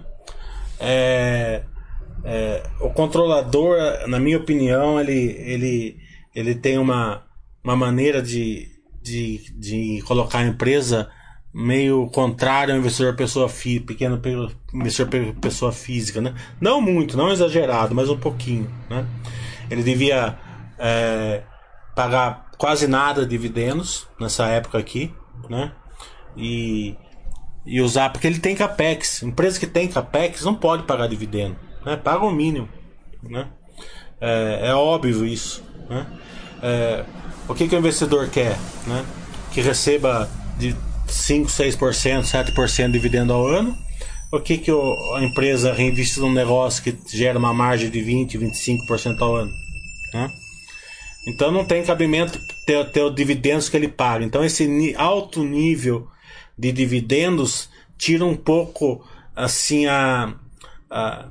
É, 0.78 1.62
é, 2.24 2.62
o 2.80 2.90
controlador, 2.90 3.78
na 4.08 4.18
minha 4.18 4.36
opinião, 4.36 5.00
ele, 5.00 5.36
ele, 5.38 5.96
ele 6.36 6.54
tem 6.54 6.76
uma, 6.76 7.22
uma 7.64 7.74
maneira 7.74 8.20
de, 8.20 8.68
de, 9.02 9.38
de 9.58 10.02
colocar 10.06 10.40
a 10.40 10.46
empresa 10.46 11.10
meio 11.52 12.06
contrário 12.10 12.74
ao 12.74 12.78
investidor 12.78 13.16
pessoa 13.16 13.48
fí 13.48 13.80
pequeno 13.80 14.20
investidor 14.74 15.34
pessoa 15.40 15.72
física, 15.72 16.20
né? 16.20 16.34
Não 16.60 16.78
muito, 16.82 17.16
não 17.16 17.32
exagerado, 17.32 17.94
mas 17.94 18.10
um 18.10 18.18
pouquinho, 18.18 18.70
né? 18.90 19.06
Ele 19.70 19.82
devia 19.82 20.38
é, 20.78 21.42
pagar 21.94 22.50
quase 22.58 22.86
nada 22.86 23.22
de 23.22 23.30
dividendos 23.30 24.06
nessa 24.20 24.46
época 24.48 24.76
aqui, 24.76 25.14
né? 25.48 25.72
E, 26.36 26.94
e 27.64 27.80
usar 27.80 28.10
porque 28.10 28.26
ele 28.26 28.40
tem 28.40 28.54
capex. 28.54 29.22
Empresa 29.22 29.58
que 29.58 29.66
tem 29.66 29.88
capex 29.88 30.44
não 30.44 30.54
pode 30.54 30.82
pagar 30.82 31.08
dividendo, 31.08 31.56
né? 31.82 31.96
Paga 31.96 32.26
o 32.26 32.30
mínimo, 32.30 32.68
né? 33.22 33.48
É, 34.20 34.68
é 34.68 34.74
óbvio 34.74 35.24
isso, 35.24 35.64
né? 35.88 36.06
É, 36.62 37.04
o 37.48 37.54
que, 37.54 37.68
que 37.68 37.74
o 37.74 37.78
investidor 37.78 38.28
quer, 38.28 38.56
né? 38.86 39.04
Que 39.52 39.60
receba 39.60 40.28
de 40.58 40.74
5, 41.06 41.48
6%, 41.48 42.22
7% 42.24 42.86
de 42.86 42.92
dividendo 42.92 43.32
ao 43.32 43.46
ano? 43.46 43.76
O 44.32 44.40
que, 44.40 44.58
que 44.58 44.72
o, 44.72 45.14
a 45.14 45.22
empresa 45.22 45.72
reinveste 45.72 46.18
num 46.18 46.32
negócio 46.32 46.82
que 46.82 46.96
gera 47.16 47.38
uma 47.38 47.54
margem 47.54 47.88
de 47.88 48.00
20, 48.00 48.38
25% 48.38 49.20
ao 49.20 49.36
ano? 49.36 49.52
Né? 50.12 50.30
Então 51.28 51.50
não 51.50 51.64
tem 51.64 51.84
cabimento 51.84 52.38
ter, 52.66 52.90
ter 52.90 53.02
os 53.02 53.14
dividendos 53.14 53.68
que 53.68 53.76
ele 53.76 53.88
paga. 53.88 54.24
Então 54.24 54.44
esse 54.44 54.94
alto 54.96 55.44
nível 55.44 56.08
de 56.58 56.72
dividendos 56.72 57.68
tira 57.96 58.24
um 58.24 58.36
pouco 58.36 59.04
assim 59.34 59.86
a, 59.86 60.34
a 60.90 61.26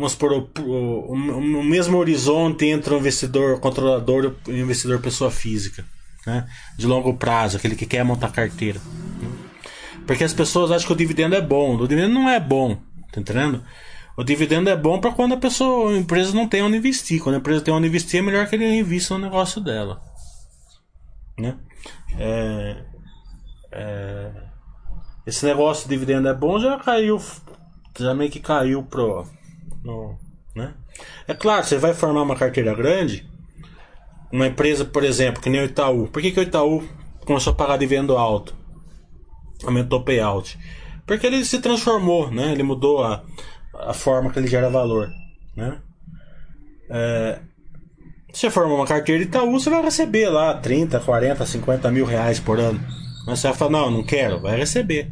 vamos 0.00 0.14
por 0.14 0.32
o, 0.32 0.50
o, 0.60 1.12
o, 1.12 1.62
mesmo 1.62 1.98
horizonte 1.98 2.64
entre 2.64 2.94
o 2.94 2.96
investidor 2.96 3.60
controlador 3.60 4.34
e 4.48 4.52
o 4.52 4.56
investidor 4.56 4.98
pessoa 4.98 5.30
física 5.30 5.84
né? 6.26 6.48
de 6.78 6.86
longo 6.86 7.12
prazo, 7.14 7.58
aquele 7.58 7.76
que 7.76 7.84
quer 7.84 8.02
montar 8.02 8.32
carteira. 8.32 8.80
Porque 10.06 10.24
as 10.24 10.32
pessoas 10.32 10.70
acham 10.70 10.86
que 10.86 10.92
o 10.94 10.96
dividendo 10.96 11.34
é 11.34 11.40
bom. 11.40 11.76
O 11.76 11.86
dividendo 11.86 12.14
não 12.14 12.30
é 12.30 12.40
bom, 12.40 12.76
tá 13.12 13.20
entendendo? 13.20 13.62
O 14.16 14.24
dividendo 14.24 14.70
é 14.70 14.76
bom 14.76 14.98
para 14.98 15.12
quando 15.12 15.34
a 15.34 15.36
pessoa, 15.36 15.92
a 15.92 15.98
empresa 15.98 16.34
não 16.34 16.48
tem 16.48 16.62
onde 16.62 16.78
investir. 16.78 17.22
Quando 17.22 17.34
a 17.34 17.38
empresa 17.38 17.60
tem 17.60 17.72
onde 17.72 17.86
investir, 17.86 18.20
é 18.20 18.22
melhor 18.22 18.48
que 18.48 18.56
ele 18.56 18.78
invista 18.78 19.14
no 19.14 19.20
negócio 19.20 19.60
dela. 19.60 20.00
Né? 21.38 21.56
É, 22.18 22.84
é, 23.70 24.30
esse 25.26 25.44
negócio 25.44 25.84
de 25.84 25.90
dividendo 25.94 26.26
é 26.26 26.34
bom 26.34 26.58
já 26.58 26.78
caiu, 26.78 27.20
já 27.98 28.14
meio 28.14 28.30
que 28.30 28.40
caiu 28.40 28.82
pro. 28.82 29.26
No, 29.84 30.18
né? 30.54 30.74
É 31.26 31.34
claro, 31.34 31.64
você 31.64 31.78
vai 31.78 31.94
formar 31.94 32.22
uma 32.22 32.36
carteira 32.36 32.74
grande, 32.74 33.28
uma 34.32 34.46
empresa, 34.46 34.84
por 34.84 35.04
exemplo, 35.04 35.42
que 35.42 35.50
nem 35.50 35.60
o 35.60 35.64
Itaú. 35.64 36.08
Por 36.08 36.20
que, 36.22 36.30
que 36.30 36.40
o 36.40 36.42
Itaú 36.42 36.86
começou 37.24 37.52
a 37.52 37.56
pagar 37.56 37.76
dividendo 37.76 38.16
alto? 38.16 38.54
Aumentou 39.64 40.00
o 40.00 40.04
payout. 40.04 40.58
Porque 41.06 41.26
ele 41.26 41.44
se 41.44 41.60
transformou, 41.60 42.30
né? 42.30 42.52
Ele 42.52 42.62
mudou 42.62 43.02
a, 43.02 43.24
a 43.74 43.92
forma 43.92 44.30
que 44.30 44.38
ele 44.38 44.46
gera 44.46 44.70
valor, 44.70 45.08
né? 45.56 45.80
É, 46.88 47.40
se 48.32 48.42
você 48.42 48.50
formar 48.50 48.74
uma 48.74 48.86
carteira 48.86 49.22
de 49.22 49.28
Itaú, 49.28 49.52
você 49.52 49.68
vai 49.68 49.82
receber 49.82 50.28
lá 50.28 50.54
30, 50.54 51.00
40, 51.00 51.44
50 51.44 51.90
mil 51.90 52.04
reais 52.04 52.38
por 52.38 52.60
ano. 52.60 52.80
Mas 53.26 53.40
você 53.40 53.48
vai 53.48 53.56
falar, 53.56 53.70
não, 53.72 53.90
não 53.90 54.02
quero, 54.04 54.40
vai 54.40 54.56
receber. 54.56 55.10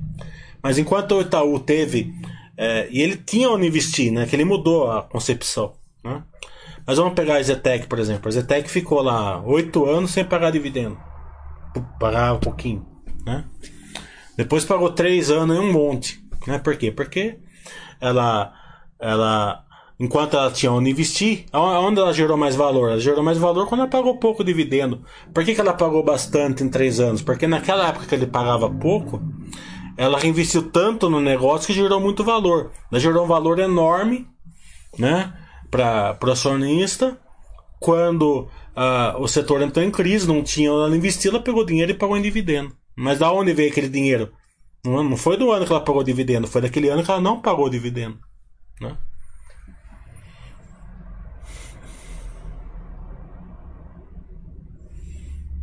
Mas 0.63 0.79
enquanto 0.79 1.17
o 1.17 1.21
Itaú 1.21 1.59
teve. 1.59 2.13
É, 2.61 2.89
e 2.91 3.01
ele 3.01 3.17
tinha 3.17 3.49
onde 3.49 3.69
investir, 3.69 4.13
né? 4.13 4.27
Que 4.27 4.35
ele 4.35 4.45
mudou 4.45 4.91
a 4.91 5.01
concepção. 5.01 5.75
Né? 6.03 6.21
Mas 6.85 6.99
vamos 6.99 7.15
pegar 7.15 7.37
a 7.37 7.43
Zetec, 7.43 7.87
por 7.87 8.01
exemplo. 8.01 8.29
A 8.29 8.33
Zetec 8.33 8.69
ficou 8.69 9.01
lá 9.01 9.41
oito 9.45 9.85
anos 9.85 10.11
sem 10.11 10.25
pagar 10.25 10.51
dividendo. 10.51 10.99
Pagava 12.01 12.35
um 12.37 12.41
pouquinho, 12.41 12.85
né? 13.25 13.45
Depois 14.37 14.65
pagou 14.65 14.91
três 14.91 15.31
anos 15.31 15.57
e 15.57 15.61
um 15.61 15.73
monte. 15.73 16.21
Né? 16.49 16.59
Por 16.59 16.77
quê? 16.77 16.91
Porque 16.91 17.39
ela, 18.01 18.53
ela 18.99 19.65
enquanto 20.01 20.37
ela 20.37 20.51
tinha 20.51 20.73
onde 20.73 20.91
investir, 20.91 21.45
onde 21.53 22.01
ela 22.01 22.13
gerou 22.13 22.37
mais 22.37 22.57
valor? 22.57 22.91
Ela 22.91 23.01
gerou 23.01 23.23
mais 23.23 23.39
valor 23.39 23.69
quando 23.69 23.83
ela 23.83 23.91
pagou 23.91 24.17
pouco 24.17 24.43
dividendo. 24.43 25.05
Por 25.33 25.45
que, 25.45 25.55
que 25.55 25.61
ela 25.61 25.75
pagou 25.75 26.03
bastante 26.03 26.65
em 26.65 26.69
três 26.69 26.99
anos? 26.99 27.23
Porque 27.23 27.47
naquela 27.47 27.89
época 27.89 28.07
que 28.07 28.15
ele 28.15 28.27
pagava 28.27 28.69
pouco, 28.69 29.23
ela 29.99 30.17
reinvestiu 30.17 30.71
tanto 30.71 31.11
no 31.11 31.21
negócio 31.21 31.67
que 31.67 31.73
gerou 31.73 32.01
muito 32.01 32.23
valor. 32.23 32.71
Ela 32.89 33.01
gerou 33.01 33.25
um 33.25 33.27
valor 33.27 33.59
enorme 33.59 34.29
né, 34.97 35.35
para 35.69 36.17
o 36.25 36.31
acionista. 36.31 37.19
Quando 37.81 38.43
uh, 38.77 39.21
o 39.21 39.27
setor 39.27 39.61
entrou 39.61 39.85
em 39.85 39.91
crise, 39.91 40.29
não 40.29 40.41
tinha 40.41 40.73
onde 40.73 40.97
investir, 40.97 41.33
ela 41.33 41.43
pegou 41.43 41.67
dinheiro 41.67 41.91
e 41.91 41.95
pagou 41.95 42.17
em 42.17 42.23
dividendo. 42.23 42.73
Mas 42.97 43.19
da 43.19 43.33
onde 43.33 43.53
veio 43.53 43.73
aquele 43.73 43.89
dinheiro? 43.89 44.33
Não 44.85 45.17
foi 45.17 45.37
do 45.37 45.51
ano 45.51 45.67
que 45.67 45.73
ela 45.73 45.85
pagou 45.85 46.05
dividendo, 46.05 46.47
foi 46.47 46.63
daquele 46.63 46.89
ano 46.89 47.03
que 47.03 47.11
ela 47.11 47.21
não 47.21 47.41
pagou 47.41 47.69
dividendo. 47.69 48.21
Né? 48.81 48.97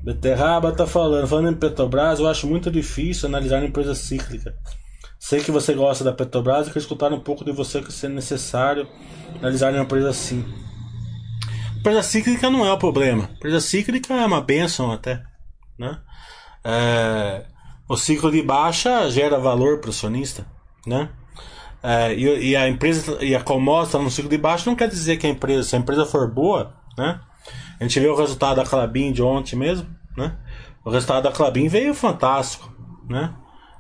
Beterraba 0.06 0.72
tá 0.72 0.86
falando, 0.86 1.28
falando 1.28 1.50
em 1.50 1.56
Petrobras, 1.56 2.20
eu 2.20 2.28
acho 2.28 2.46
muito 2.46 2.70
difícil 2.70 3.28
analisar 3.28 3.58
uma 3.58 3.68
empresa 3.68 3.96
cíclica. 3.96 4.56
Sei 5.18 5.40
que 5.40 5.50
você 5.50 5.74
gosta 5.74 6.04
da 6.04 6.14
Petrobras 6.14 6.68
e 6.68 6.70
quero 6.70 6.78
escutar 6.78 7.12
um 7.12 7.20
pouco 7.20 7.44
de 7.44 7.52
você 7.52 7.82
que 7.82 7.92
se 7.92 8.08
necessário 8.08 8.88
analisar 9.40 9.74
uma 9.74 9.82
empresa 9.82 10.10
assim. 10.10 10.46
Empresa 11.80 12.04
cíclica 12.04 12.52
não 12.52 12.64
é 12.64 12.72
o 12.72 12.78
problema. 12.78 13.32
Empresa 13.36 13.60
cíclica 13.60 14.14
é 14.14 14.24
uma 14.28 14.42
benção 14.42 14.92
até, 14.92 15.24
né? 15.80 16.00
É, 16.64 17.46
o 17.90 17.98
ciclo 17.98 18.32
de 18.32 18.44
baixa 18.44 19.10
gera 19.10 19.40
valor 19.40 19.80
para 19.80 19.88
o 19.88 19.90
acionista, 19.90 20.46
né? 20.86 21.10
É, 21.82 22.14
e, 22.14 22.50
e, 22.52 22.56
a 22.56 22.70
empresa 22.70 23.18
e 23.24 23.36
a 23.36 23.42
commodity 23.42 23.98
no 23.98 24.12
ciclo 24.12 24.30
de 24.30 24.38
baixa 24.38 24.70
não 24.70 24.76
quer 24.76 24.88
dizer 24.88 25.18
que 25.18 25.26
a 25.26 25.30
empresa, 25.32 25.64
se 25.64 25.76
a 25.76 25.80
empresa 25.80 26.06
for 26.06 26.32
boa, 26.32 26.76
né? 26.96 27.20
A 27.80 27.84
gente 27.84 28.00
viu 28.00 28.14
o 28.14 28.16
resultado 28.16 28.58
da 28.58 28.66
Clabin 28.66 29.12
de 29.12 29.22
ontem 29.22 29.56
mesmo, 29.56 29.88
né? 30.16 30.36
O 30.84 30.90
resultado 30.90 31.24
da 31.24 31.32
Clabin 31.32 31.68
veio 31.68 31.94
fantástico, 31.94 32.72
né? 33.10 33.34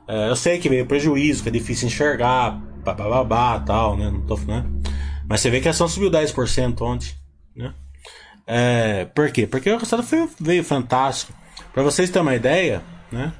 É, 0.08 0.30
eu 0.30 0.36
sei 0.36 0.60
que 0.60 0.70
veio 0.70 0.86
prejuízo, 0.86 1.43
que 1.43 1.50
é 1.50 1.52
difícil 1.52 1.88
enxergar, 1.88 2.52
bababá, 2.84 3.60
tal, 3.60 3.98
né? 3.98 4.10
Não 4.12 4.22
tô, 4.22 4.38
né? 4.38 4.66
Mas 5.28 5.41
você 5.41 5.50
vê 5.50 5.62
que 5.62 5.68
a 5.68 5.72
ação 5.72 5.88
subiu 5.88 6.12
10% 6.12 6.82
ontem, 6.82 7.14
né? 7.56 7.74
É, 8.46 9.06
por 9.06 9.32
quê? 9.32 9.48
Porque 9.48 9.70
o 9.70 9.78
resultado 9.78 10.04
foi, 10.04 10.30
veio 10.39 10.64
fantástico. 10.64 11.34
Para 11.74 11.84
vocês 11.84 12.10
terem 12.10 12.28
uma 12.28 12.36
ideia, 12.36 12.84
né? 13.12 13.34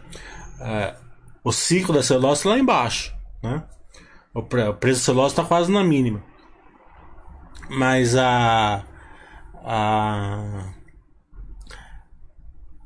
É, 0.60 0.96
o 1.44 1.52
ciclo 1.52 1.94
da 1.94 2.02
celulose 2.02 2.44
tá 2.44 2.50
lá 2.50 2.60
embaixo, 2.60 3.14
né? 3.44 3.64
O 4.34 4.42
preço 4.42 5.00
da 5.02 5.06
celulose 5.06 5.34
está 5.34 5.44
quase 5.44 5.72
na 5.72 5.84
mínima. 5.84 6.24
Mas 7.70 8.16
a 8.16 8.84
a 9.66 10.74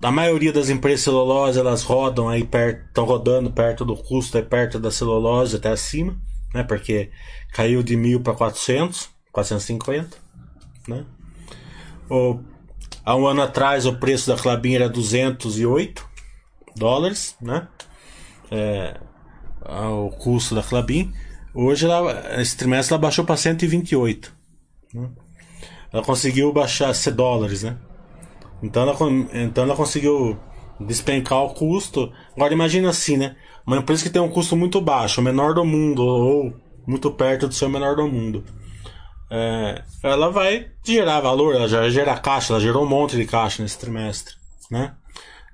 a 0.01 0.11
maioria 0.11 0.53
das 0.53 0.69
empresas 0.69 1.01
celulose 1.01 1.59
elas 1.59 1.83
rodam 1.83 2.29
aí 2.29 2.45
perto, 2.45 2.85
estão 2.87 3.03
rodando 3.03 3.51
perto 3.51 3.83
do 3.83 3.97
custo, 3.97 4.37
é 4.37 4.41
perto 4.41 4.79
da 4.79 4.89
celulose 4.89 5.57
até 5.57 5.69
acima, 5.69 6.17
né? 6.53 6.63
Porque 6.63 7.11
caiu 7.51 7.83
de 7.83 7.97
mil 7.97 8.21
para 8.21 8.33
400, 8.33 9.09
450, 9.31 10.17
né? 10.87 11.05
O, 12.09 12.39
há 13.03 13.15
um 13.15 13.27
ano 13.27 13.41
atrás 13.41 13.85
o 13.85 13.97
preço 13.97 14.29
da 14.29 14.41
Clabin 14.41 14.75
era 14.75 14.87
208 14.87 16.07
dólares, 16.77 17.35
né? 17.41 17.67
É, 18.49 18.97
o 19.61 20.09
custo 20.11 20.55
da 20.55 20.63
Clabin. 20.63 21.13
Hoje, 21.53 21.85
ela, 21.85 22.41
esse 22.41 22.55
trimestre, 22.55 22.93
ela 22.93 23.01
baixou 23.01 23.25
para 23.25 23.35
128. 23.35 24.33
Né? 24.93 25.09
Ela 25.91 26.03
conseguiu 26.03 26.51
baixar 26.53 26.93
C 26.93 27.11
dólares, 27.11 27.63
né? 27.63 27.77
Então 28.61 28.83
ela, 28.83 28.95
então 29.33 29.63
ela 29.63 29.75
conseguiu 29.75 30.37
despencar 30.79 31.43
o 31.43 31.53
custo. 31.53 32.11
Agora 32.35 32.53
imagina 32.53 32.89
assim, 32.89 33.17
né? 33.17 33.35
Uma 33.65 33.77
empresa 33.77 34.03
que 34.03 34.09
tem 34.09 34.21
um 34.21 34.29
custo 34.29 34.55
muito 34.55 34.81
baixo, 34.81 35.21
o 35.21 35.23
menor 35.23 35.53
do 35.53 35.65
mundo, 35.65 36.03
ou 36.03 36.53
muito 36.87 37.11
perto 37.11 37.47
do 37.47 37.53
seu 37.53 37.69
menor 37.69 37.95
do 37.95 38.07
mundo. 38.07 38.43
É, 39.31 39.83
ela 40.03 40.31
vai 40.31 40.71
gerar 40.83 41.19
valor, 41.19 41.55
ela 41.55 41.67
já 41.67 41.87
gera 41.89 42.17
caixa, 42.17 42.53
ela 42.53 42.59
gerou 42.59 42.83
um 42.83 42.89
monte 42.89 43.15
de 43.15 43.25
caixa 43.25 43.61
nesse 43.61 43.77
trimestre, 43.77 44.35
né? 44.71 44.95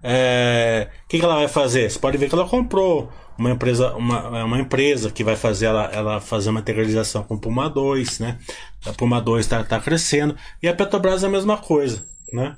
É, 0.01 0.89
o 1.03 1.07
que, 1.09 1.19
que 1.19 1.25
ela 1.25 1.35
vai 1.35 1.47
fazer? 1.47 1.89
Você 1.89 1.99
pode 1.99 2.17
ver 2.17 2.29
que 2.29 2.35
ela 2.35 2.47
comprou 2.47 3.11
uma 3.37 3.51
empresa, 3.51 3.93
uma, 3.95 4.39
é 4.39 4.43
uma 4.43 4.59
empresa 4.59 5.11
que 5.11 5.23
vai 5.23 5.35
fazer 5.35 5.65
ela, 5.65 5.85
ela 5.85 6.21
fazer 6.21 6.51
materialização 6.51 7.23
com 7.23 7.37
Puma 7.37 7.69
2, 7.69 8.19
né? 8.19 8.39
A 8.85 8.93
Puma 8.93 9.21
2 9.21 9.45
está 9.45 9.63
tá 9.63 9.79
crescendo. 9.79 10.35
E 10.61 10.67
a 10.67 10.73
Petrobras 10.73 11.23
é 11.23 11.27
a 11.27 11.29
mesma 11.29 11.57
coisa, 11.57 12.05
né? 12.31 12.55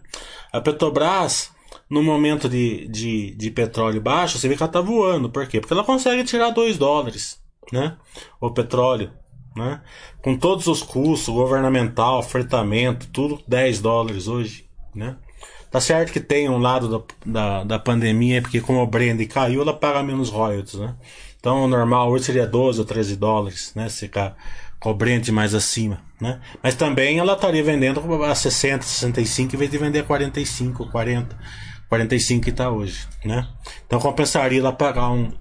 A 0.52 0.62
Petrobras, 0.62 1.52
no 1.90 2.04
momento 2.04 2.48
de, 2.48 2.88
de, 2.88 3.36
de 3.36 3.52
petróleo 3.52 4.02
baixo, 4.02 4.38
você 4.38 4.48
vê 4.48 4.56
que 4.56 4.62
ela 4.62 4.70
está 4.70 4.82
voando. 4.82 5.30
Por 5.30 5.48
quê? 5.48 5.60
Porque 5.60 5.74
ela 5.74 5.84
consegue 5.84 6.24
tirar 6.24 6.52
2 6.52 6.78
dólares, 6.78 7.42
né? 7.72 7.98
O 8.40 8.52
petróleo, 8.52 9.12
né? 9.56 9.82
Com 10.22 10.38
todos 10.38 10.68
os 10.68 10.84
custos, 10.84 11.34
governamental, 11.34 12.22
fretamento, 12.22 13.08
tudo 13.08 13.42
10 13.48 13.82
dólares 13.82 14.28
hoje, 14.28 14.70
né? 14.94 15.18
Tá 15.70 15.82
certo 15.82 16.14
que 16.14 16.20
tem 16.20 16.50
um 16.50 16.58
lado 16.58 16.88
da, 16.88 17.04
da, 17.26 17.64
da 17.64 17.80
pandemia, 17.80 18.42
porque 18.42 18.62
como 18.62 18.82
o 18.82 18.88
Brand 18.88 19.22
caiu, 19.28 19.62
ela 19.62 19.74
paga 19.74 20.02
menos 20.02 20.30
royalties, 20.30 20.76
né? 20.76 20.96
Então 21.40 21.64
o 21.64 21.68
normal 21.68 22.10
hoje 22.10 22.26
seria 22.26 22.48
12 22.48 22.80
ou 22.80 22.86
13 22.86 23.16
dólares, 23.16 23.74
né? 23.76 23.90
Se 23.90 24.06
ficar 24.06 24.36
com 24.80 24.92
o 24.92 24.94
Brent 24.94 25.30
mais 25.30 25.54
acima, 25.54 26.02
né? 26.22 26.40
Mas 26.62 26.76
também 26.76 27.20
ela 27.20 27.34
estaria 27.34 27.64
vendendo 27.64 28.02
a 28.24 28.36
60, 28.36 28.84
65 28.84 29.56
em 29.56 29.58
vez 29.58 29.72
de 29.72 29.78
vender 29.78 30.00
a 30.00 30.04
45, 30.04 30.90
40, 30.90 31.38
45 31.90 32.44
que 32.44 32.50
está 32.50 32.70
hoje, 32.70 33.08
né? 33.26 33.48
Então 33.86 34.00
compensaria 34.00 34.60
ela 34.60 34.72
pagar 34.72 35.10
um, 35.10 35.32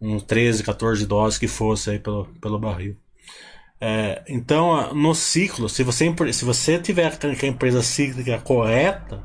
um 0.00 0.20
13, 0.20 0.62
14 0.62 1.06
dólares 1.06 1.38
que 1.38 1.48
fosse 1.48 1.90
aí 1.90 1.98
pelo, 1.98 2.26
pelo 2.40 2.58
barril. 2.58 2.96
É, 3.80 4.22
então, 4.28 4.94
no 4.94 5.14
ciclo, 5.14 5.68
se 5.68 5.82
você, 5.82 6.06
se 6.32 6.44
você 6.44 6.78
tiver 6.78 7.18
com 7.18 7.26
a 7.26 7.48
empresa 7.48 7.82
cíclica 7.82 8.38
correta, 8.38 9.22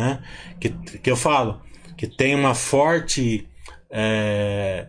né? 0.00 0.22
Que, 0.58 0.70
que 0.70 1.10
eu 1.10 1.16
falo 1.16 1.60
que 1.96 2.06
tem 2.06 2.34
uma 2.34 2.54
forte 2.54 3.46
é, 3.90 4.86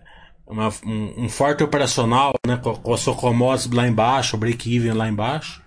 uma, 0.47 0.69
um, 0.85 1.25
um, 1.25 1.29
forte 1.29 1.63
operacional, 1.63 2.33
né? 2.47 2.57
Com, 2.57 2.73
com 2.75 2.93
a 2.93 2.97
sua 2.97 3.15
lá 3.75 3.87
embaixo, 3.87 4.35
o 4.35 4.39
break-even 4.39 4.93
lá 4.93 5.09
embaixo, 5.09 5.61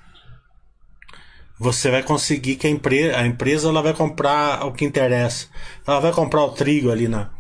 você 1.59 1.91
vai 1.91 2.03
conseguir 2.03 2.57
que 2.57 2.67
a 2.67 2.71
empresa, 2.71 3.19
a 3.19 3.27
empresa 3.27 3.69
ela 3.69 3.83
vai 3.83 3.95
comprar 3.95 4.67
o 4.67 4.73
que 4.73 4.85
interessa. 4.85 5.49
Ela 5.87 6.01
vai 6.01 6.13
comprar 6.13 6.45
o 6.45 6.51
trigo 6.51 6.91
ali 6.91 7.09
na, 7.09 7.31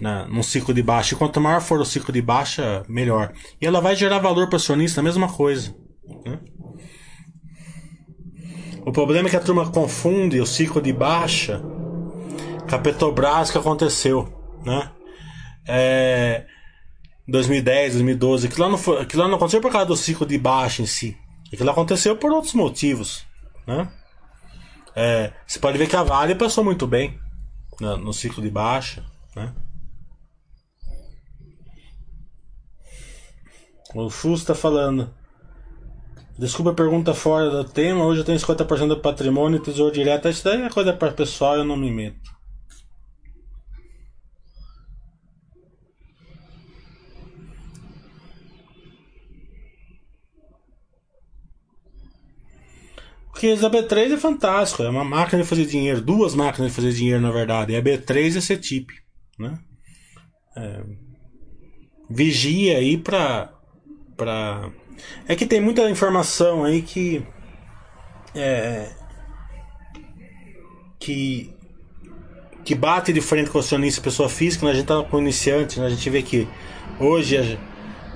na, 0.00 0.26
ciclo 0.42 0.72
de 0.72 0.82
baixa. 0.82 1.14
E 1.14 1.18
quanto 1.18 1.40
maior 1.40 1.60
for 1.60 1.80
o 1.80 1.84
ciclo 1.84 2.12
de 2.12 2.22
baixa, 2.22 2.84
melhor. 2.88 3.32
E 3.60 3.66
ela 3.66 3.80
vai 3.80 3.94
gerar 3.94 4.18
valor 4.18 4.46
para 4.48 4.54
o 4.54 4.56
acionista, 4.56 5.00
a 5.00 5.04
mesma 5.04 5.28
coisa. 5.28 5.74
Né? 6.24 6.38
O 8.88 8.92
problema 8.92 9.28
é 9.28 9.30
que 9.30 9.36
a 9.36 9.40
turma 9.40 9.70
confunde 9.70 10.40
o 10.40 10.46
ciclo 10.46 10.80
de 10.80 10.94
baixa 10.94 11.60
com 12.66 12.74
a 12.74 12.78
Petrobras 12.78 13.50
que 13.50 13.58
aconteceu, 13.58 14.32
né? 14.64 14.90
É, 15.66 16.46
2010, 17.28 17.92
2012, 17.92 18.46
aquilo 18.46 18.62
lá, 18.64 18.70
não 18.70 18.78
foi, 18.78 19.02
aquilo 19.02 19.22
lá 19.22 19.28
não 19.28 19.36
aconteceu 19.36 19.60
por 19.60 19.70
causa 19.70 19.84
do 19.84 19.94
ciclo 19.94 20.26
de 20.26 20.38
baixa 20.38 20.80
em 20.80 20.86
si. 20.86 21.18
Aquilo 21.52 21.68
aconteceu 21.68 22.16
por 22.16 22.32
outros 22.32 22.54
motivos, 22.54 23.26
né? 23.66 23.92
É, 24.96 25.34
você 25.46 25.58
pode 25.58 25.76
ver 25.76 25.86
que 25.86 25.94
a 25.94 26.02
Vale 26.02 26.34
passou 26.34 26.64
muito 26.64 26.86
bem 26.86 27.20
né, 27.78 27.94
no 27.96 28.14
ciclo 28.14 28.42
de 28.42 28.50
baixa, 28.50 29.04
né? 29.36 29.52
O 33.94 34.08
Fus 34.08 34.40
está 34.40 34.54
falando. 34.54 35.14
Desculpa 36.38 36.70
a 36.70 36.74
pergunta 36.74 37.12
fora 37.12 37.50
do 37.50 37.64
tema. 37.64 38.04
Hoje 38.04 38.20
eu 38.20 38.24
tenho 38.24 38.38
50% 38.38 38.86
do 38.86 39.00
patrimônio, 39.00 39.58
tesouro 39.58 39.92
direto. 39.92 40.28
Isso 40.28 40.44
daí 40.44 40.62
é 40.62 40.70
coisa 40.70 40.92
para 40.92 41.10
pessoal, 41.10 41.56
eu 41.56 41.64
não 41.64 41.76
me 41.76 41.90
meto. 41.90 42.38
Porque 53.32 53.48
a 53.48 53.70
B3 53.70 54.14
é 54.14 54.16
fantástico, 54.16 54.82
é 54.82 54.90
uma 54.90 55.04
máquina 55.04 55.42
de 55.42 55.48
fazer 55.48 55.64
dinheiro, 55.64 56.00
duas 56.00 56.34
máquinas 56.34 56.70
de 56.70 56.76
fazer 56.76 56.92
dinheiro 56.92 57.20
na 57.20 57.30
verdade. 57.30 57.72
E 57.72 57.76
a 57.76 57.82
B3 57.82 58.36
é 58.36 58.40
CETIP, 58.40 58.92
né? 59.38 59.58
É, 60.56 60.82
vigia 62.10 62.78
aí 62.78 62.96
pra, 62.98 63.52
pra 64.16 64.72
é 65.26 65.36
que 65.36 65.46
tem 65.46 65.60
muita 65.60 65.88
informação 65.90 66.64
aí 66.64 66.82
que. 66.82 67.22
É, 68.34 68.88
que. 70.98 71.52
Que 72.64 72.74
bate 72.74 73.14
de 73.14 73.20
frente 73.22 73.48
com 73.48 73.56
o 73.56 73.60
acionista 73.60 74.02
pessoa 74.02 74.28
física, 74.28 74.66
né? 74.66 74.72
a 74.72 74.74
gente 74.74 74.86
tá 74.86 75.02
com 75.02 75.18
iniciante, 75.18 75.80
né? 75.80 75.86
a 75.86 75.88
gente 75.88 76.10
vê 76.10 76.20
que 76.20 76.46
hoje 77.00 77.58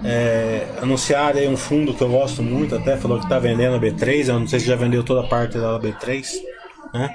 é, 0.04 0.66
anunciaram 0.80 1.40
um 1.48 1.56
fundo 1.56 1.94
que 1.94 2.02
eu 2.02 2.08
gosto 2.10 2.42
muito, 2.42 2.74
até 2.74 2.96
falou 2.96 3.20
que 3.20 3.28
tá 3.28 3.38
vendendo 3.38 3.76
a 3.76 3.80
B3, 3.80 4.28
eu 4.28 4.40
não 4.40 4.46
sei 4.46 4.60
se 4.60 4.66
já 4.66 4.76
vendeu 4.76 5.02
toda 5.02 5.20
a 5.20 5.28
parte 5.28 5.56
da 5.56 5.78
B3, 5.78 6.26
né? 6.92 7.10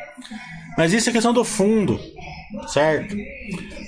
Mas 0.78 0.93
isso 0.93 1.09
é 1.09 1.13
questão 1.13 1.34
do 1.34 1.43
fundo, 1.43 1.99
certo? 2.67 3.15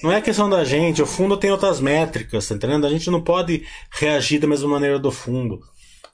Não 0.03 0.11
é 0.11 0.21
questão 0.21 0.49
da 0.49 0.63
gente, 0.63 1.01
o 1.01 1.05
fundo 1.05 1.37
tem 1.37 1.51
outras 1.51 1.79
métricas, 1.79 2.47
tá 2.47 2.55
entendendo? 2.55 2.85
A 2.85 2.89
gente 2.89 3.09
não 3.09 3.21
pode 3.21 3.63
reagir 3.91 4.39
da 4.39 4.47
mesma 4.47 4.69
maneira 4.69 4.99
do 4.99 5.11
fundo. 5.11 5.59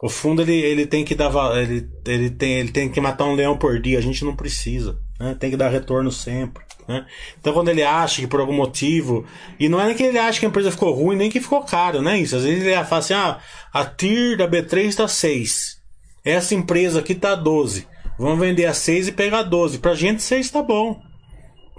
O 0.02 0.10
fundo 0.10 0.42
ele, 0.42 0.54
ele 0.54 0.86
tem 0.86 1.06
que 1.06 1.16
dar 1.16 1.32
ele, 1.58 1.90
ele, 2.06 2.30
tem, 2.30 2.54
ele 2.54 2.72
tem 2.72 2.90
que 2.90 3.00
matar 3.00 3.26
um 3.26 3.36
leão 3.36 3.58
por 3.58 3.80
dia, 3.80 3.98
a 3.98 4.02
gente 4.02 4.26
não 4.26 4.36
precisa, 4.36 5.00
né? 5.20 5.36
Tem 5.40 5.50
que 5.50 5.58
dar 5.58 5.70
retorno 5.70 6.12
sempre. 6.12 6.64
Né? 6.88 7.06
Então 7.40 7.54
quando 7.54 7.70
ele 7.70 7.82
acha 7.82 8.22
que 8.22 8.28
por 8.28 8.40
algum 8.40 8.54
motivo, 8.54 9.26
e 9.60 9.68
não 9.68 9.82
é 9.82 9.88
nem 9.88 9.96
que 9.96 10.04
ele 10.04 10.20
acha 10.20 10.40
que 10.40 10.46
a 10.46 10.50
empresa 10.50 10.72
ficou 10.72 10.94
ruim, 10.94 11.16
nem 11.16 11.32
que 11.32 11.42
ficou 11.42 11.64
caro, 11.64 12.02
né? 12.02 12.20
Isso. 12.20 12.36
Às 12.36 12.44
vezes 12.44 12.64
ele 12.64 12.84
fala 12.84 13.00
assim, 13.00 13.14
ah, 13.14 13.40
a 13.74 13.86
TIR 13.86 14.38
da 14.38 14.48
B3 14.48 14.86
está 14.86 15.08
6. 15.08 15.82
Essa 16.24 16.56
empresa 16.56 17.00
aqui 17.00 17.14
está 17.14 17.34
12. 17.36 17.88
Vamos 18.18 18.40
vender 18.40 18.66
a 18.66 18.74
6 18.74 19.10
e 19.10 19.12
pegar 19.12 19.44
12. 19.44 19.80
Pra 19.80 19.94
gente 19.94 20.22
6 20.22 20.50
tá 20.50 20.62
bom. 20.62 21.02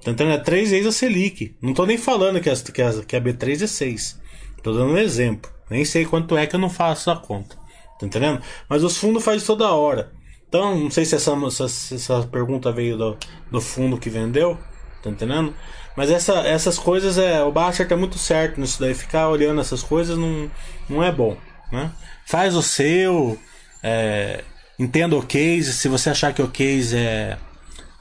Tá 0.05 0.11
entendendo? 0.11 0.41
É 0.41 0.45
3 0.45 0.71
vezes 0.71 0.87
a 0.87 0.93
Selic. 0.93 1.57
Não 1.61 1.75
tô 1.75 1.85
nem 1.87 1.99
falando 1.99 2.41
que 2.41 2.51
a, 2.51 2.55
que 2.55 3.03
que 3.05 3.17
a 3.17 3.21
B3 3.21 3.63
é 3.63 3.67
6. 3.67 4.21
Tô 4.63 4.73
dando 4.73 4.93
um 4.93 4.99
exemplo. 4.99 5.51
Nem 5.71 5.85
sei 5.85 6.05
quanto 6.05 6.37
é 6.37 6.47
que 6.47 6.55
eu 6.55 6.61
não 6.61 6.71
faço 6.71 7.11
a 7.11 7.17
conta. 7.17 7.57
Tá 7.99 8.07
entendendo? 8.07 8.41
Mas 8.69 8.83
os 8.83 8.97
fundos 8.97 9.25
faz 9.25 9.45
toda 9.45 9.73
hora. 9.73 10.13
Então, 10.49 10.79
não 10.79 10.91
sei 10.91 11.05
se 11.05 11.15
essa, 11.15 11.69
se 11.69 11.95
essa 11.95 12.23
pergunta 12.23 12.71
veio 12.71 12.97
do, 12.97 13.17
do 13.51 13.61
fundo 13.61 13.99
que 13.99 14.11
vendeu. 14.11 14.57
Tá 15.03 15.11
entendendo? 15.11 15.55
Mas 15.97 16.11
essa, 16.11 16.35
essas 16.41 16.79
coisas 16.79 17.19
é. 17.19 17.43
O 17.43 17.51
Bachert 17.51 17.91
é 17.91 17.97
muito 17.97 18.19
certo 18.19 18.61
nisso 18.61 18.81
daí. 18.81 18.95
Ficar 18.95 19.29
olhando 19.29 19.61
essas 19.61 19.83
coisas 19.83 20.17
não, 20.17 20.51
não 20.89 21.03
é 21.03 21.11
bom. 21.11 21.37
Né? 21.73 21.91
Faz 22.27 22.55
o 22.55 22.63
seu. 22.63 23.39
É, 23.83 24.45
entenda 24.79 25.17
o 25.17 25.27
case. 25.27 25.73
Se 25.73 25.89
você 25.89 26.11
achar 26.11 26.33
que 26.35 26.43
o 26.43 26.49
case 26.49 26.97
é. 26.97 27.39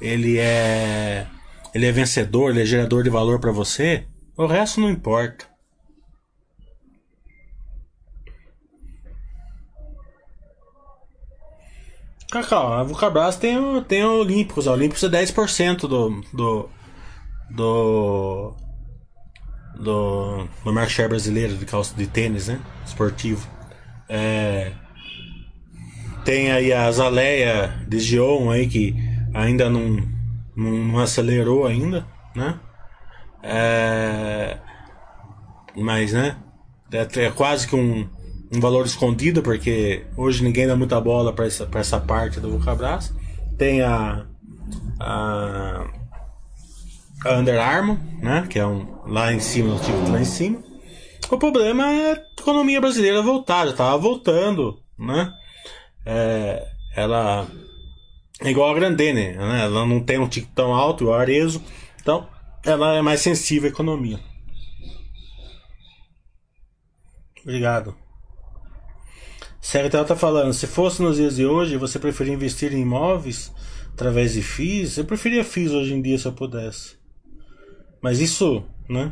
Ele 0.01 0.37
é. 0.37 1.25
Ele 1.75 1.85
é 1.85 1.91
vencedor, 1.91 2.51
ele 2.51 2.61
é 2.61 2.65
gerador 2.65 3.03
de 3.03 3.09
valor 3.09 3.37
para 3.37 3.51
você. 3.51 4.07
O 4.37 4.45
resto 4.45 4.79
não 4.79 4.89
importa. 4.89 5.45
Cacau, 12.31 12.71
a 12.71 12.81
Vulcabras 12.81 13.35
tem, 13.35 13.57
tem 13.89 14.05
o 14.05 14.21
Olímpicos. 14.21 14.67
O 14.67 14.71
Olímpicos 14.71 15.03
é 15.03 15.09
10% 15.09 15.81
do, 15.81 16.21
do, 16.33 16.69
do 17.51 18.55
do, 19.77 20.47
do 20.63 20.73
market 20.73 20.95
share 20.95 21.09
brasileiro 21.09 21.57
de 21.57 21.65
calça 21.65 21.93
de 21.93 22.07
tênis, 22.07 22.47
né? 22.47 22.57
Esportivo. 22.85 23.45
É, 24.07 24.71
tem 26.23 26.53
aí 26.53 26.71
a 26.71 26.89
Zaleia 26.89 27.85
de 27.85 27.99
Gion 27.99 28.49
aí 28.49 28.65
que 28.65 28.95
ainda 29.33 29.69
não, 29.69 30.14
não, 30.55 30.71
não 30.71 30.99
acelerou 30.99 31.65
ainda, 31.65 32.05
né? 32.35 32.59
É, 33.43 34.57
mas, 35.75 36.13
né? 36.13 36.37
É, 36.91 37.25
é, 37.25 37.31
quase 37.31 37.67
que 37.67 37.75
um, 37.75 38.07
um 38.53 38.59
valor 38.59 38.85
escondido 38.85 39.41
porque 39.41 40.05
hoje 40.15 40.43
ninguém 40.43 40.67
dá 40.67 40.75
muita 40.75 40.99
bola 41.01 41.33
para 41.33 41.45
essa, 41.45 41.67
essa 41.75 41.99
parte 41.99 42.39
do 42.39 42.51
Vulcabras. 42.51 43.13
Tem 43.57 43.81
a, 43.81 44.25
a 44.99 45.85
a 47.25 47.33
Under 47.37 47.59
Armour, 47.59 47.97
né? 48.21 48.45
Que 48.49 48.59
é 48.59 48.65
um 48.65 48.87
lá 49.05 49.33
em 49.33 49.39
cima, 49.39 49.73
no 49.73 49.79
tipo 49.79 50.09
lá 50.09 50.21
em 50.21 50.25
cima. 50.25 50.63
O 51.29 51.37
problema 51.37 51.91
é 51.91 52.11
a 52.11 52.23
economia 52.39 52.79
brasileira 52.79 53.21
voltar, 53.21 53.65
já 53.65 53.71
estava 53.71 53.97
voltando, 53.97 54.79
né? 54.97 55.33
É, 56.05 56.67
ela 56.95 57.47
é 58.41 58.49
igual 58.49 58.69
a 58.69 58.73
Grandene, 58.73 59.33
né? 59.33 59.61
Ela 59.63 59.85
não 59.85 59.99
tem 59.99 60.19
um 60.19 60.27
tico 60.27 60.51
tão 60.53 60.73
alto, 60.73 61.05
o 61.05 61.13
Arezo, 61.13 61.61
então 62.01 62.27
ela 62.63 62.95
é 62.95 63.01
mais 63.01 63.21
sensível 63.21 63.69
à 63.69 63.71
economia. 63.71 64.19
Obrigado. 67.41 67.95
Secretário 69.61 70.03
está 70.03 70.15
falando, 70.15 70.53
se 70.53 70.67
fosse 70.67 71.01
nos 71.01 71.17
dias 71.17 71.37
de 71.37 71.45
hoje, 71.45 71.77
você 71.77 71.97
preferia 71.97 72.33
investir 72.33 72.73
em 72.73 72.81
imóveis 72.81 73.51
através 73.93 74.33
de 74.33 74.41
FIIs? 74.41 74.97
Eu 74.97 75.05
preferia 75.05 75.43
FIIs 75.43 75.71
hoje 75.71 75.93
em 75.93 76.01
dia 76.01 76.17
se 76.17 76.27
eu 76.27 76.33
pudesse. 76.33 76.97
Mas 78.01 78.19
isso, 78.19 78.63
né? 78.89 79.11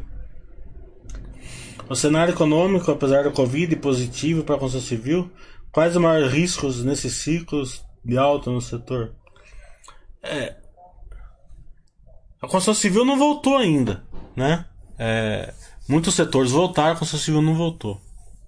O 1.90 1.96
cenário 1.96 2.34
econômico, 2.34 2.92
apesar 2.92 3.24
da 3.24 3.32
Covid, 3.32 3.76
positivo 3.78 4.44
para 4.44 4.56
a 4.56 4.60
construção 4.60 4.88
civil, 4.88 5.32
quais 5.72 5.96
os 5.96 6.02
maiores 6.02 6.32
riscos 6.32 6.84
nesses 6.84 7.14
ciclos 7.14 7.83
de 8.04 8.18
alta 8.18 8.50
no 8.50 8.62
setor? 8.62 9.14
É, 10.22 10.56
a 12.44 12.48
construção 12.48 12.74
civil 12.74 13.06
não 13.06 13.18
voltou 13.18 13.56
ainda, 13.58 14.04
né? 14.36 14.66
É, 15.00 15.54
muitos 15.88 16.14
setores 16.14 16.52
voltaram, 16.52 16.92
a 16.92 16.96
construção 16.96 17.24
civil 17.24 17.42
não 17.42 17.56
voltou, 17.56 18.02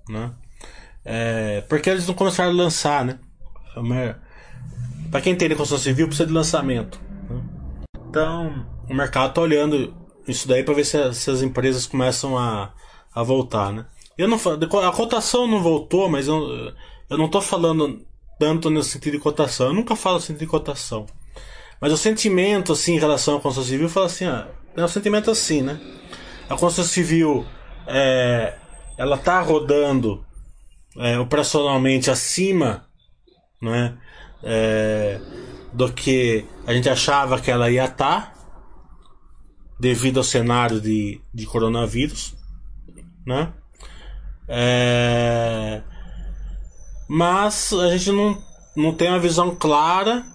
né? 0.09 0.33
É, 1.05 1.61
porque 1.69 1.89
eles 1.89 2.05
não 2.05 2.13
começaram 2.13 2.49
a 2.51 2.53
lançar, 2.53 3.05
né? 3.05 3.19
Para 5.09 5.21
quem 5.21 5.31
entende 5.31 5.55
construção 5.55 5.81
civil, 5.81 6.07
precisa 6.07 6.27
de 6.27 6.33
lançamento. 6.33 6.99
Né? 7.29 7.41
Então, 8.09 8.65
o 8.89 8.93
mercado 8.93 9.29
está 9.29 9.41
olhando 9.41 9.95
isso 10.27 10.45
daí 10.45 10.63
para 10.63 10.73
ver 10.73 10.85
se, 10.85 11.13
se, 11.13 11.31
as 11.31 11.41
empresas 11.41 11.85
começam 11.85 12.37
a, 12.37 12.73
a 13.13 13.23
voltar, 13.23 13.71
né? 13.71 13.85
Eu 14.17 14.27
não 14.27 14.37
a 14.37 14.91
cotação 14.91 15.47
não 15.47 15.61
voltou, 15.61 16.09
mas 16.09 16.27
eu, 16.27 16.73
eu 17.09 17.17
não 17.17 17.29
tô 17.29 17.41
falando 17.41 18.05
tanto 18.39 18.69
no 18.69 18.83
sentido 18.83 19.13
de 19.13 19.19
cotação. 19.19 19.67
Eu 19.67 19.73
nunca 19.73 19.95
falo 19.95 20.19
sentido 20.19 20.39
de 20.39 20.47
cotação. 20.47 21.05
Mas 21.79 21.91
o 21.91 21.97
sentimento 21.97 22.73
assim 22.73 22.95
em 22.95 22.99
relação 22.99 23.37
à 23.37 23.41
construção 23.41 23.69
civil, 23.69 23.89
fala 23.89 24.05
assim, 24.05 24.25
ah, 24.25 24.47
é 24.75 24.83
um 24.83 24.87
sentimento 24.87 25.29
assim, 25.29 25.61
né? 25.61 25.79
A 26.49 26.55
construção 26.55 26.85
civil 26.85 27.45
é, 27.87 28.55
ela 28.97 29.17
tá 29.17 29.41
rodando 29.41 30.25
é, 30.97 31.19
operacionalmente 31.19 32.09
acima, 32.09 32.85
né? 33.61 33.97
É, 34.43 35.19
do 35.73 35.91
que 35.91 36.45
a 36.65 36.73
gente 36.73 36.87
achava 36.87 37.39
que 37.39 37.51
ela 37.51 37.69
ia 37.69 37.85
estar. 37.85 38.31
Tá, 38.31 38.35
devido 39.79 40.17
ao 40.17 40.23
cenário 40.23 40.79
de, 40.79 41.21
de 41.33 41.45
coronavírus, 41.45 42.35
né? 43.25 43.53
É... 44.47 45.81
Mas 47.07 47.71
a 47.73 47.95
gente 47.95 48.11
não, 48.11 48.37
não 48.75 48.93
tem 48.93 49.09
uma 49.09 49.19
visão 49.19 49.55
clara 49.55 50.25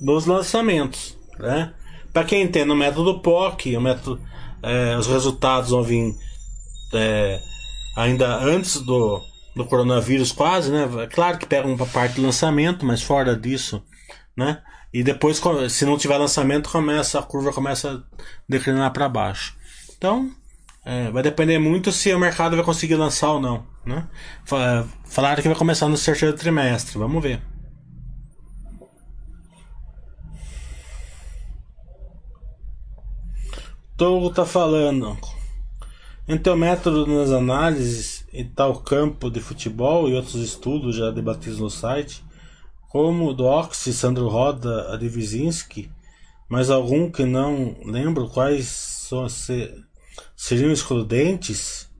dos 0.00 0.26
lançamentos, 0.26 1.16
né? 1.38 1.72
Para 2.12 2.24
quem 2.24 2.42
entende 2.42 2.70
o 2.70 2.76
método 2.76 3.20
POC, 3.20 3.76
o 3.76 3.80
método, 3.80 4.20
é, 4.62 4.96
os 4.96 5.06
resultados 5.06 5.70
vão 5.70 5.82
vir 5.82 6.14
é, 6.92 7.40
ainda 7.96 8.36
antes 8.38 8.80
do, 8.80 9.22
do 9.54 9.64
coronavírus 9.64 10.32
quase, 10.32 10.70
né? 10.70 10.88
É 11.02 11.06
claro 11.06 11.38
que 11.38 11.46
pega 11.46 11.68
uma 11.68 11.86
parte 11.86 12.16
do 12.16 12.22
lançamento, 12.22 12.84
mas 12.84 13.02
fora 13.02 13.36
disso, 13.36 13.82
né? 14.36 14.60
E 14.92 15.04
depois, 15.04 15.40
se 15.68 15.84
não 15.84 15.96
tiver 15.96 16.16
lançamento, 16.16 16.68
começa 16.68 17.18
a 17.18 17.22
curva 17.22 17.52
começa 17.52 17.92
a 17.92 18.16
declinar 18.48 18.92
para 18.92 19.08
baixo. 19.08 19.56
Então, 19.96 20.30
é, 20.84 21.10
vai 21.10 21.22
depender 21.22 21.58
muito 21.58 21.92
se 21.92 22.12
o 22.14 22.18
mercado 22.18 22.56
vai 22.56 22.64
conseguir 22.64 22.96
lançar 22.96 23.32
ou 23.32 23.40
não. 23.40 23.66
Né? 23.84 24.08
Falaram 25.04 25.42
que 25.42 25.48
vai 25.48 25.56
começar 25.56 25.88
no 25.88 25.98
terceiro 25.98 26.36
trimestre. 26.36 26.98
Vamos 26.98 27.22
ver. 27.22 27.42
Togo 33.96 34.30
tá 34.30 34.46
falando. 34.46 35.18
Entre 36.26 36.50
o 36.50 36.56
método 36.56 37.06
nas 37.06 37.30
análises 37.30 38.24
e 38.32 38.44
tal 38.44 38.80
campo 38.80 39.30
de 39.30 39.40
futebol 39.40 40.08
e 40.08 40.14
outros 40.14 40.36
estudos 40.36 40.96
já 40.96 41.10
debatidos 41.10 41.58
no 41.58 41.68
site, 41.68 42.24
como 42.88 43.34
Doxy, 43.34 43.92
Sandro 43.92 44.28
Roda, 44.28 44.92
Adivizinski, 44.94 45.90
mas 46.48 46.70
algum 46.70 47.10
que 47.10 47.24
não 47.24 47.76
lembro 47.84 48.28
quais 48.28 48.66
são, 48.66 49.28
se, 49.28 49.70
seriam 50.36 50.72
excludentes. 50.72 51.90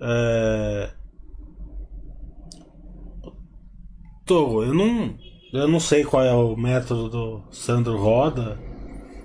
É... 0.00 0.90
Tô, 4.24 4.62
eu 4.62 4.74
não, 4.74 5.18
eu 5.52 5.66
não 5.66 5.80
sei 5.80 6.04
qual 6.04 6.22
é 6.22 6.32
o 6.32 6.54
método 6.56 7.08
do 7.08 7.42
Sandro 7.50 7.96
Roda, 7.96 8.60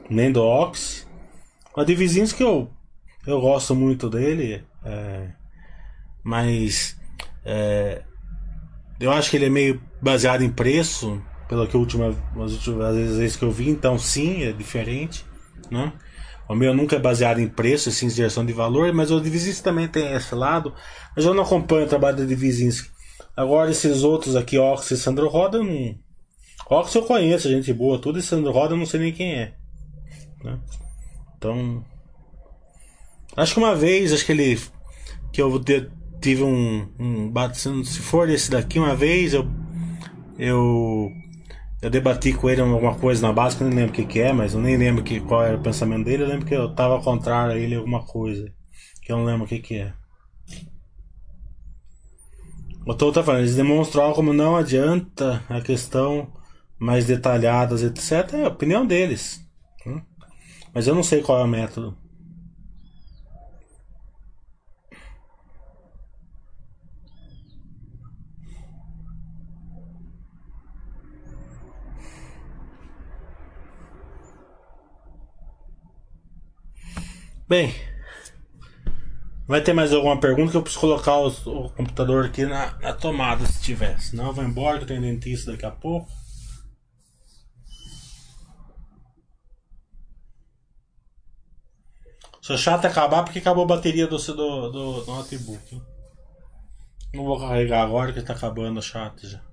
nem 0.09 0.31
do 0.31 0.41
Ox. 0.41 1.07
O 1.75 1.81
Adivizinski 1.81 2.41
eu, 2.41 2.69
eu 3.27 3.41
gosto 3.41 3.75
muito 3.75 4.09
dele, 4.09 4.63
é, 4.85 5.31
mas 6.23 6.97
é, 7.43 8.03
eu 8.99 9.11
acho 9.11 9.29
que 9.29 9.37
ele 9.37 9.47
é 9.47 9.49
meio 9.49 9.81
baseado 10.01 10.43
em 10.43 10.49
preço, 10.49 11.21
pelo 11.49 11.67
que 11.67 11.75
última, 11.75 12.15
as 12.41 12.53
últimas 12.53 12.95
vezes 12.95 13.35
que 13.35 13.43
eu 13.43 13.51
vi, 13.51 13.69
então 13.69 13.97
sim, 13.97 14.43
é 14.43 14.51
diferente, 14.51 15.25
né? 15.69 15.91
O 16.47 16.55
meu 16.55 16.73
nunca 16.73 16.95
é 16.95 16.99
baseado 16.99 17.39
em 17.39 17.47
preço, 17.47 17.91
sim, 17.91 18.09
geração 18.09 18.45
de 18.45 18.51
valor, 18.51 18.91
mas 18.93 19.11
o 19.11 19.21
Divisinski 19.21 19.63
também 19.63 19.87
tem 19.87 20.13
esse 20.13 20.35
lado. 20.35 20.73
Mas 21.15 21.25
eu 21.25 21.33
não 21.33 21.43
acompanho 21.43 21.85
o 21.85 21.89
trabalho 21.89 22.17
do 22.17 22.27
Divisinski. 22.27 22.89
Agora, 23.35 23.71
esses 23.71 24.03
outros 24.03 24.35
aqui, 24.35 24.57
Ox 24.57 24.91
e 24.91 24.97
Sandro 24.97 25.27
Roda, 25.29 25.57
eu 25.57 25.63
não. 25.63 25.95
Ox 26.69 26.93
eu 26.93 27.03
conheço, 27.03 27.49
gente 27.49 27.73
boa, 27.73 27.97
tudo. 27.97 28.19
E 28.19 28.21
Sandro 28.21 28.51
Roda 28.51 28.73
eu 28.73 28.77
não 28.77 28.85
sei 28.85 28.99
nem 28.99 29.13
quem 29.13 29.33
é. 29.33 29.53
Né? 30.43 30.59
Então. 31.37 31.83
Acho 33.35 33.53
que 33.53 33.59
uma 33.59 33.75
vez, 33.75 34.13
acho 34.13 34.25
que 34.25 34.31
ele. 34.31 34.59
Que 35.31 35.41
eu 35.41 35.63
tive 36.21 36.43
um. 36.43 36.87
um 36.99 37.83
se 37.83 37.99
for 37.99 38.29
esse 38.29 38.51
daqui, 38.51 38.79
uma 38.79 38.95
vez 38.95 39.33
eu. 39.33 39.47
Eu 40.37 41.11
eu 41.83 41.89
debati 41.89 42.31
com 42.31 42.49
ele 42.49 42.61
alguma 42.61 42.95
coisa 42.95 43.27
na 43.27 43.33
base, 43.33 43.57
que 43.57 43.63
eu 43.63 43.67
nem 43.67 43.79
lembro 43.79 43.91
o 43.91 43.95
que, 43.95 44.05
que 44.05 44.19
é, 44.21 44.31
mas 44.31 44.53
eu 44.53 44.61
nem 44.61 44.77
lembro 44.77 45.03
que, 45.03 45.19
qual 45.19 45.43
era 45.43 45.57
o 45.57 45.61
pensamento 45.61 46.05
dele. 46.05 46.23
Eu 46.23 46.27
lembro 46.27 46.45
que 46.45 46.55
eu 46.55 46.73
tava 46.73 47.03
contrário 47.03 47.53
a 47.53 47.57
ele 47.57 47.75
alguma 47.75 48.05
coisa. 48.05 48.49
Que 49.01 49.11
eu 49.11 49.17
não 49.17 49.25
lembro 49.25 49.43
o 49.43 49.47
que, 49.47 49.59
que 49.59 49.75
é. 49.75 49.93
O 52.87 52.93
Tô 52.93 53.11
tá 53.11 53.21
falando, 53.21 53.41
eles 53.41 53.57
demonstraram 53.57 54.13
como 54.13 54.31
não 54.31 54.55
adianta 54.55 55.43
a 55.49 55.59
questão 55.59 56.31
mais 56.79 57.05
detalhadas, 57.05 57.83
etc. 57.83 58.33
É 58.33 58.45
a 58.45 58.47
opinião 58.47 58.85
deles. 58.85 59.41
Hum? 59.85 60.01
Mas 60.73 60.87
eu 60.87 60.95
não 60.95 61.03
sei 61.03 61.21
qual 61.21 61.41
é 61.41 61.43
o 61.43 61.47
método. 61.47 61.97
Bem, 77.53 77.71
vai 79.47 79.61
ter 79.61 79.73
mais 79.73 79.93
alguma 79.93 80.19
pergunta 80.19 80.49
que 80.49 80.57
eu 80.57 80.63
preciso 80.63 80.81
colocar 80.81 81.19
os, 81.19 81.45
o 81.45 81.69
computador 81.69 82.25
aqui 82.25 82.47
na, 82.47 82.75
na 82.79 82.93
tomada 82.93 83.45
se 83.45 83.61
tiver. 83.61 83.99
Senão 83.99 84.25
eu 84.25 84.33
vou 84.33 84.43
embora 84.43 84.77
que 84.77 84.85
eu 84.85 84.87
tenho 84.87 85.01
dentista 85.01 85.51
daqui 85.51 85.63
a 85.63 85.69
pouco. 85.69 86.11
Sou 92.41 92.57
chato 92.57 92.85
acabar 92.85 93.21
porque 93.21 93.37
acabou 93.37 93.65
a 93.65 93.67
bateria 93.67 94.07
do, 94.07 94.17
do, 94.17 94.71
do, 94.71 95.05
notebook. 95.05 95.79
Não 97.13 97.23
vou 97.23 97.39
carregar 97.39 97.83
agora 97.83 98.11
que 98.11 98.17
está 98.17 98.33
acabando 98.33 98.79
o 98.79 98.81
chat 98.81 99.27
já. 99.27 99.43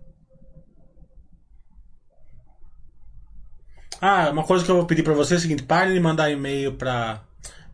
Ah, 4.01 4.31
uma 4.31 4.45
coisa 4.45 4.65
que 4.65 4.71
eu 4.71 4.77
vou 4.77 4.87
pedir 4.87 5.03
para 5.03 5.13
você 5.13 5.35
é 5.35 5.37
o 5.37 5.41
seguinte: 5.41 5.65
pare 5.65 5.93
de 5.93 6.01
mandar 6.01 6.31
e-mail 6.31 6.79
para 6.79 7.29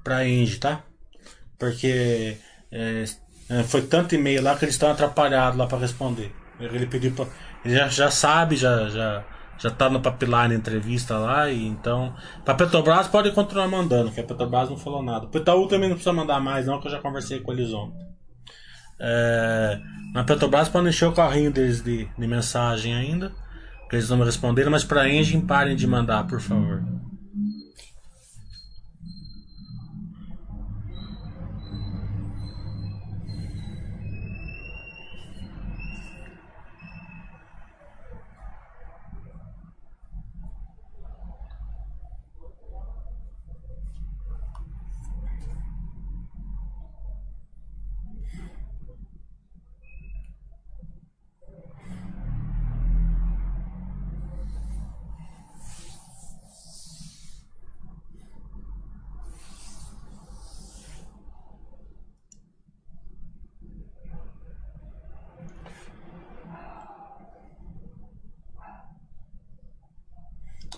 pra 0.07 0.25
Engie, 0.25 0.59
tá? 0.59 0.83
Porque 1.59 2.39
é, 2.71 3.05
é, 3.51 3.63
foi 3.65 3.83
tanto 3.83 4.15
e-mail 4.15 4.41
lá 4.41 4.55
que 4.55 4.65
eles 4.65 4.77
estão 4.77 4.89
atrapalhados 4.89 5.59
lá 5.59 5.67
para 5.67 5.79
responder. 5.79 6.33
Ele 6.61 6.87
pediu 6.87 7.11
pra, 7.11 7.27
ele 7.65 7.75
já, 7.75 7.89
já 7.89 8.09
sabe, 8.09 8.55
já, 8.55 8.89
já, 8.89 9.25
já 9.59 9.69
tá 9.69 9.91
no 9.91 10.01
papilar 10.01 10.49
na 10.49 10.55
entrevista 10.55 11.19
lá, 11.19 11.51
e 11.51 11.67
então. 11.67 12.15
Pra 12.45 12.55
Petrobras 12.55 13.09
pode 13.09 13.33
continuar 13.33 13.67
mandando, 13.67 14.13
que 14.13 14.21
a 14.21 14.25
Petrobras 14.25 14.71
não 14.71 14.77
falou 14.77 15.03
nada. 15.03 15.27
Pro 15.27 15.41
Itaú 15.41 15.67
também 15.67 15.89
não 15.89 15.97
precisa 15.97 16.13
mandar 16.13 16.39
mais, 16.39 16.67
não, 16.67 16.81
que 16.81 16.87
eu 16.87 16.93
já 16.93 17.01
conversei 17.01 17.41
com 17.41 17.53
eles 17.53 17.73
ontem. 17.73 18.07
É, 19.01 19.81
na 20.15 20.23
Petrobras 20.23 20.69
pode 20.69 20.89
encher 20.89 21.09
o 21.09 21.13
carrinho 21.13 21.51
deles 21.51 21.83
de, 21.83 22.09
de 22.17 22.27
mensagem 22.29 22.95
ainda, 22.95 23.33
que 23.91 23.97
eles 23.97 24.09
não 24.09 24.19
me 24.19 24.25
responderam, 24.25 24.71
mas 24.71 24.85
pra 24.85 25.09
Engine 25.09 25.43
parem 25.43 25.75
de 25.75 25.87
mandar, 25.87 26.29
por 26.29 26.41
favor. 26.41 26.85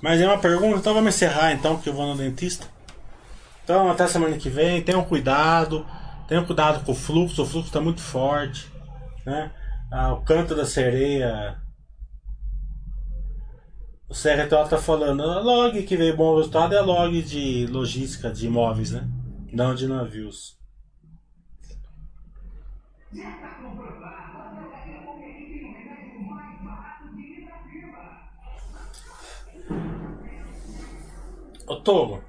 Mas 0.01 0.21
é 0.21 0.27
uma 0.27 0.39
pergunta, 0.39 0.79
então 0.79 0.95
vamos 0.95 1.15
encerrar 1.15 1.53
então, 1.53 1.75
porque 1.75 1.89
eu 1.89 1.95
vou 1.95 2.07
no 2.07 2.17
dentista. 2.17 2.67
Então 3.65 3.91
até 3.91 4.07
semana 4.07 4.37
que 4.39 4.49
vem, 4.49 4.83
tenham 4.83 5.05
cuidado, 5.05 5.85
tenham 6.27 6.45
cuidado 6.45 6.85
com 6.85 6.93
o 6.93 6.95
fluxo, 6.95 7.43
o 7.43 7.47
fluxo 7.47 7.69
está 7.69 7.81
muito 7.81 8.01
forte. 8.01 8.71
Né? 9.27 9.51
Ah, 9.91 10.13
o 10.13 10.23
canto 10.23 10.55
da 10.55 10.65
sereia. 10.65 11.61
O 14.09 14.15
CRTO 14.15 14.63
está 14.65 14.79
falando, 14.79 15.23
a 15.23 15.41
log 15.41 15.83
que 15.83 15.97
veio 15.97 16.17
bom 16.17 16.37
resultado 16.37 16.75
é 16.75 16.79
a 16.79 16.83
log 16.83 17.21
de 17.23 17.67
logística 17.67 18.31
de 18.31 18.47
imóveis, 18.47 18.91
né? 18.91 19.07
Não 19.53 19.75
de 19.75 19.87
navios. 19.87 20.57
Ô 31.69 31.77
Togo, 31.77 32.25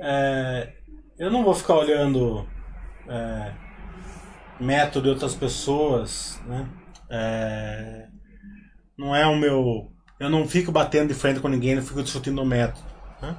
é, 0.00 0.72
eu 1.16 1.30
não 1.30 1.44
vou 1.44 1.54
ficar 1.54 1.76
olhando 1.76 2.44
é, 3.06 3.52
método 4.58 5.04
de 5.04 5.10
outras 5.10 5.34
pessoas, 5.36 6.40
né? 6.44 6.68
É, 7.08 8.08
não 8.98 9.14
é 9.14 9.24
o 9.28 9.36
meu. 9.36 9.92
Eu 10.18 10.28
não 10.28 10.48
fico 10.48 10.72
batendo 10.72 11.08
de 11.08 11.14
frente 11.14 11.38
com 11.38 11.46
ninguém, 11.46 11.76
não 11.76 11.84
fico 11.84 12.02
discutindo 12.02 12.42
o 12.42 12.44
método. 12.44 12.84
Né? 13.22 13.36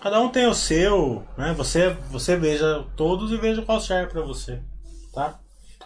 Cada 0.00 0.18
um 0.18 0.30
tem 0.30 0.46
o 0.46 0.54
seu, 0.54 1.26
né? 1.36 1.52
Você, 1.52 1.90
você 2.10 2.36
veja 2.36 2.86
todos 2.96 3.30
e 3.30 3.36
veja 3.36 3.60
qual 3.60 3.80
serve 3.82 4.12
para 4.12 4.22
você, 4.22 4.62
tá? 5.12 5.38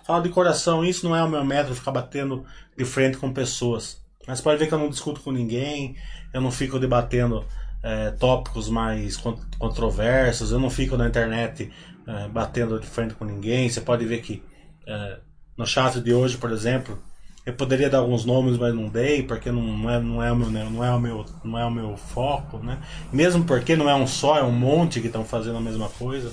Fala 0.04 0.22
de 0.22 0.28
coração, 0.28 0.84
isso 0.84 1.04
não 1.04 1.16
é 1.16 1.24
o 1.24 1.28
meu 1.28 1.44
método, 1.44 1.74
ficar 1.74 1.90
batendo 1.90 2.44
de 2.76 2.84
frente 2.84 3.18
com 3.18 3.32
pessoas. 3.32 4.00
Mas 4.24 4.40
pode 4.40 4.58
ver 4.58 4.68
que 4.68 4.74
eu 4.74 4.78
não 4.78 4.88
discuto 4.88 5.20
com 5.20 5.32
ninguém, 5.32 5.96
eu 6.32 6.40
não 6.40 6.52
fico 6.52 6.78
debatendo 6.78 7.44
é, 7.82 8.10
tópicos 8.12 8.68
mais 8.68 9.16
controversos, 9.58 10.52
eu 10.52 10.58
não 10.58 10.70
fico 10.70 10.96
na 10.96 11.08
internet 11.08 11.70
é, 12.06 12.28
batendo 12.28 12.78
de 12.78 12.86
frente 12.86 13.14
com 13.14 13.24
ninguém. 13.24 13.68
Você 13.68 13.80
pode 13.80 14.04
ver 14.04 14.20
que 14.20 14.42
é, 14.86 15.18
no 15.56 15.66
chat 15.66 16.00
de 16.00 16.12
hoje, 16.12 16.36
por 16.36 16.50
exemplo, 16.50 16.98
eu 17.44 17.54
poderia 17.54 17.88
dar 17.88 17.98
alguns 17.98 18.24
nomes, 18.24 18.58
mas 18.58 18.74
não 18.74 18.88
dei, 18.88 19.22
porque 19.22 19.50
não, 19.50 19.90
é, 19.90 20.00
não, 20.00 20.22
é, 20.22 20.30
o 20.30 20.36
meu, 20.36 20.50
não, 20.50 20.84
é, 20.84 20.90
o 20.90 21.00
meu, 21.00 21.24
não 21.42 21.58
é 21.58 21.64
o 21.64 21.70
meu 21.70 21.96
foco, 21.96 22.58
né? 22.58 22.80
Mesmo 23.12 23.44
porque 23.44 23.76
não 23.76 23.88
é 23.88 23.94
um 23.94 24.06
só, 24.06 24.38
é 24.38 24.42
um 24.42 24.52
monte 24.52 25.00
que 25.00 25.06
estão 25.06 25.24
fazendo 25.24 25.56
a 25.56 25.60
mesma 25.60 25.88
coisa. 25.88 26.32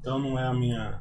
Então 0.00 0.18
não 0.18 0.38
é 0.38 0.46
a 0.46 0.52
minha 0.52 1.00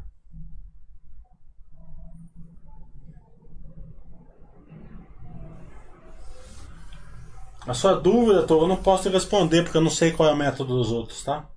A 7.68 7.74
sua 7.74 7.93
dúvida, 7.93 8.45
eu 8.49 8.68
não 8.68 8.78
posso 8.78 9.09
responder 9.09 9.64
porque 9.64 9.78
eu 9.78 9.82
não 9.82 9.89
sei 9.89 10.12
qual 10.12 10.30
é 10.30 10.34
o 10.34 10.38
método 10.38 10.76
dos 10.76 10.91
outros, 10.91 11.24
tá? 11.24 11.47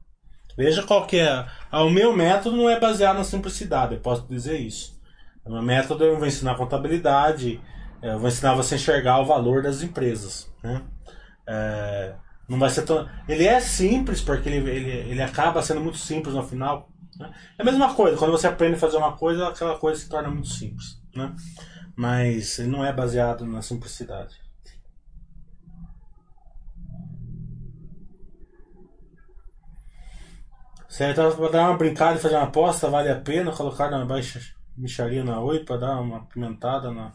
Veja 0.57 0.83
qual 0.83 1.07
que 1.07 1.19
é. 1.19 1.47
Ah, 1.71 1.83
o 1.83 1.91
meu 1.91 2.15
método 2.15 2.57
não 2.57 2.69
é 2.69 2.79
baseado 2.79 3.17
na 3.17 3.25
simplicidade, 3.25 3.95
eu 3.95 4.01
posso 4.01 4.27
dizer 4.29 4.59
isso. 4.59 5.01
O 5.45 5.51
meu 5.51 5.63
método 5.63 6.05
eu 6.05 6.19
vou 6.19 6.27
ensinar 6.27 6.57
contabilidade, 6.57 7.61
é, 8.03 8.13
eu 8.13 8.19
vou 8.19 8.29
ensinar 8.29 8.55
você 8.55 8.75
a 8.75 8.79
enxergar 8.79 9.21
o 9.21 9.25
valor 9.25 9.63
das 9.63 9.83
empresas. 9.83 10.51
Né? 10.63 10.83
É, 11.47 12.15
não 12.49 12.59
vai 12.59 12.71
ser 12.71 12.83
tão... 12.83 13.09
Ele 13.27 13.47
é 13.47 13.59
simples 13.59 14.21
porque 14.21 14.49
ele, 14.49 14.71
ele, 14.71 14.91
ele 15.11 15.23
acaba 15.23 15.63
sendo 15.63 15.81
muito 15.81 15.99
simples 15.99 16.35
no 16.35 16.43
final. 16.43 16.89
Né? 17.19 17.33
É 17.59 17.63
a 17.63 17.65
mesma 17.65 17.95
coisa, 17.95 18.17
quando 18.17 18.31
você 18.31 18.47
aprende 18.47 18.77
a 18.77 18.79
fazer 18.79 18.99
uma 18.99 19.17
coisa, 19.17 19.49
aquela 19.49 19.79
coisa 19.79 20.01
se 20.01 20.09
torna 20.09 20.29
muito 20.29 20.49
simples. 20.49 21.01
Né? 21.17 21.35
Mas 21.97 22.59
ele 22.59 22.69
não 22.69 22.85
é 22.85 22.93
baseado 22.93 23.47
na 23.47 23.63
simplicidade. 23.63 24.44
Certo, 30.95 31.37
para 31.37 31.49
dar 31.49 31.71
uma 31.71 31.77
brincada 31.77 32.17
e 32.17 32.23
fazer 32.23 32.37
uma 32.37 32.45
aposta, 32.45 32.89
vale 32.89 33.11
a 33.11 33.17
pena 33.17 33.51
colocar 33.51 33.91
na 33.91 34.05
baixa 34.05 34.41
micharia 34.77 35.25
na 35.25 35.41
8 35.41 35.65
para 35.65 35.77
dar 35.77 36.01
uma 36.01 36.25
pimentada 36.27 36.93
na, 36.93 37.11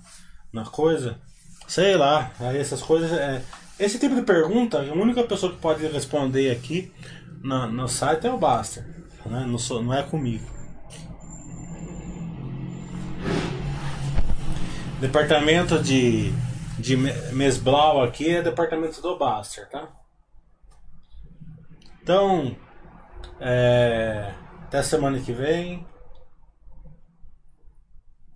na 0.51 0.65
coisa? 0.65 1.17
Sei 1.65 1.95
lá, 1.95 2.29
aí 2.41 2.57
essas 2.57 2.81
coisas 2.81 3.09
é, 3.13 3.41
Esse 3.79 3.97
tipo 3.97 4.15
de 4.15 4.23
pergunta, 4.23 4.81
a 4.81 4.93
única 4.93 5.23
pessoa 5.23 5.53
que 5.53 5.59
pode 5.59 5.87
responder 5.87 6.51
aqui 6.51 6.91
no, 7.41 7.71
no 7.71 7.87
site 7.87 8.27
é 8.27 8.33
o 8.33 8.37
Baster. 8.37 8.83
Né? 9.25 9.45
Não, 9.47 9.57
sou, 9.57 9.81
não 9.81 9.93
é 9.93 10.03
comigo. 10.03 10.45
Departamento 14.99 15.81
de, 15.81 16.33
de 16.77 16.97
Mesblau 16.97 18.03
aqui 18.03 18.29
é 18.29 18.41
departamento 18.41 19.01
do 19.01 19.17
Baster, 19.17 19.69
tá? 19.69 19.87
Então, 22.03 22.57
é, 23.39 24.33
até 24.63 24.83
semana 24.83 25.19
que 25.19 25.31
vem. 25.31 25.85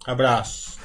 Abraço. 0.05 0.79